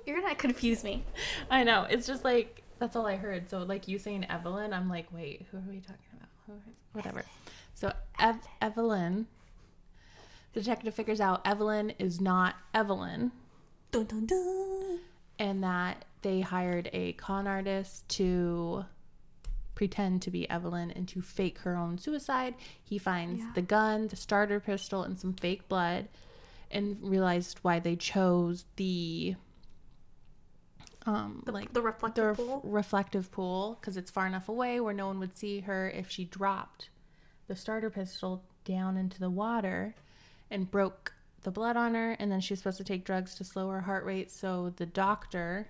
You're 0.06 0.20
gonna 0.22 0.36
confuse 0.36 0.84
me. 0.84 1.04
I 1.52 1.64
know. 1.64 1.86
It's 1.90 2.08
just 2.08 2.24
like 2.24 2.63
that's 2.84 2.98
all 2.98 3.06
I 3.08 3.16
heard. 3.16 3.50
So 3.50 3.60
like 3.60 3.88
you 3.88 3.98
saying 3.98 4.26
Evelyn, 4.30 4.74
I'm 4.74 4.90
like, 4.90 5.08
wait, 5.14 5.46
who 5.50 5.58
are 5.58 5.62
we 5.70 5.80
talking 5.80 6.06
about? 6.18 6.28
Who 6.48 6.54
whatever. 6.92 7.24
So 7.74 7.94
Ev- 8.20 8.46
Evelyn 8.62 9.28
The 10.52 10.60
detective 10.60 10.94
figures 10.94 11.22
out 11.22 11.42
Evelyn 11.48 11.92
is 11.98 12.20
not 12.20 12.56
Evelyn 12.74 13.32
Dun, 13.92 14.04
dun, 14.06 14.26
dun. 14.26 15.00
and 15.40 15.64
that 15.64 16.04
they 16.24 16.42
hired 16.42 16.90
a 16.94 17.14
con 17.14 17.48
artist 17.48 18.08
to 18.10 18.84
pretend 19.76 20.22
to 20.24 20.30
be 20.32 20.50
Evelyn 20.50 20.92
and 20.92 21.08
to 21.08 21.22
fake 21.22 21.60
her 21.60 21.78
own 21.78 21.98
suicide. 21.98 22.54
He 22.84 22.98
finds 22.98 23.40
Yeah. 23.42 23.52
the 23.56 23.62
gun, 23.62 24.08
the 24.10 24.16
starter 24.18 24.60
pistol, 24.60 25.04
and 25.04 25.18
some 25.18 25.34
fake 25.34 25.68
blood 25.70 26.10
and 26.70 26.98
realized 27.02 27.60
why 27.62 27.80
they 27.80 27.96
chose 27.96 28.66
the 28.76 29.36
um 31.06 31.44
like 31.48 31.74
The 31.74 31.82
reflective 31.82 32.38
the 32.38 32.44
pool. 32.44 32.62
reflective 32.64 33.32
pool 33.32 33.78
because 33.80 33.98
it's 33.98 34.12
far 34.12 34.26
enough 34.28 34.50
away 34.50 34.80
where 34.80 34.94
no 34.94 35.08
one 35.08 35.20
would 35.20 35.38
see 35.38 35.62
her 35.62 35.90
if 35.90 36.10
she 36.10 36.26
dropped 36.26 36.90
the 37.48 37.56
starter 37.56 37.90
pistol 37.90 38.44
down 38.64 38.96
into 38.98 39.20
the 39.20 39.30
water 39.30 39.96
and 40.50 40.70
broke 40.72 41.14
the 41.44 41.52
blood 41.52 41.76
on 41.76 41.94
her. 41.96 42.12
And 42.14 42.32
then 42.32 42.40
she 42.40 42.54
was 42.54 42.60
supposed 42.60 42.78
to 42.78 42.84
take 42.86 43.04
drugs 43.04 43.36
to 43.36 43.44
slow 43.44 43.70
her 43.70 43.82
heart 43.82 44.06
rate. 44.06 44.32
So 44.32 44.72
the 44.78 44.86
doctor 44.86 45.68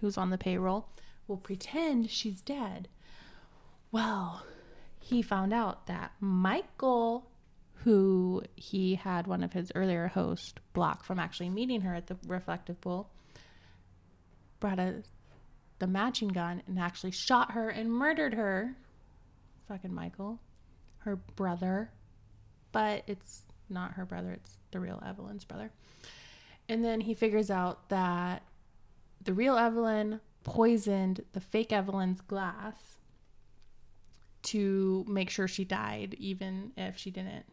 who's 0.00 0.16
on 0.16 0.30
the 0.30 0.38
payroll 0.38 0.88
will 1.26 1.38
pretend 1.38 2.10
she's 2.10 2.40
dead. 2.40 2.88
Well 3.90 4.44
he 5.00 5.22
found 5.22 5.52
out 5.54 5.86
that 5.86 6.12
michael 6.20 7.30
who 7.84 8.42
he 8.56 8.96
had 8.96 9.26
one 9.26 9.42
of 9.42 9.52
his 9.52 9.72
earlier 9.74 10.08
hosts 10.08 10.52
block 10.74 11.02
from 11.04 11.18
actually 11.18 11.48
meeting 11.48 11.80
her 11.80 11.94
at 11.94 12.08
the 12.08 12.16
reflective 12.26 12.78
pool 12.80 13.08
brought 14.60 14.78
a 14.78 15.02
the 15.78 15.86
matching 15.86 16.28
gun 16.28 16.62
and 16.66 16.78
actually 16.78 17.12
shot 17.12 17.52
her 17.52 17.68
and 17.68 17.92
murdered 17.92 18.34
her. 18.34 18.74
Fucking 19.68 19.94
Michael, 19.94 20.40
her 20.98 21.16
brother, 21.16 21.90
but 22.72 23.04
it's 23.06 23.42
not 23.68 23.92
her 23.92 24.04
brother, 24.04 24.32
it's 24.32 24.56
the 24.72 24.80
real 24.80 25.00
Evelyn's 25.06 25.44
brother. 25.44 25.70
And 26.68 26.84
then 26.84 27.00
he 27.02 27.14
figures 27.14 27.50
out 27.50 27.88
that 27.90 28.42
the 29.22 29.32
real 29.34 29.56
Evelyn 29.56 30.20
poisoned 30.42 31.22
the 31.32 31.40
fake 31.40 31.72
Evelyn's 31.72 32.20
glass 32.22 32.98
to 34.42 35.04
make 35.08 35.30
sure 35.30 35.48
she 35.48 35.64
died, 35.64 36.14
even 36.18 36.72
if 36.76 36.96
she 36.96 37.10
didn't 37.10 37.44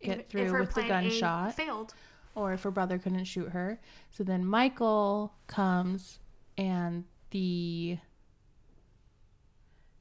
get 0.00 0.18
If- 0.18 0.24
if 0.24 0.28
through 0.30 0.50
her 0.52 0.60
with 0.60 0.68
the 0.74 0.82
plan 0.82 1.04
A 1.04 1.08
gunshot 1.10 1.54
failed. 1.54 1.94
or 2.34 2.52
if 2.52 2.62
her 2.62 2.70
brother 2.70 2.98
couldn't 2.98 3.24
shoot 3.24 3.50
her. 3.50 3.80
So 4.10 4.24
then 4.24 4.44
Michael 4.44 5.34
comes 5.46 6.18
and 6.58 7.04
the 7.30 7.96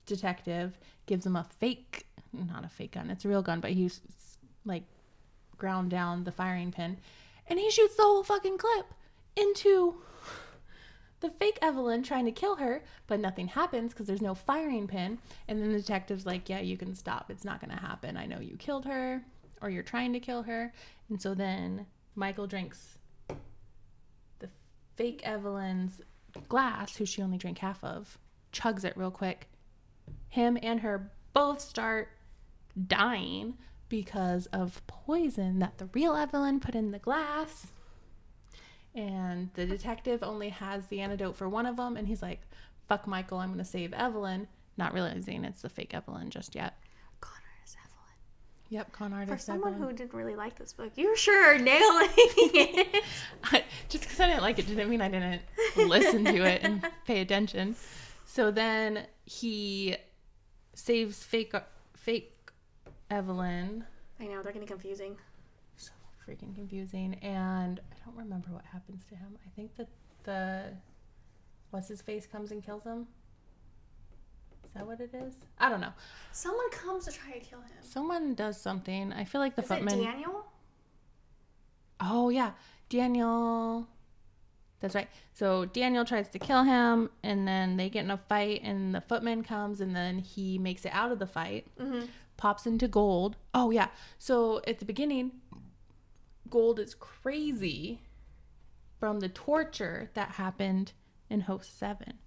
detective 0.05 0.77
gives 1.05 1.25
him 1.25 1.37
a 1.37 1.45
fake, 1.59 2.05
not 2.33 2.65
a 2.65 2.69
fake 2.69 2.91
gun, 2.91 3.09
it's 3.09 3.23
a 3.23 3.29
real 3.29 3.41
gun, 3.41 3.61
but 3.61 3.71
he's 3.71 4.01
like 4.65 4.83
ground 5.57 5.89
down 5.89 6.23
the 6.23 6.31
firing 6.31 6.71
pin 6.71 6.97
and 7.47 7.59
he 7.59 7.71
shoots 7.71 7.95
the 7.95 8.03
whole 8.03 8.23
fucking 8.23 8.57
clip 8.57 8.93
into 9.35 9.95
the 11.19 11.29
fake 11.29 11.57
Evelyn 11.61 12.03
trying 12.03 12.25
to 12.25 12.31
kill 12.31 12.55
her, 12.57 12.83
but 13.07 13.19
nothing 13.19 13.47
happens 13.47 13.91
because 13.91 14.05
there's 14.05 14.21
no 14.21 14.35
firing 14.35 14.87
pin. 14.87 15.17
And 15.47 15.61
then 15.61 15.71
the 15.71 15.79
detective's 15.79 16.25
like, 16.25 16.49
Yeah, 16.49 16.59
you 16.59 16.77
can 16.77 16.93
stop. 16.93 17.31
It's 17.31 17.45
not 17.45 17.59
going 17.59 17.75
to 17.75 17.83
happen. 17.83 18.17
I 18.17 18.25
know 18.25 18.39
you 18.39 18.55
killed 18.57 18.85
her 18.85 19.23
or 19.61 19.69
you're 19.69 19.83
trying 19.83 20.13
to 20.13 20.19
kill 20.19 20.43
her. 20.43 20.73
And 21.09 21.19
so 21.21 21.33
then 21.33 21.87
Michael 22.15 22.47
drinks 22.47 22.99
the 24.39 24.49
fake 24.95 25.21
Evelyn's 25.23 26.01
glass, 26.47 26.95
who 26.97 27.05
she 27.05 27.21
only 27.21 27.37
drank 27.37 27.59
half 27.59 27.83
of, 27.83 28.17
chugs 28.53 28.83
it 28.83 28.97
real 28.97 29.11
quick. 29.11 29.47
Him 30.29 30.57
and 30.61 30.81
her 30.81 31.11
both 31.33 31.61
start 31.61 32.09
dying 32.87 33.57
because 33.89 34.45
of 34.47 34.85
poison 34.87 35.59
that 35.59 35.77
the 35.77 35.89
real 35.93 36.15
Evelyn 36.15 36.59
put 36.59 36.75
in 36.75 36.91
the 36.91 36.99
glass. 36.99 37.67
And 38.93 39.49
the 39.53 39.65
detective 39.65 40.23
only 40.23 40.49
has 40.49 40.87
the 40.87 41.01
antidote 41.01 41.35
for 41.35 41.47
one 41.47 41.65
of 41.65 41.77
them, 41.77 41.97
and 41.97 42.07
he's 42.07 42.21
like, 42.21 42.41
fuck 42.87 43.05
Michael, 43.05 43.37
I'm 43.39 43.57
to 43.57 43.63
save 43.63 43.93
Evelyn, 43.93 44.47
not 44.75 44.93
realizing 44.93 45.45
it's 45.45 45.61
the 45.61 45.69
fake 45.69 45.93
Evelyn 45.93 46.29
just 46.29 46.55
yet. 46.55 46.73
Connor 48.69 48.83
is 48.83 48.87
Evelyn. 48.87 48.87
Yep, 48.87 48.91
con 48.91 49.13
artist. 49.13 49.33
For 49.33 49.39
someone 49.39 49.73
who 49.73 49.93
didn't 49.93 50.13
really 50.13 50.35
like 50.35 50.57
this 50.57 50.73
book, 50.73 50.91
you 50.95 51.15
sure 51.15 51.55
are 51.55 51.57
nailing 51.57 52.09
it. 52.15 53.03
just 53.89 54.03
because 54.03 54.19
I 54.19 54.27
didn't 54.27 54.41
like 54.41 54.59
it 54.59 54.67
didn't 54.67 54.89
mean 54.89 55.01
I 55.01 55.09
didn't 55.09 55.41
listen 55.77 56.25
to 56.25 56.43
it 56.43 56.63
and 56.63 56.85
pay 57.05 57.21
attention. 57.21 57.75
So 58.25 58.51
then 58.51 59.07
he 59.25 59.95
saves 60.73 61.23
fake 61.23 61.53
fake 61.95 62.33
Evelyn. 63.09 63.85
I 64.19 64.25
know 64.25 64.41
they're 64.43 64.51
getting 64.51 64.67
confusing. 64.67 65.17
So 65.77 65.91
freaking 66.27 66.53
confusing, 66.55 67.15
and 67.21 67.79
I 67.91 67.95
don't 68.05 68.17
remember 68.17 68.49
what 68.51 68.65
happens 68.65 69.03
to 69.09 69.15
him. 69.15 69.37
I 69.45 69.49
think 69.55 69.75
that 69.77 69.87
the 70.23 70.73
what's 71.71 71.87
his 71.87 72.01
face 72.01 72.25
comes 72.27 72.51
and 72.51 72.63
kills 72.63 72.83
him. 72.83 73.07
Is 74.67 74.73
that 74.75 74.85
what 74.85 74.99
it 74.99 75.13
is? 75.13 75.35
I 75.59 75.69
don't 75.69 75.81
know. 75.81 75.93
Someone 76.31 76.69
comes 76.71 77.05
to 77.05 77.11
try 77.11 77.31
to 77.33 77.39
kill 77.39 77.59
him. 77.59 77.77
Someone 77.81 78.35
does 78.35 78.59
something. 78.61 79.11
I 79.13 79.23
feel 79.23 79.41
like 79.41 79.55
the 79.55 79.63
footman. 79.63 79.95
Is 79.95 80.01
it. 80.01 80.03
Daniel? 80.03 80.45
Oh 81.99 82.29
yeah, 82.29 82.51
Daniel. 82.89 83.87
That's 84.79 84.93
right. 84.93 85.07
So 85.33 85.65
Daniel 85.65 86.05
tries 86.05 86.29
to 86.29 86.39
kill 86.39 86.63
him, 86.63 87.09
and 87.23 87.47
then 87.47 87.77
they 87.77 87.89
get 87.89 88.03
in 88.05 88.11
a 88.11 88.17
fight, 88.17 88.61
and 88.63 88.93
the 88.93 89.01
footman 89.01 89.41
comes, 89.43 89.81
and 89.81 89.95
then 89.95 90.19
he 90.19 90.59
makes 90.59 90.85
it 90.85 90.91
out 90.93 91.11
of 91.11 91.17
the 91.19 91.25
fight, 91.25 91.65
Mm-hmm. 91.79 92.05
pops 92.37 92.67
into 92.67 92.87
Gold. 92.87 93.37
Oh 93.55 93.71
yeah. 93.71 93.87
So 94.19 94.61
at 94.67 94.77
the 94.79 94.85
beginning, 94.85 95.31
Gold 96.49 96.79
is 96.79 96.93
crazy 96.93 98.01
from 98.99 99.19
the 99.19 99.29
torture 99.29 100.11
that 100.13 100.31
happened 100.33 100.91
in 101.29 101.41
Host 101.41 101.77
Seven. 101.79 102.19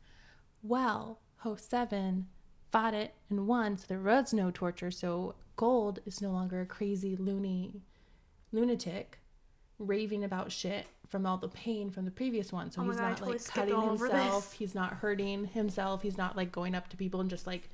Well, 0.63 1.21
Host 1.41 1.69
Seven 1.71 2.27
fought 2.71 2.95
it 2.95 3.15
and 3.29 3.47
won, 3.47 3.77
so 3.77 3.85
there 3.89 4.01
was 4.01 4.33
no 4.33 4.51
torture. 4.51 4.91
So 4.91 5.35
Gold 5.57 6.01
is 6.07 6.21
no 6.23 6.31
longer 6.31 6.61
a 6.61 6.67
crazy 6.67 7.17
loony 7.17 7.83
lunatic 8.53 9.19
raving 9.79 10.25
about 10.25 10.53
shit 10.53 10.87
from 11.09 11.25
all 11.27 11.37
the 11.39 11.49
pain 11.49 11.91
from 11.91 12.05
the 12.05 12.11
previous 12.11 12.53
one. 12.53 12.71
So 12.71 12.83
Oh 12.83 12.85
he's 12.85 12.97
God, 12.97 13.03
not 13.03 13.17
totally 13.19 13.39
like 13.39 13.47
cutting 13.47 13.81
himself. 13.83 14.53
He's 14.53 14.75
not 14.75 14.95
hurting 14.95 15.47
himself. 15.47 16.03
He's 16.03 16.19
not 16.19 16.37
like 16.37 16.53
going 16.53 16.75
up 16.75 16.89
to 16.91 16.97
people 16.97 17.21
and 17.21 17.31
just 17.31 17.47
like 17.47 17.69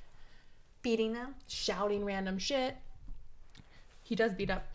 Beating 0.83 1.13
them. 1.15 1.35
shouting 1.49 2.05
random 2.05 2.39
shit. 2.39 2.77
He 4.03 4.15
does 4.15 4.33
beat 4.35 4.51
up 4.51 4.67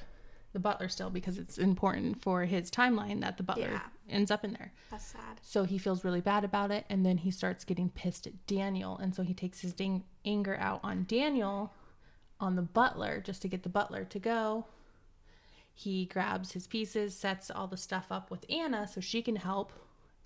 the 0.53 0.59
butler 0.59 0.89
still 0.89 1.09
because 1.09 1.37
it's 1.37 1.57
important 1.57 2.21
for 2.21 2.43
his 2.45 2.69
timeline 2.69 3.21
that 3.21 3.37
the 3.37 3.43
butler 3.43 3.69
Yeah. 3.71 3.81
ends 4.09 4.29
up 4.31 4.43
in 4.43 4.53
there. 4.53 4.73
That's 4.89 5.05
sad. 5.05 5.39
So 5.41 5.63
he 5.63 5.77
feels 5.77 6.03
really 6.03 6.19
bad 6.21 6.43
about 6.43 6.71
it, 6.71 6.85
and 6.89 7.05
then 7.05 7.17
he 7.19 7.31
starts 7.31 7.63
getting 7.63 7.89
pissed 7.89 8.27
at 8.27 8.45
Daniel, 8.47 8.97
and 8.97 9.15
so 9.15 9.23
he 9.23 9.33
takes 9.33 9.61
his 9.61 9.73
ding- 9.73 10.03
anger 10.25 10.57
out 10.57 10.81
on 10.83 11.05
Daniel, 11.05 11.73
on 12.39 12.55
the 12.55 12.61
butler, 12.61 13.21
just 13.21 13.41
to 13.43 13.47
get 13.47 13.63
the 13.63 13.69
butler 13.69 14.03
to 14.05 14.19
go. 14.19 14.65
He 15.73 16.05
grabs 16.05 16.51
his 16.51 16.67
pieces, 16.67 17.15
sets 17.17 17.49
all 17.49 17.67
the 17.67 17.77
stuff 17.77 18.07
up 18.11 18.29
with 18.29 18.45
Anna 18.49 18.87
so 18.87 18.99
she 18.99 19.21
can 19.21 19.37
help 19.37 19.71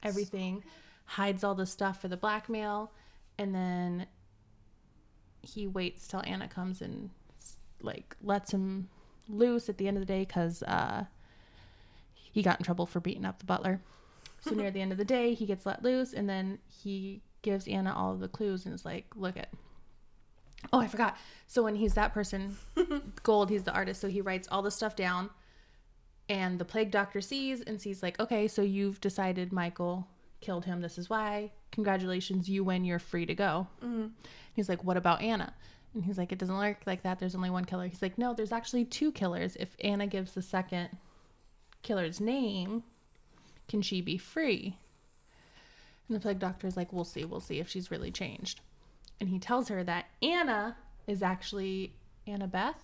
everything, 0.01 0.63
hides 1.05 1.43
all 1.43 1.53
the 1.55 1.65
stuff 1.67 2.01
for 2.01 2.07
the 2.07 2.17
blackmail, 2.17 2.91
and 3.37 3.53
then 3.53 4.07
he 5.43 5.67
waits 5.67 6.07
till 6.07 6.23
Anna 6.25 6.47
comes 6.47 6.81
and 6.81 7.11
like 7.81 8.15
lets 8.21 8.51
him 8.51 8.89
loose 9.27 9.69
at 9.69 9.77
the 9.77 9.87
end 9.87 9.97
of 9.97 10.01
the 10.01 10.13
day 10.13 10.25
because 10.25 10.63
uh, 10.63 11.05
he 12.13 12.41
got 12.41 12.59
in 12.59 12.65
trouble 12.65 12.85
for 12.85 12.99
beating 12.99 13.25
up 13.25 13.39
the 13.39 13.45
butler. 13.45 13.81
So 14.41 14.51
near 14.53 14.69
the 14.69 14.81
end 14.81 14.91
of 14.91 14.99
the 14.99 15.05
day, 15.05 15.33
he 15.33 15.45
gets 15.47 15.65
let 15.65 15.83
loose, 15.83 16.13
and 16.13 16.29
then 16.29 16.59
he 16.67 17.21
gives 17.41 17.67
Anna 17.67 17.95
all 17.95 18.11
of 18.11 18.19
the 18.19 18.27
clues 18.27 18.65
and 18.65 18.75
is 18.75 18.85
like, 18.85 19.05
"Look 19.15 19.37
at." 19.37 19.49
Oh, 20.71 20.79
I 20.79 20.87
forgot. 20.87 21.17
So 21.47 21.63
when 21.63 21.75
he's 21.75 21.95
that 21.95 22.13
person, 22.13 22.57
Gold, 23.23 23.49
he's 23.49 23.63
the 23.63 23.73
artist, 23.73 24.01
so 24.01 24.07
he 24.07 24.21
writes 24.21 24.47
all 24.51 24.61
the 24.61 24.69
stuff 24.69 24.95
down, 24.95 25.31
and 26.29 26.59
the 26.59 26.65
plague 26.65 26.91
doctor 26.91 27.21
sees 27.21 27.61
and 27.61 27.81
sees 27.81 28.03
like, 28.03 28.19
"Okay, 28.19 28.47
so 28.47 28.61
you've 28.61 29.01
decided 29.01 29.51
Michael 29.51 30.07
killed 30.41 30.65
him. 30.65 30.81
This 30.81 30.99
is 30.99 31.09
why. 31.09 31.51
Congratulations, 31.71 32.47
you 32.47 32.63
win. 32.63 32.85
You're 32.85 32.99
free 32.99 33.25
to 33.25 33.33
go." 33.33 33.67
He's 34.53 34.69
like, 34.69 34.83
"What 34.83 34.97
about 34.97 35.21
Anna?" 35.21 35.53
And 35.95 36.03
he's 36.03 36.17
like, 36.17 36.31
"It 36.31 36.37
doesn't 36.37 36.55
work 36.55 36.81
like 36.85 37.01
that. 37.03 37.19
There's 37.19 37.35
only 37.35 37.49
one 37.49 37.65
killer." 37.65 37.87
He's 37.87 38.01
like, 38.01 38.17
"No, 38.17 38.33
there's 38.33 38.51
actually 38.51 38.85
two 38.85 39.11
killers. 39.11 39.55
If 39.55 39.75
Anna 39.83 40.05
gives 40.05 40.33
the 40.33 40.41
second 40.43 40.89
killer's 41.81 42.19
name." 42.19 42.83
can 43.67 43.81
she 43.81 44.01
be 44.01 44.17
free? 44.17 44.77
And 46.07 46.15
the 46.15 46.19
plague 46.19 46.39
doctor 46.39 46.67
is 46.67 46.77
like, 46.77 46.93
we'll 46.93 47.03
see, 47.03 47.25
we'll 47.25 47.39
see 47.39 47.59
if 47.59 47.67
she's 47.67 47.89
really 47.89 48.11
changed. 48.11 48.61
And 49.19 49.29
he 49.29 49.39
tells 49.39 49.69
her 49.69 49.83
that 49.83 50.05
Anna 50.21 50.75
is 51.07 51.23
actually 51.23 51.93
Annabeth? 52.27 52.75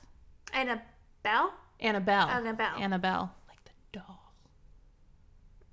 Annabelle? 0.54 1.54
Annabelle. 1.80 2.30
Annabelle. 2.30 2.78
Annabelle. 2.80 3.32
Like 3.48 3.64
the 3.66 3.72
doll. 4.00 4.34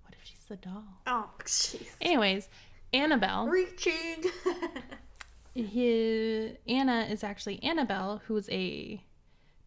What 0.02 0.14
if 0.20 0.24
she's 0.24 0.44
the 0.48 0.56
doll? 0.56 0.84
Oh, 1.06 1.30
jeez. 1.40 1.88
Anyways, 2.00 2.48
Annabelle, 2.92 3.46
Reaching. 3.46 4.24
his, 5.54 6.56
Anna 6.66 7.06
is 7.10 7.24
actually 7.24 7.62
Annabelle, 7.62 8.22
who's 8.26 8.48
a 8.50 9.02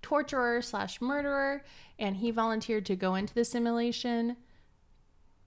torturer 0.02 0.62
slash 0.62 1.02
murderer, 1.02 1.64
and 2.00 2.18
he 2.18 2.32
volunteered 2.32 2.86
to 2.88 2.96
go 2.96 3.16
into 3.16 3.34
the 3.34 3.46
simulation 3.46 4.38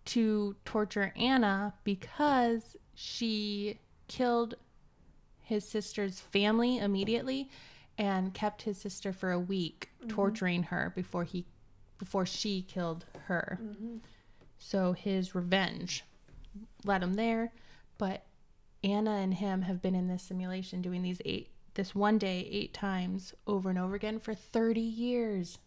to 0.06 0.56
torture 0.64 1.12
Anna 1.16 1.74
because 1.82 2.76
she 2.94 3.78
killed 4.06 4.54
his 5.40 5.66
sister's 5.68 6.20
family 6.20 6.78
immediately 6.78 7.50
and 7.98 8.34
kept 8.34 8.62
his 8.62 8.78
sister 8.78 9.12
for 9.12 9.30
a 9.30 9.38
week 9.38 9.90
mm-hmm. 9.98 10.08
torturing 10.08 10.62
her 10.64 10.92
before 10.94 11.24
he 11.24 11.46
before 11.98 12.26
she 12.26 12.62
killed 12.62 13.04
her. 13.26 13.58
Mm-hmm. 13.62 13.96
So 14.58 14.92
his 14.92 15.34
revenge 15.34 16.04
led 16.84 17.02
him 17.02 17.14
there, 17.14 17.52
but 17.98 18.24
Anna 18.84 19.12
and 19.12 19.34
him 19.34 19.62
have 19.62 19.80
been 19.80 19.94
in 19.94 20.08
this 20.08 20.22
simulation 20.22 20.82
doing 20.82 21.02
these 21.02 21.20
eight 21.24 21.48
this 21.74 21.94
one 21.94 22.18
day 22.18 22.48
eight 22.50 22.72
times 22.72 23.34
over 23.46 23.68
and 23.68 23.78
over 23.78 23.94
again 23.96 24.20
for 24.20 24.34
30 24.34 24.80
years. 24.80 25.58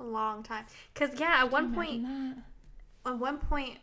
A 0.00 0.02
long 0.02 0.42
time. 0.42 0.64
Cause 0.94 1.10
yeah, 1.16 1.36
at 1.38 1.50
one 1.52 1.74
point, 1.74 2.02
that. 2.02 2.36
at 3.06 3.18
one 3.18 3.38
point, 3.38 3.78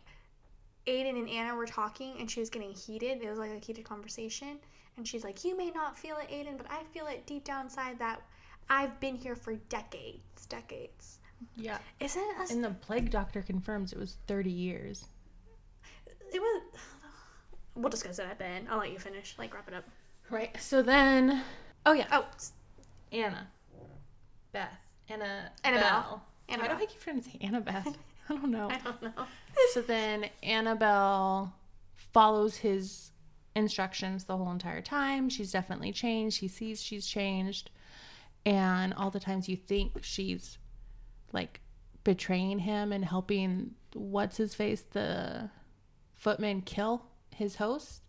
Aiden 0.86 1.18
and 1.18 1.28
Anna 1.28 1.54
were 1.54 1.66
talking, 1.66 2.16
and 2.18 2.30
she 2.30 2.40
was 2.40 2.50
getting 2.50 2.72
heated. 2.72 3.22
It 3.22 3.30
was 3.30 3.38
like 3.38 3.52
a 3.52 3.64
heated 3.64 3.84
conversation, 3.84 4.58
and 4.96 5.06
she's 5.06 5.22
like, 5.22 5.44
"You 5.44 5.56
may 5.56 5.70
not 5.70 5.96
feel 5.96 6.16
it, 6.16 6.28
Aiden, 6.28 6.56
but 6.56 6.66
I 6.70 6.82
feel 6.92 7.06
it 7.06 7.24
deep 7.26 7.44
down 7.44 7.66
inside 7.66 7.98
that 8.00 8.20
I've 8.68 8.98
been 9.00 9.14
here 9.14 9.36
for 9.36 9.54
decades, 9.54 10.46
decades." 10.46 11.20
Yeah. 11.56 11.78
Isn't 12.00 12.20
it? 12.22 12.50
A, 12.50 12.52
And 12.52 12.64
the 12.64 12.70
plague 12.70 13.10
doctor 13.10 13.42
confirms 13.42 13.92
it 13.92 13.98
was 13.98 14.16
30 14.26 14.50
years. 14.50 15.04
it 16.32 16.40
was. 16.40 16.62
We'll 17.78 17.90
discuss 17.90 18.18
it 18.18 18.26
at 18.30 18.38
the 18.38 18.44
end. 18.46 18.66
I'll 18.70 18.78
let 18.78 18.92
you 18.92 18.98
finish. 18.98 19.34
Like 19.38 19.54
wrap 19.54 19.68
it 19.68 19.74
up. 19.74 19.84
Right. 20.30 20.56
So 20.60 20.82
then 20.82 21.42
oh 21.86 21.92
yeah, 21.92 22.06
Oh, 22.12 22.26
s- 22.34 22.52
Anna. 23.12 23.48
Beth. 24.52 24.68
Anna 25.08 25.50
Annabelle. 25.64 25.82
Bell. 25.90 26.22
Why 26.48 26.68
do. 26.68 26.74
I 26.74 26.86
keep 26.86 27.00
trying 27.00 27.20
to 27.22 27.28
say 27.30 27.38
Annabeth? 27.42 27.94
I 28.30 28.34
don't 28.34 28.50
know. 28.50 28.68
I 28.70 28.78
don't 28.78 29.02
know. 29.02 29.12
So 29.72 29.80
then 29.82 30.26
Annabelle 30.42 31.54
follows 31.94 32.56
his 32.56 33.10
instructions 33.54 34.24
the 34.24 34.36
whole 34.36 34.50
entire 34.52 34.82
time. 34.82 35.28
She's 35.30 35.52
definitely 35.52 35.92
changed. 35.92 36.40
He 36.40 36.48
sees 36.48 36.82
she's 36.82 37.06
changed. 37.06 37.70
And 38.46 38.94
all 38.94 39.10
the 39.10 39.20
times 39.20 39.48
you 39.48 39.56
think 39.56 39.92
she's 40.02 40.58
like 41.32 41.60
betraying 42.04 42.60
him 42.60 42.92
and 42.92 43.04
helping 43.04 43.72
what's 43.94 44.36
his 44.36 44.54
face, 44.54 44.82
the 44.82 45.50
footman 46.14 46.62
kill 46.62 47.04
his 47.38 47.56
host. 47.56 48.02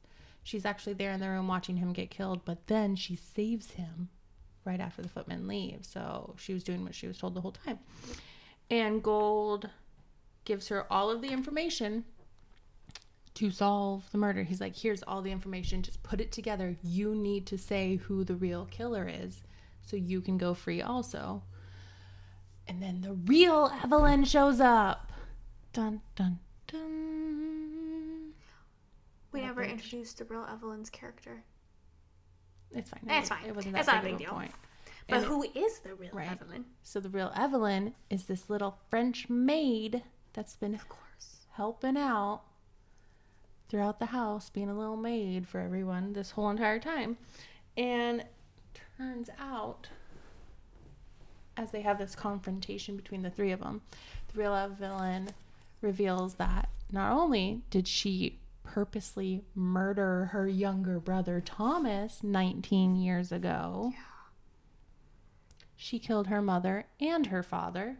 She's 0.43 0.65
actually 0.65 0.93
there 0.93 1.11
in 1.11 1.19
the 1.19 1.29
room 1.29 1.47
watching 1.47 1.77
him 1.77 1.93
get 1.93 2.09
killed, 2.09 2.43
but 2.45 2.67
then 2.67 2.95
she 2.95 3.15
saves 3.15 3.71
him 3.71 4.09
right 4.65 4.79
after 4.79 5.01
the 5.01 5.09
footman 5.09 5.47
leaves. 5.47 5.87
So 5.87 6.35
she 6.37 6.53
was 6.53 6.63
doing 6.63 6.83
what 6.83 6.95
she 6.95 7.07
was 7.07 7.17
told 7.17 7.35
the 7.35 7.41
whole 7.41 7.51
time. 7.51 7.79
And 8.69 9.01
Gold 9.01 9.69
gives 10.45 10.67
her 10.67 10.91
all 10.91 11.09
of 11.09 11.21
the 11.21 11.29
information 11.29 12.05
to 13.35 13.51
solve 13.51 14.03
the 14.11 14.17
murder. 14.17 14.43
He's 14.43 14.61
like, 14.61 14.75
here's 14.75 15.03
all 15.03 15.21
the 15.21 15.31
information, 15.31 15.81
just 15.81 16.03
put 16.03 16.19
it 16.19 16.31
together. 16.31 16.75
You 16.83 17.15
need 17.15 17.45
to 17.47 17.57
say 17.57 17.95
who 17.95 18.23
the 18.23 18.35
real 18.35 18.65
killer 18.65 19.07
is 19.07 19.41
so 19.81 19.95
you 19.95 20.21
can 20.21 20.37
go 20.37 20.53
free 20.53 20.81
also. 20.81 21.43
And 22.67 22.81
then 22.81 23.01
the 23.01 23.13
real 23.13 23.71
Evelyn 23.83 24.25
shows 24.25 24.59
up. 24.59 25.11
Dun 25.73 26.01
dun 26.15 26.39
dun. 26.67 27.08
Never 29.61 29.71
introduced 29.71 30.17
the 30.17 30.25
real 30.25 30.45
Evelyn's 30.49 30.89
character. 30.89 31.43
It's 32.71 32.89
fine. 32.89 33.01
It's 33.09 33.29
fine. 33.29 33.45
It 33.45 33.55
wasn't 33.55 33.73
that 33.73 33.79
It's 33.79 33.87
not 33.87 34.03
big 34.03 34.11
a 34.11 34.13
of 34.13 34.19
big 34.19 34.27
a 34.27 34.29
deal. 34.29 34.37
point. 34.39 34.51
But 35.07 35.15
And 35.15 35.23
it- 35.25 35.27
who 35.27 35.43
is 35.43 35.79
the 35.79 35.95
real 35.95 36.11
Right. 36.13 36.31
Evelyn? 36.31 36.65
So 36.83 36.99
the 36.99 37.09
real 37.09 37.31
Evelyn 37.35 37.95
is 38.09 38.25
this 38.25 38.49
little 38.49 38.77
French 38.89 39.29
maid 39.29 40.03
that's 40.33 40.55
been 40.55 40.75
Of 40.75 40.87
course. 40.87 41.47
helping 41.53 41.97
out 41.97 42.43
throughout 43.69 43.99
the 43.99 44.07
house, 44.07 44.49
being 44.49 44.69
a 44.69 44.77
little 44.77 44.97
maid 44.97 45.47
for 45.47 45.59
everyone 45.59 46.13
this 46.13 46.31
whole 46.31 46.49
entire 46.49 46.79
time. 46.79 47.17
And 47.77 48.25
turns 48.97 49.29
out, 49.39 49.89
as 51.57 51.71
they 51.71 51.81
have 51.81 51.97
this 51.97 52.15
confrontation 52.15 52.95
between 52.95 53.21
the 53.23 53.29
three 53.29 53.51
of 53.51 53.59
them, 53.61 53.81
the 54.31 54.39
real 54.39 54.53
Evelyn 54.53 55.29
reveals 55.81 56.35
that 56.35 56.69
not 56.91 57.11
only 57.11 57.61
did 57.69 57.87
she 57.87 58.39
purposely 58.73 59.43
murder 59.55 60.25
her 60.31 60.47
younger 60.47 60.99
brother 60.99 61.41
Thomas 61.41 62.23
19 62.23 62.95
years 62.95 63.31
ago, 63.31 63.93
she 65.75 65.97
killed 65.97 66.27
her 66.27 66.41
mother 66.41 66.85
and 66.99 67.27
her 67.27 67.41
father 67.41 67.97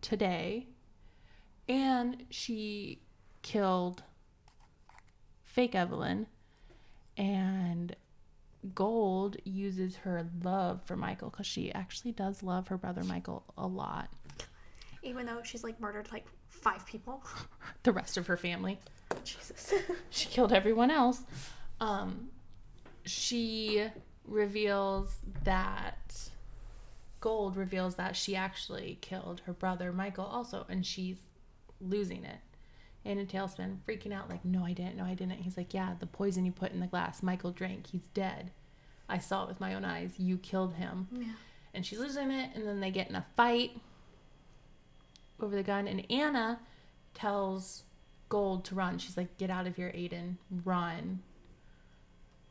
today 0.00 0.68
and 1.68 2.24
she 2.30 3.02
killed 3.42 4.02
fake 5.44 5.74
Evelyn 5.74 6.26
and 7.18 7.94
Gold 8.74 9.36
uses 9.44 9.96
her 9.96 10.26
love 10.42 10.80
for 10.84 10.96
Michael 10.96 11.28
because 11.28 11.46
she 11.46 11.70
actually 11.72 12.12
does 12.12 12.42
love 12.42 12.68
her 12.68 12.78
brother 12.78 13.04
Michael 13.04 13.44
a 13.58 13.66
lot. 13.66 14.08
Even 15.02 15.26
though 15.26 15.42
she's 15.42 15.64
like 15.64 15.80
murdered 15.80 16.08
like 16.12 16.26
five 16.48 16.86
people. 16.86 17.22
The 17.82 17.92
rest 17.92 18.16
of 18.16 18.28
her 18.28 18.36
family. 18.36 18.78
Jesus. 19.24 19.74
She 20.10 20.28
killed 20.28 20.52
everyone 20.52 20.90
else. 20.90 21.22
Um, 21.80 22.28
she 23.04 23.86
reveals 24.26 25.16
that 25.44 26.30
Gold 27.20 27.56
reveals 27.56 27.94
that 27.96 28.16
she 28.16 28.36
actually 28.36 28.98
killed 29.00 29.42
her 29.46 29.52
brother 29.52 29.92
Michael 29.92 30.24
also, 30.24 30.66
and 30.68 30.84
she's 30.84 31.16
losing 31.80 32.24
it. 32.24 32.38
In 33.04 33.18
a 33.18 33.24
tailspin, 33.24 33.78
freaking 33.88 34.12
out, 34.12 34.30
like, 34.30 34.44
no, 34.44 34.64
I 34.64 34.72
didn't, 34.72 34.96
no, 34.96 35.04
I 35.04 35.14
didn't. 35.14 35.38
He's 35.38 35.56
like, 35.56 35.74
yeah, 35.74 35.94
the 35.98 36.06
poison 36.06 36.44
you 36.44 36.52
put 36.52 36.70
in 36.72 36.78
the 36.78 36.86
glass, 36.86 37.20
Michael 37.22 37.50
drank, 37.50 37.88
he's 37.88 38.06
dead. 38.14 38.52
I 39.08 39.18
saw 39.18 39.42
it 39.42 39.48
with 39.48 39.60
my 39.60 39.74
own 39.74 39.84
eyes. 39.84 40.12
You 40.18 40.38
killed 40.38 40.74
him. 40.74 41.08
yeah. 41.12 41.32
and 41.74 41.84
she's 41.84 41.98
losing 41.98 42.30
it 42.30 42.50
and 42.54 42.66
then 42.66 42.80
they 42.80 42.90
get 42.90 43.08
in 43.08 43.16
a 43.16 43.26
fight 43.36 43.72
over 45.40 45.56
the 45.56 45.62
gun 45.62 45.88
and 45.88 46.06
anna 46.10 46.60
tells 47.14 47.82
gold 48.32 48.64
to 48.64 48.74
run. 48.74 48.96
She's 48.96 49.18
like 49.18 49.36
get 49.36 49.50
out 49.50 49.66
of 49.66 49.76
here 49.76 49.92
aiden. 49.94 50.36
Run. 50.64 51.20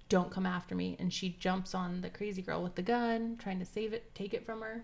Don't 0.09 0.29
come 0.29 0.45
after 0.45 0.75
me. 0.75 0.95
And 0.99 1.11
she 1.11 1.35
jumps 1.39 1.73
on 1.73 2.01
the 2.01 2.09
crazy 2.11 2.43
girl 2.43 2.61
with 2.61 2.75
the 2.75 2.83
gun 2.83 3.35
trying 3.41 3.57
to 3.57 3.65
save 3.65 3.91
it 3.91 4.13
take 4.13 4.35
it 4.35 4.45
from 4.45 4.61
her 4.61 4.83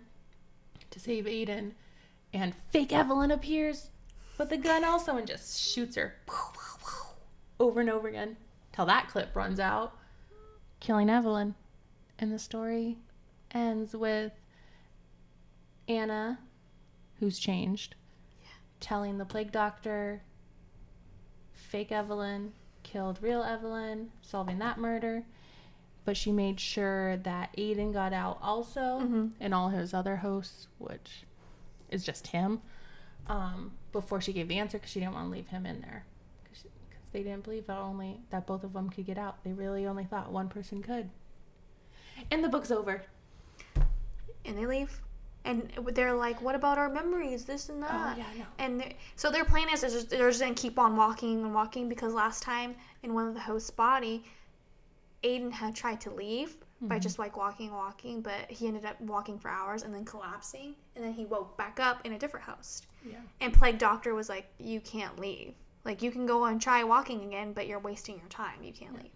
to 0.90 1.00
save 1.00 1.26
aiden. 1.26 1.74
And 2.34 2.56
fake 2.72 2.92
evelyn 2.92 3.30
appears 3.30 3.92
with 4.40 4.50
the 4.50 4.58
gun 4.58 4.84
also 4.84 5.18
and 5.18 5.28
just 5.28 5.72
shoots 5.72 5.96
her 5.98 6.16
over 7.60 7.80
and 7.80 7.92
over 7.92 8.08
again 8.08 8.36
till 8.74 8.88
that 8.88 9.08
clip 9.08 9.36
runs 9.36 9.60
out 9.60 9.96
killing 10.80 11.12
evelyn. 11.12 11.54
And 12.18 12.34
the 12.34 12.40
story 12.40 12.98
ends 13.52 13.96
with 13.96 14.32
Anna, 15.88 16.40
who's 17.20 17.38
changed, 17.38 17.94
telling 18.80 19.20
the 19.20 19.26
plague 19.26 19.52
doctor 19.52 20.24
fake 21.68 21.92
Evelyn 21.92 22.54
killed 22.84 23.20
real 23.22 23.44
Evelyn, 23.44 24.12
solving 24.22 24.60
that 24.60 24.78
murder. 24.78 25.24
But 26.06 26.16
she 26.16 26.32
made 26.32 26.60
sure 26.60 27.18
that 27.18 27.56
Aiden 27.58 27.92
got 27.92 28.14
out 28.14 28.40
also, 28.42 29.00
and 29.42 29.54
all 29.54 29.70
his 29.70 29.94
other 29.94 30.16
hosts, 30.16 30.68
which 30.78 31.24
is 31.92 32.06
just 32.06 32.28
him, 32.28 32.62
um, 33.28 33.72
before 33.92 34.22
she 34.22 34.32
gave 34.32 34.48
the 34.48 34.58
answer 34.58 34.78
because 34.78 34.92
she 34.92 35.02
didn't 35.02 35.16
want 35.16 35.26
to 35.28 35.32
leave 35.32 35.48
him 35.48 35.66
in 35.66 35.82
there. 35.82 36.06
Because 36.44 36.64
they 37.12 37.24
didn't 37.24 37.44
believe 37.44 37.68
that 37.68 37.78
only 37.78 38.22
that 38.30 38.48
both 38.48 38.64
of 38.64 38.72
them 38.72 38.90
could 38.90 39.06
get 39.06 39.18
out. 39.18 39.44
They 39.44 39.52
really 39.52 39.86
only 39.86 40.06
thought 40.06 40.32
one 40.32 40.48
person 40.48 40.82
could. 40.82 41.10
And 42.32 42.42
the 42.42 42.50
book's 42.50 42.72
over. 42.72 43.04
And 44.46 44.58
they 44.58 44.66
leave. 44.66 45.02
And 45.48 45.72
they're 45.94 46.14
like, 46.14 46.42
what 46.42 46.56
about 46.56 46.78
our 46.78 46.90
memories? 46.90 47.46
This 47.46 47.70
and 47.70 47.82
that. 47.82 47.90
Oh, 47.92 48.20
yeah, 48.20 48.26
know. 48.40 48.46
And 48.60 48.80
they're- 48.82 48.94
so 49.16 49.32
their 49.32 49.46
plan 49.46 49.68
is, 49.74 49.84
is 49.84 49.94
just, 49.94 50.10
they're 50.10 50.30
just 50.30 50.44
to 50.44 50.54
keep 50.54 50.78
on 50.78 50.96
walking 50.98 51.44
and 51.44 51.54
walking 51.54 51.88
because 51.90 52.14
last 52.14 52.44
time 52.44 52.76
in 53.04 53.14
one 53.14 53.28
of 53.28 53.34
the 53.34 53.40
host's 53.40 53.72
body, 53.72 54.24
Aiden 55.24 55.52
had 55.52 55.76
tried 55.76 56.02
to 56.02 56.10
leave 56.12 56.56
Mm-hmm. 56.78 56.90
by 56.90 57.00
just 57.00 57.18
like 57.18 57.36
walking 57.38 57.70
and 57.70 57.76
walking, 57.76 58.22
but 58.22 58.52
he 58.52 58.68
ended 58.68 58.86
up 58.86 59.02
walking 59.02 59.40
for 59.40 59.50
hours 59.50 59.82
and 59.82 59.92
then 59.92 60.06
collapsing. 60.06 60.76
And 60.96 61.04
then 61.04 61.12
he 61.12 61.26
woke 61.26 61.58
back 61.58 61.80
up 61.80 62.06
in 62.06 62.14
a 62.14 62.20
different 62.20 62.46
host. 62.46 62.86
Yeah. 63.04 63.16
And 63.42 63.52
Plague 63.52 63.80
Doctor 63.80 64.14
was 64.14 64.30
like, 64.30 64.46
you 64.60 64.80
can't 64.82 65.20
leave. 65.20 65.56
Like, 65.86 66.04
you 66.04 66.12
can 66.12 66.28
go 66.28 66.46
and 66.46 66.62
try 66.62 66.84
walking 66.84 67.24
again, 67.24 67.52
but 67.54 67.66
you're 67.66 67.80
wasting 67.80 68.20
your 68.20 68.28
time. 68.28 68.62
You 68.62 68.74
can't 68.74 68.94
leave. 68.94 69.10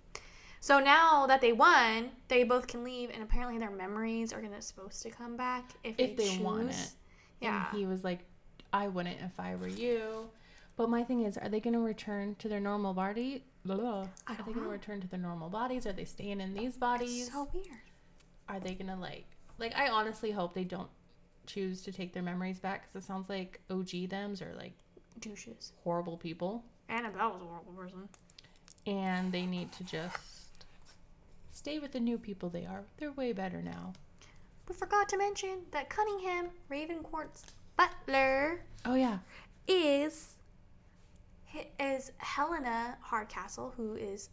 So 0.61 0.79
now 0.79 1.25
that 1.27 1.41
they 1.41 1.51
won, 1.53 2.11
they 2.27 2.43
both 2.43 2.67
can 2.67 2.83
leave, 2.83 3.09
and 3.11 3.21
apparently 3.23 3.57
their 3.57 3.71
memories 3.71 4.31
are 4.31 4.41
gonna 4.41 4.61
supposed 4.61 5.01
to 5.01 5.09
come 5.09 5.35
back 5.35 5.71
if, 5.83 5.95
If 5.97 6.15
they, 6.15 6.27
they 6.29 6.37
want 6.37 6.69
it. 6.69 6.91
Yeah. 7.41 7.67
And 7.71 7.77
he 7.79 7.85
was 7.87 8.03
like, 8.03 8.19
I 8.71 8.87
wouldn't 8.87 9.17
if 9.21 9.39
I 9.39 9.55
were 9.55 9.67
you. 9.67 10.29
But 10.77 10.89
my 10.89 11.03
thing 11.03 11.23
is, 11.23 11.37
are 11.37 11.49
they 11.49 11.59
going 11.59 11.73
to 11.73 11.79
return 11.81 12.35
to 12.39 12.47
their 12.47 12.59
normal 12.61 12.93
body? 12.93 13.43
Blah, 13.65 13.75
blah. 13.75 14.07
I 14.25 14.33
Are 14.33 14.37
they 14.37 14.43
going 14.43 14.55
to 14.59 14.61
know. 14.63 14.69
return 14.69 15.01
to 15.01 15.07
their 15.07 15.19
normal 15.19 15.49
bodies? 15.49 15.85
Are 15.85 15.91
they 15.93 16.05
staying 16.05 16.39
in 16.39 16.53
these 16.53 16.77
bodies? 16.77 17.29
so 17.31 17.49
weird. 17.53 17.65
Are 18.47 18.59
they 18.59 18.73
going 18.75 18.87
to 18.87 18.95
like 18.95 19.25
like 19.59 19.75
I 19.75 19.89
honestly 19.89 20.31
hope 20.31 20.53
they 20.53 20.63
don't 20.63 20.89
choose 21.47 21.81
to 21.83 21.91
take 21.91 22.13
their 22.13 22.23
memories 22.23 22.59
back 22.59 22.83
because 22.87 23.03
it 23.03 23.05
sounds 23.07 23.29
like 23.29 23.59
OG 23.69 24.09
them's 24.09 24.41
are 24.41 24.53
like 24.55 24.73
Douches. 25.19 25.73
horrible 25.83 26.17
people, 26.17 26.63
Annabelle 26.87 27.33
was 27.33 27.41
a 27.41 27.45
horrible 27.45 27.73
person. 27.73 28.07
and 28.87 29.31
they 29.31 29.45
need 29.45 29.71
to 29.73 29.83
just 29.83 30.40
stay 31.61 31.77
with 31.77 31.91
the 31.91 31.99
new 31.99 32.17
people 32.17 32.49
they 32.49 32.65
are. 32.65 32.83
They're 32.97 33.11
way 33.11 33.33
better 33.33 33.61
now. 33.61 33.93
We 34.67 34.73
forgot 34.73 35.07
to 35.09 35.17
mention 35.17 35.59
that 35.69 35.89
Cunningham 35.91 36.49
Ravencourt's 36.71 37.43
butler 37.77 38.63
Oh 38.83 38.95
yeah, 38.95 39.19
is 39.67 40.35
is 41.79 42.11
Helena 42.17 42.97
Hardcastle, 43.01 43.73
who 43.77 43.93
is 43.95 44.29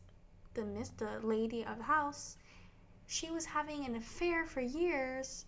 the 0.55 0.64
miss 0.64 0.89
the 0.91 1.20
lady 1.22 1.64
of 1.66 1.76
the 1.76 1.85
house. 1.85 2.39
She 3.09 3.31
was 3.31 3.45
having 3.45 3.85
an 3.85 3.97
affair 3.97 4.47
for 4.47 4.61
years 4.62 5.45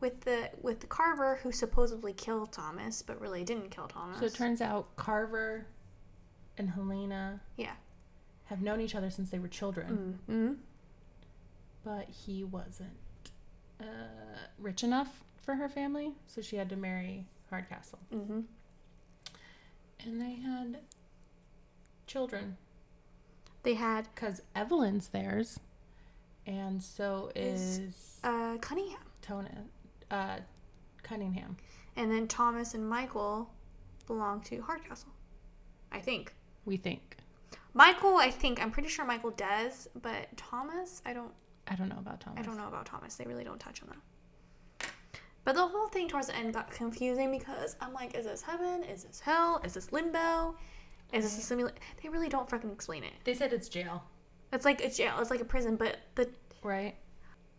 with 0.00 0.20
the 0.22 0.50
with 0.62 0.80
the 0.80 0.88
Carver, 0.88 1.38
who 1.44 1.52
supposedly 1.52 2.12
killed 2.12 2.50
Thomas, 2.50 3.02
but 3.02 3.20
really 3.20 3.44
didn't 3.44 3.70
kill 3.70 3.86
Thomas. 3.86 4.18
so 4.18 4.24
it 4.26 4.34
turns 4.34 4.60
out 4.60 4.96
Carver 4.96 5.66
and 6.58 6.68
Helena 6.70 7.40
yeah. 7.56 7.74
have 8.46 8.62
known 8.62 8.80
each 8.80 8.96
other 8.96 9.10
since 9.10 9.30
they 9.30 9.38
were 9.38 9.48
children, 9.48 10.18
Mm-hmm. 10.28 10.52
But 11.84 12.08
he 12.08 12.44
wasn't 12.44 12.90
uh, 13.80 13.84
rich 14.58 14.82
enough 14.84 15.22
for 15.42 15.54
her 15.54 15.68
family, 15.68 16.12
so 16.26 16.40
she 16.40 16.56
had 16.56 16.68
to 16.68 16.76
marry 16.76 17.26
Hardcastle, 17.50 17.98
Mm-hmm. 18.14 18.40
and 20.04 20.20
they 20.20 20.34
had 20.34 20.78
children. 22.06 22.56
They 23.62 23.74
had 23.74 24.08
because 24.14 24.42
Evelyn's 24.54 25.08
theirs, 25.08 25.60
and 26.46 26.82
so 26.82 27.30
Is- 27.34 27.78
is, 27.78 28.20
uh, 28.24 28.56
Cunningham, 28.60 29.00
Tona, 29.22 29.58
uh, 30.10 30.38
Cunningham. 31.02 31.56
and 31.96 32.10
then 32.10 32.26
Thomas 32.28 32.74
and 32.74 32.88
Michael 32.88 33.50
belong 34.06 34.40
to 34.42 34.60
Hardcastle. 34.62 35.10
I 35.92 36.00
think. 36.00 36.34
We 36.64 36.76
think. 36.76 37.16
Michael, 37.74 38.16
I 38.16 38.30
think 38.30 38.60
I'm 38.62 38.70
pretty 38.70 38.88
sure 38.88 39.04
Michael 39.04 39.30
does, 39.30 39.88
but 40.02 40.34
Thomas, 40.36 41.02
I 41.04 41.12
don't 41.12 41.32
I 41.70 41.76
don't 41.76 41.88
know 41.88 41.98
about 41.98 42.20
Thomas. 42.20 42.38
I 42.38 42.42
don't 42.42 42.56
know 42.56 42.68
about 42.68 42.86
Thomas. 42.86 43.14
They 43.14 43.24
really 43.24 43.44
don't 43.44 43.60
touch 43.60 43.82
on 43.82 43.88
that. 43.88 44.90
But 45.44 45.54
the 45.54 45.66
whole 45.66 45.88
thing 45.88 46.08
towards 46.08 46.26
the 46.26 46.36
end 46.36 46.52
got 46.52 46.70
confusing 46.70 47.30
because 47.30 47.76
I'm 47.80 47.94
like, 47.94 48.14
is 48.14 48.26
this 48.26 48.42
heaven? 48.42 48.84
Is 48.84 49.04
this 49.04 49.20
hell? 49.20 49.60
Is 49.64 49.72
this 49.72 49.90
limbo? 49.92 50.54
Is 51.12 51.24
this 51.24 51.38
a 51.38 51.40
simulation? 51.40 51.78
They 52.02 52.08
really 52.08 52.28
don't 52.28 52.48
fucking 52.48 52.70
explain 52.70 53.04
it. 53.04 53.12
They 53.24 53.34
said 53.34 53.52
it's 53.52 53.68
jail, 53.68 54.02
It's 54.52 54.64
like 54.64 54.80
a 54.82 54.90
jail. 54.90 55.14
It's 55.20 55.30
like 55.30 55.40
a 55.40 55.44
prison. 55.44 55.76
But 55.76 55.98
the 56.14 56.28
right? 56.62 56.94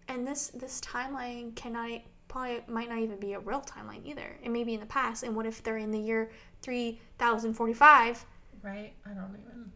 and 0.07 0.27
this 0.27 0.49
this 0.49 0.79
timeline 0.81 1.55
cannot 1.55 2.01
probably 2.27 2.61
might 2.67 2.87
not 2.89 2.99
even 2.99 3.19
be 3.19 3.33
a 3.33 3.39
real 3.39 3.61
timeline 3.61 4.05
either. 4.05 4.37
It 4.43 4.49
may 4.51 4.63
be 4.63 4.73
in 4.73 4.79
the 4.79 4.85
past. 4.85 5.23
And 5.23 5.35
what 5.35 5.45
if 5.45 5.63
they're 5.63 5.77
in 5.77 5.91
the 5.91 5.99
year 5.99 6.31
three 6.61 6.99
thousand 7.17 7.55
forty 7.55 7.73
five? 7.73 8.23
Right? 8.61 8.93
I 9.05 9.09
don't 9.09 9.35
even. 9.41 9.71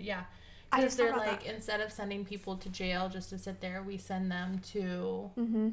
Yeah. 0.00 0.24
I 0.72 0.76
Because 0.78 0.84
just 0.92 0.96
they're 0.98 1.16
like, 1.16 1.44
that. 1.44 1.54
instead 1.54 1.80
of 1.82 1.92
sending 1.92 2.24
people 2.24 2.56
to 2.56 2.68
jail 2.70 3.08
just 3.10 3.28
to 3.30 3.38
sit 3.38 3.60
there, 3.60 3.82
we 3.82 3.98
send 3.98 4.30
them 4.32 4.58
to 4.72 5.30
Mm-hmm. 5.38 5.68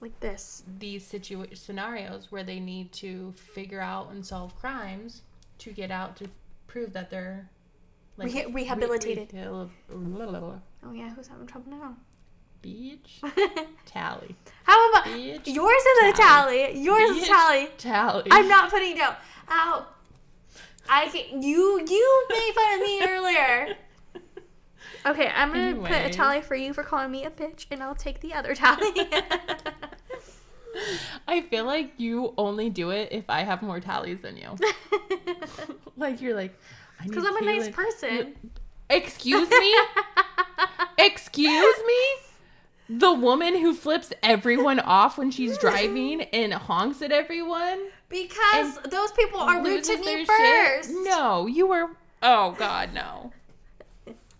Like 0.00 0.18
this. 0.20 0.64
these 0.78 1.10
situa- 1.10 1.56
scenarios 1.56 2.30
where 2.30 2.42
they 2.42 2.60
need 2.60 2.92
to 2.94 3.32
figure 3.32 3.80
out 3.80 4.10
and 4.10 4.26
solve 4.26 4.54
crimes 4.58 5.22
to 5.58 5.70
get 5.72 5.90
out 5.90 6.16
to 6.16 6.26
prove 6.66 6.92
that 6.92 7.10
they're 7.10 7.48
Reha- 8.18 8.52
rehabilitated. 8.54 9.32
rehabilitated. 9.32 10.60
Oh 10.84 10.92
yeah, 10.92 11.10
who's 11.14 11.28
having 11.28 11.46
trouble 11.46 11.70
now? 11.72 11.96
Beach 12.60 13.20
tally. 13.86 14.34
How 14.64 14.90
about 14.90 15.04
Bitch. 15.06 15.46
yours 15.46 15.82
is 15.82 16.08
a 16.10 16.12
tally? 16.16 16.78
Yours 16.78 17.10
is 17.16 17.22
a 17.24 17.26
tally. 17.26 17.68
Tally. 17.78 18.26
I'm 18.30 18.48
not 18.48 18.70
putting 18.74 18.96
down. 18.96 19.14
Ow. 19.50 19.86
I 20.88 21.06
can 21.08 21.42
you 21.42 21.80
you 21.88 22.26
made 22.30 22.52
fun 22.54 22.74
of 22.74 22.80
me 22.80 23.06
earlier. 23.08 23.76
Okay, 25.06 25.28
I'm 25.34 25.52
gonna 25.52 25.74
put 25.76 25.90
a 25.90 26.10
tally 26.10 26.40
for 26.40 26.54
you 26.54 26.72
for 26.72 26.82
calling 26.82 27.10
me 27.10 27.24
a 27.24 27.30
bitch, 27.30 27.66
and 27.70 27.82
I'll 27.82 27.94
take 27.94 28.20
the 28.20 28.32
other 28.34 28.54
tally. 28.54 28.92
I 31.28 31.42
feel 31.42 31.64
like 31.64 31.92
you 31.98 32.34
only 32.36 32.70
do 32.70 32.90
it 32.90 33.08
if 33.12 33.24
I 33.28 33.42
have 33.42 33.62
more 33.62 33.80
tallies 33.80 34.20
than 34.22 34.36
you. 34.36 34.56
like 35.96 36.20
you're 36.20 36.34
like, 36.34 36.58
Because 37.02 37.24
I'm 37.26 37.36
a 37.36 37.42
nice 37.44 37.68
Kaylin- 37.68 37.72
person. 37.72 38.36
Excuse 38.90 39.48
me? 39.50 39.74
Excuse 40.98 41.76
me? 41.86 42.98
The 42.98 43.12
woman 43.12 43.58
who 43.58 43.74
flips 43.74 44.12
everyone 44.22 44.78
off 44.80 45.16
when 45.16 45.30
she's 45.30 45.56
driving 45.56 46.22
and 46.22 46.52
honks 46.52 47.00
at 47.00 47.12
everyone 47.12 47.80
Because 48.10 48.78
those 48.90 49.10
people 49.12 49.40
are 49.40 49.62
rude 49.62 49.84
to 49.84 49.96
me 49.98 50.26
first. 50.26 50.90
shit? 50.90 50.96
No, 51.04 51.46
you 51.46 51.66
were. 51.66 51.90
Oh 52.22 52.52
God, 52.58 52.92
no. 52.92 53.32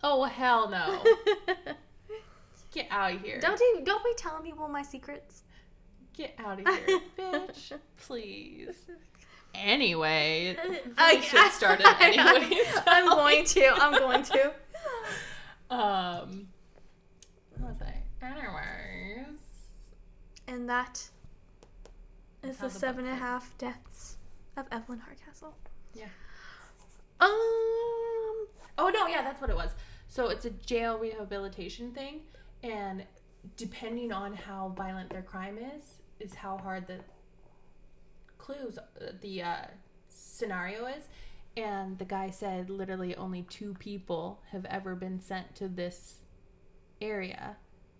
Oh 0.06 0.24
hell 0.24 0.68
no. 0.68 1.02
Get 2.72 2.88
out 2.90 3.14
of 3.14 3.22
here. 3.22 3.40
Don't 3.40 3.58
don't 3.86 4.04
be 4.04 4.12
telling 4.18 4.42
people 4.42 4.68
my 4.68 4.82
secrets. 4.82 5.44
Get 6.14 6.34
out 6.38 6.60
of 6.60 6.66
here, 6.68 7.00
bitch. 7.18 7.72
Please. 7.96 8.76
Anyway, 9.54 10.56
I- 10.98 11.20
should 11.20 11.50
started 11.52 11.86
anyways. 12.00 12.66
I'm 12.86 13.06
going 13.06 13.44
to. 13.46 13.66
I'm 13.68 13.92
going 13.98 14.22
to. 14.24 14.52
Um, 15.70 16.48
what 17.56 17.70
was 17.70 17.80
I? 17.80 18.02
Anyways, 18.26 19.38
And 20.46 20.68
that 20.68 21.08
is 22.42 22.58
the 22.58 22.64
the 22.64 22.70
seven 22.70 23.06
and 23.06 23.14
a 23.14 23.16
half 23.16 23.56
deaths 23.56 24.18
of 24.58 24.66
Evelyn 24.70 24.98
Hardcastle. 24.98 25.54
Yeah. 25.94 26.04
Um. 27.20 27.30
oh 27.30 28.90
no, 28.92 29.06
yeah, 29.06 29.22
that's 29.22 29.40
what 29.40 29.48
it 29.48 29.56
was. 29.56 29.70
So 30.14 30.28
it's 30.28 30.44
a 30.44 30.50
jail 30.50 30.96
rehabilitation 30.96 31.90
thing, 31.90 32.20
and 32.62 33.02
depending 33.56 34.12
on 34.12 34.32
how 34.32 34.72
violent 34.76 35.10
their 35.10 35.22
crime 35.22 35.58
is, 35.58 35.96
is 36.20 36.36
how 36.36 36.56
hard 36.56 36.86
the 36.86 37.00
clues, 38.38 38.78
the 39.20 39.42
uh, 39.42 39.56
scenario 40.06 40.86
is. 40.86 41.08
And 41.56 41.98
the 41.98 42.04
guy 42.04 42.30
said 42.30 42.70
literally 42.70 43.16
only 43.16 43.42
two 43.42 43.74
people 43.80 44.40
have 44.52 44.64
ever 44.66 44.94
been 44.94 45.20
sent 45.20 45.52
to 45.56 45.66
this 45.66 46.18
area 47.00 47.56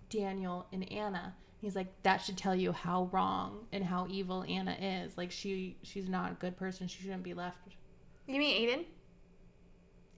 Daniel 0.09 0.69
and 0.73 0.91
Anna. 0.93 1.35
He's 1.61 1.75
like, 1.75 2.01
that 2.05 2.19
should 2.19 2.37
tell 2.37 2.55
you 2.55 2.71
how 2.71 3.09
wrong 3.11 3.67
and 3.73 3.83
how 3.83 4.07
evil 4.09 4.45
Anna 4.49 4.77
is. 4.81 5.19
Like, 5.19 5.33
she 5.33 5.79
she's 5.83 6.09
not 6.09 6.31
a 6.31 6.35
good 6.35 6.57
person. 6.57 6.87
She 6.87 7.03
shouldn't 7.03 7.25
be 7.25 7.35
left. 7.35 7.59
You 8.29 8.39
mean 8.39 8.69
Aiden? 8.69 8.85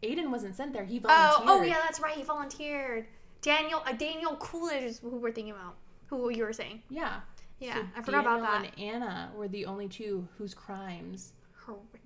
Aiden 0.03 0.30
wasn't 0.30 0.55
sent 0.55 0.72
there. 0.72 0.84
He 0.84 1.01
Oh, 1.05 1.42
volunteered. 1.42 1.49
oh 1.49 1.62
yeah, 1.62 1.82
that's 1.84 2.01
right. 2.01 2.14
He 2.14 2.22
volunteered. 2.22 3.07
Daniel, 3.42 3.82
uh, 3.86 3.92
Daniel 3.92 4.36
Coleridge 4.36 4.82
is 4.84 4.99
who 4.99 5.16
we're 5.16 5.32
thinking 5.32 5.53
about. 5.55 5.76
Who 6.09 6.30
you 6.30 6.44
were 6.44 6.53
saying? 6.53 6.82
Yeah. 6.90 7.20
Yeah, 7.59 7.74
So 7.76 7.80
I 7.97 8.03
forgot 8.03 8.20
about 8.20 8.40
Daniel 8.42 8.62
that. 8.62 8.78
And 8.78 9.03
Anna 9.03 9.32
were 9.34 9.49
the 9.49 9.64
only 9.66 9.88
two 9.88 10.28
whose 10.36 10.53
crimes 10.53 11.32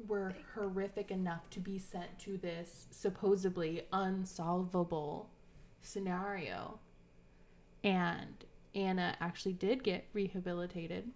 were 0.06 0.32
horrific 0.54 1.10
enough 1.10 1.50
to 1.50 1.60
be 1.60 1.76
sent 1.78 2.18
to 2.20 2.38
this 2.38 2.86
supposedly 2.90 3.82
unsolvable 3.92 5.28
scenario. 5.82 6.78
And 7.82 8.44
Anna 8.74 9.16
actually 9.20 9.52
did 9.54 9.82
get 9.82 10.06
rehabilitated 10.12 11.10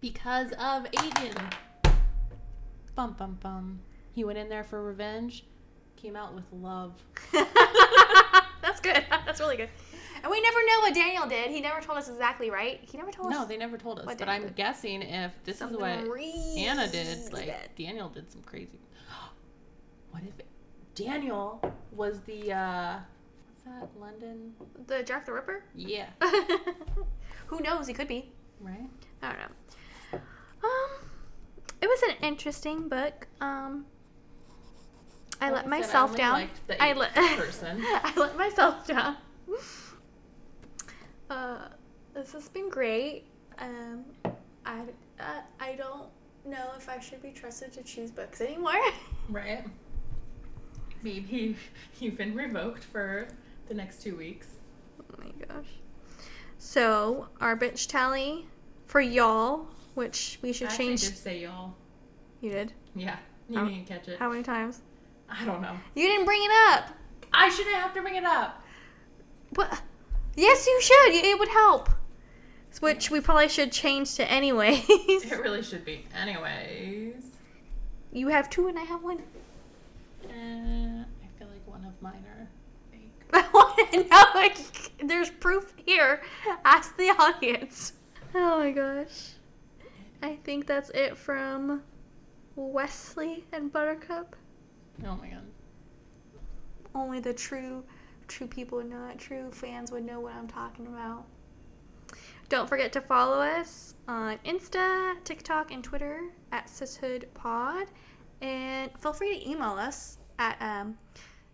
because 0.00 0.52
of 0.52 0.84
Aiden. 0.92 1.52
Bum 2.94 3.14
bum 3.18 3.38
bum. 3.42 3.80
He 4.12 4.22
went 4.24 4.38
in 4.38 4.48
there 4.48 4.64
for 4.64 4.82
revenge, 4.82 5.44
came 6.00 6.16
out 6.16 6.34
with 6.34 6.44
love. 6.52 6.92
That's 7.32 8.80
good. 8.80 9.04
That's 9.26 9.40
really 9.40 9.56
good. 9.56 9.68
And 10.22 10.30
we 10.30 10.40
never 10.40 10.58
know 10.66 10.80
what 10.80 10.94
Daniel 10.94 11.26
did. 11.26 11.50
He 11.50 11.60
never 11.60 11.80
told 11.80 11.98
us 11.98 12.08
exactly, 12.08 12.50
right? 12.50 12.78
He 12.82 12.98
never 12.98 13.10
told 13.10 13.32
us. 13.32 13.38
No, 13.38 13.46
they 13.46 13.56
never 13.56 13.78
told 13.78 13.98
us. 14.00 14.04
But 14.04 14.18
Daniel 14.18 14.36
I'm 14.36 14.42
did. 14.48 14.56
guessing 14.56 15.02
if 15.02 15.32
this 15.44 15.58
something 15.58 15.76
is 15.76 15.80
what 16.06 16.12
really 16.14 16.58
Anna 16.58 16.88
did, 16.90 17.32
like 17.32 17.46
bad. 17.46 17.70
Daniel 17.76 18.08
did 18.08 18.30
some 18.30 18.42
crazy. 18.42 18.78
What 20.10 20.22
if 20.24 20.34
Daniel 20.96 21.62
was 21.92 22.20
the 22.22 22.52
uh 22.52 22.98
what's 23.46 23.60
that 23.62 23.88
London? 24.00 24.52
the 24.88 25.02
Jack 25.04 25.24
the 25.24 25.32
Ripper. 25.32 25.62
Yeah, 25.74 26.06
Who 27.46 27.60
knows? 27.60 27.86
He 27.86 27.94
could 27.94 28.08
be. 28.08 28.32
right. 28.60 28.88
I 29.22 29.28
don't 29.28 29.38
know. 29.38 30.18
Um, 30.64 30.90
it 31.80 31.86
was 31.86 32.02
an 32.02 32.16
interesting 32.22 32.88
book. 32.88 33.28
Um, 33.40 33.86
I 35.40 35.50
Like 35.50 35.52
let 35.52 35.72
I 35.72 35.80
said, 35.80 35.86
myself 35.86 36.10
only 36.10 36.18
down. 36.18 36.32
liked 36.34 36.66
the 36.68 36.82
I 36.82 36.92
let 36.92 37.14
person. 37.36 37.82
I 37.86 38.12
let 38.16 38.36
myself 38.36 38.86
down. 38.86 39.16
Uh, 41.28 41.68
this 42.14 42.32
has 42.32 42.48
been 42.48 42.68
great. 42.68 43.24
Um, 43.58 44.04
I 44.66 44.80
uh, 45.18 45.40
I 45.60 45.74
don't 45.74 46.06
know 46.44 46.70
if 46.76 46.88
I 46.88 46.98
should 46.98 47.22
be 47.22 47.30
trusted 47.30 47.72
to 47.74 47.82
choose 47.82 48.10
books 48.10 48.40
anymore. 48.40 48.72
Right. 49.28 49.64
Maybe 51.02 51.56
you've 52.00 52.16
been 52.18 52.34
revoked 52.34 52.82
for 52.82 53.28
the 53.68 53.74
next 53.74 54.02
two 54.02 54.16
weeks. 54.16 54.48
oh 55.00 55.14
my 55.24 55.30
gosh. 55.46 55.66
So 56.58 57.28
our 57.40 57.56
bitch 57.56 57.86
tally 57.86 58.48
for 58.86 59.00
y'all, 59.00 59.66
which 59.94 60.38
we 60.42 60.52
should 60.52 60.66
I 60.68 60.76
change. 60.76 61.00
did 61.02 61.16
say 61.16 61.42
y'all. 61.42 61.74
You 62.40 62.50
did. 62.50 62.72
Yeah, 62.96 63.16
you 63.48 63.56
How- 63.58 63.64
didn't 63.66 63.86
catch 63.86 64.08
it. 64.08 64.18
How 64.18 64.28
many 64.30 64.42
times? 64.42 64.80
I 65.30 65.44
don't 65.44 65.62
know. 65.62 65.76
You 65.94 66.08
didn't 66.08 66.26
bring 66.26 66.42
it 66.42 66.50
up. 66.72 66.90
I 67.32 67.48
shouldn't 67.48 67.76
have 67.76 67.94
to 67.94 68.02
bring 68.02 68.16
it 68.16 68.24
up. 68.24 68.62
What? 69.54 69.80
Yes, 70.36 70.66
you 70.66 70.80
should. 70.80 71.14
It 71.14 71.38
would 71.38 71.48
help. 71.48 71.88
Which 72.80 73.10
we 73.10 73.20
probably 73.20 73.48
should 73.48 73.72
change 73.72 74.14
to 74.14 74.30
anyways. 74.30 74.84
It 74.88 75.40
really 75.42 75.62
should 75.62 75.84
be. 75.84 76.06
Anyways, 76.18 77.24
you 78.12 78.28
have 78.28 78.48
two 78.48 78.68
and 78.68 78.78
I 78.78 78.82
have 78.84 79.02
one. 79.02 79.18
uh, 80.24 80.28
I 80.30 81.38
feel 81.38 81.48
like 81.48 81.66
one 81.66 81.84
of 81.84 82.00
mine 82.00 82.24
are 82.28 82.48
fake. 82.90 83.12
I 83.32 83.44
want 83.52 83.92
to 83.92 84.04
know. 84.08 84.24
Like, 84.34 84.56
there's 85.04 85.30
proof 85.30 85.74
here. 85.84 86.22
Ask 86.64 86.96
the 86.96 87.08
audience. 87.10 87.92
Oh 88.34 88.60
my 88.60 88.70
gosh. 88.70 89.32
I 90.22 90.36
think 90.36 90.66
that's 90.66 90.90
it 90.90 91.16
from 91.18 91.82
Wesley 92.56 93.44
and 93.52 93.72
Buttercup. 93.72 94.36
Oh 95.06 95.16
my 95.16 95.28
god. 95.28 95.42
Only 96.94 97.20
the 97.20 97.32
true, 97.32 97.84
true 98.28 98.46
people 98.46 98.78
would 98.78 98.90
know 98.90 99.06
that. 99.06 99.18
True 99.18 99.50
fans 99.50 99.90
would 99.92 100.04
know 100.04 100.20
what 100.20 100.34
I'm 100.34 100.48
talking 100.48 100.86
about. 100.86 101.24
Don't 102.48 102.68
forget 102.68 102.92
to 102.94 103.00
follow 103.00 103.38
us 103.38 103.94
on 104.08 104.38
Insta, 104.44 105.14
TikTok, 105.22 105.70
and 105.70 105.84
Twitter 105.84 106.22
at 106.50 106.66
SishoodPod. 106.66 107.86
And 108.40 108.90
feel 108.98 109.12
free 109.12 109.38
to 109.38 109.48
email 109.48 109.72
us 109.72 110.18
at 110.38 110.56
um, 110.60 110.98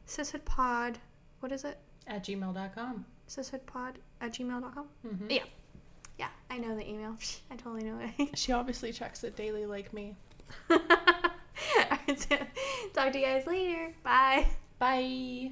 SishoodPod. 0.06 0.96
What 1.40 1.52
is 1.52 1.64
it? 1.64 1.78
At 2.06 2.24
gmail.com. 2.24 3.04
SishoodPod 3.28 3.96
at 4.20 4.32
gmail.com. 4.32 4.86
Mm-hmm. 5.06 5.30
Yeah. 5.30 5.42
Yeah, 6.18 6.28
I 6.50 6.56
know 6.56 6.74
the 6.74 6.88
email. 6.88 7.16
I 7.50 7.56
totally 7.56 7.84
know 7.84 7.98
it. 8.18 8.38
She 8.38 8.52
obviously 8.52 8.90
checks 8.92 9.22
it 9.22 9.36
daily 9.36 9.66
like 9.66 9.92
me. 9.92 10.16
Talk 12.94 13.12
to 13.12 13.18
you 13.18 13.24
guys 13.26 13.46
later. 13.46 13.94
Bye. 14.02 14.46
Bye. 14.78 15.50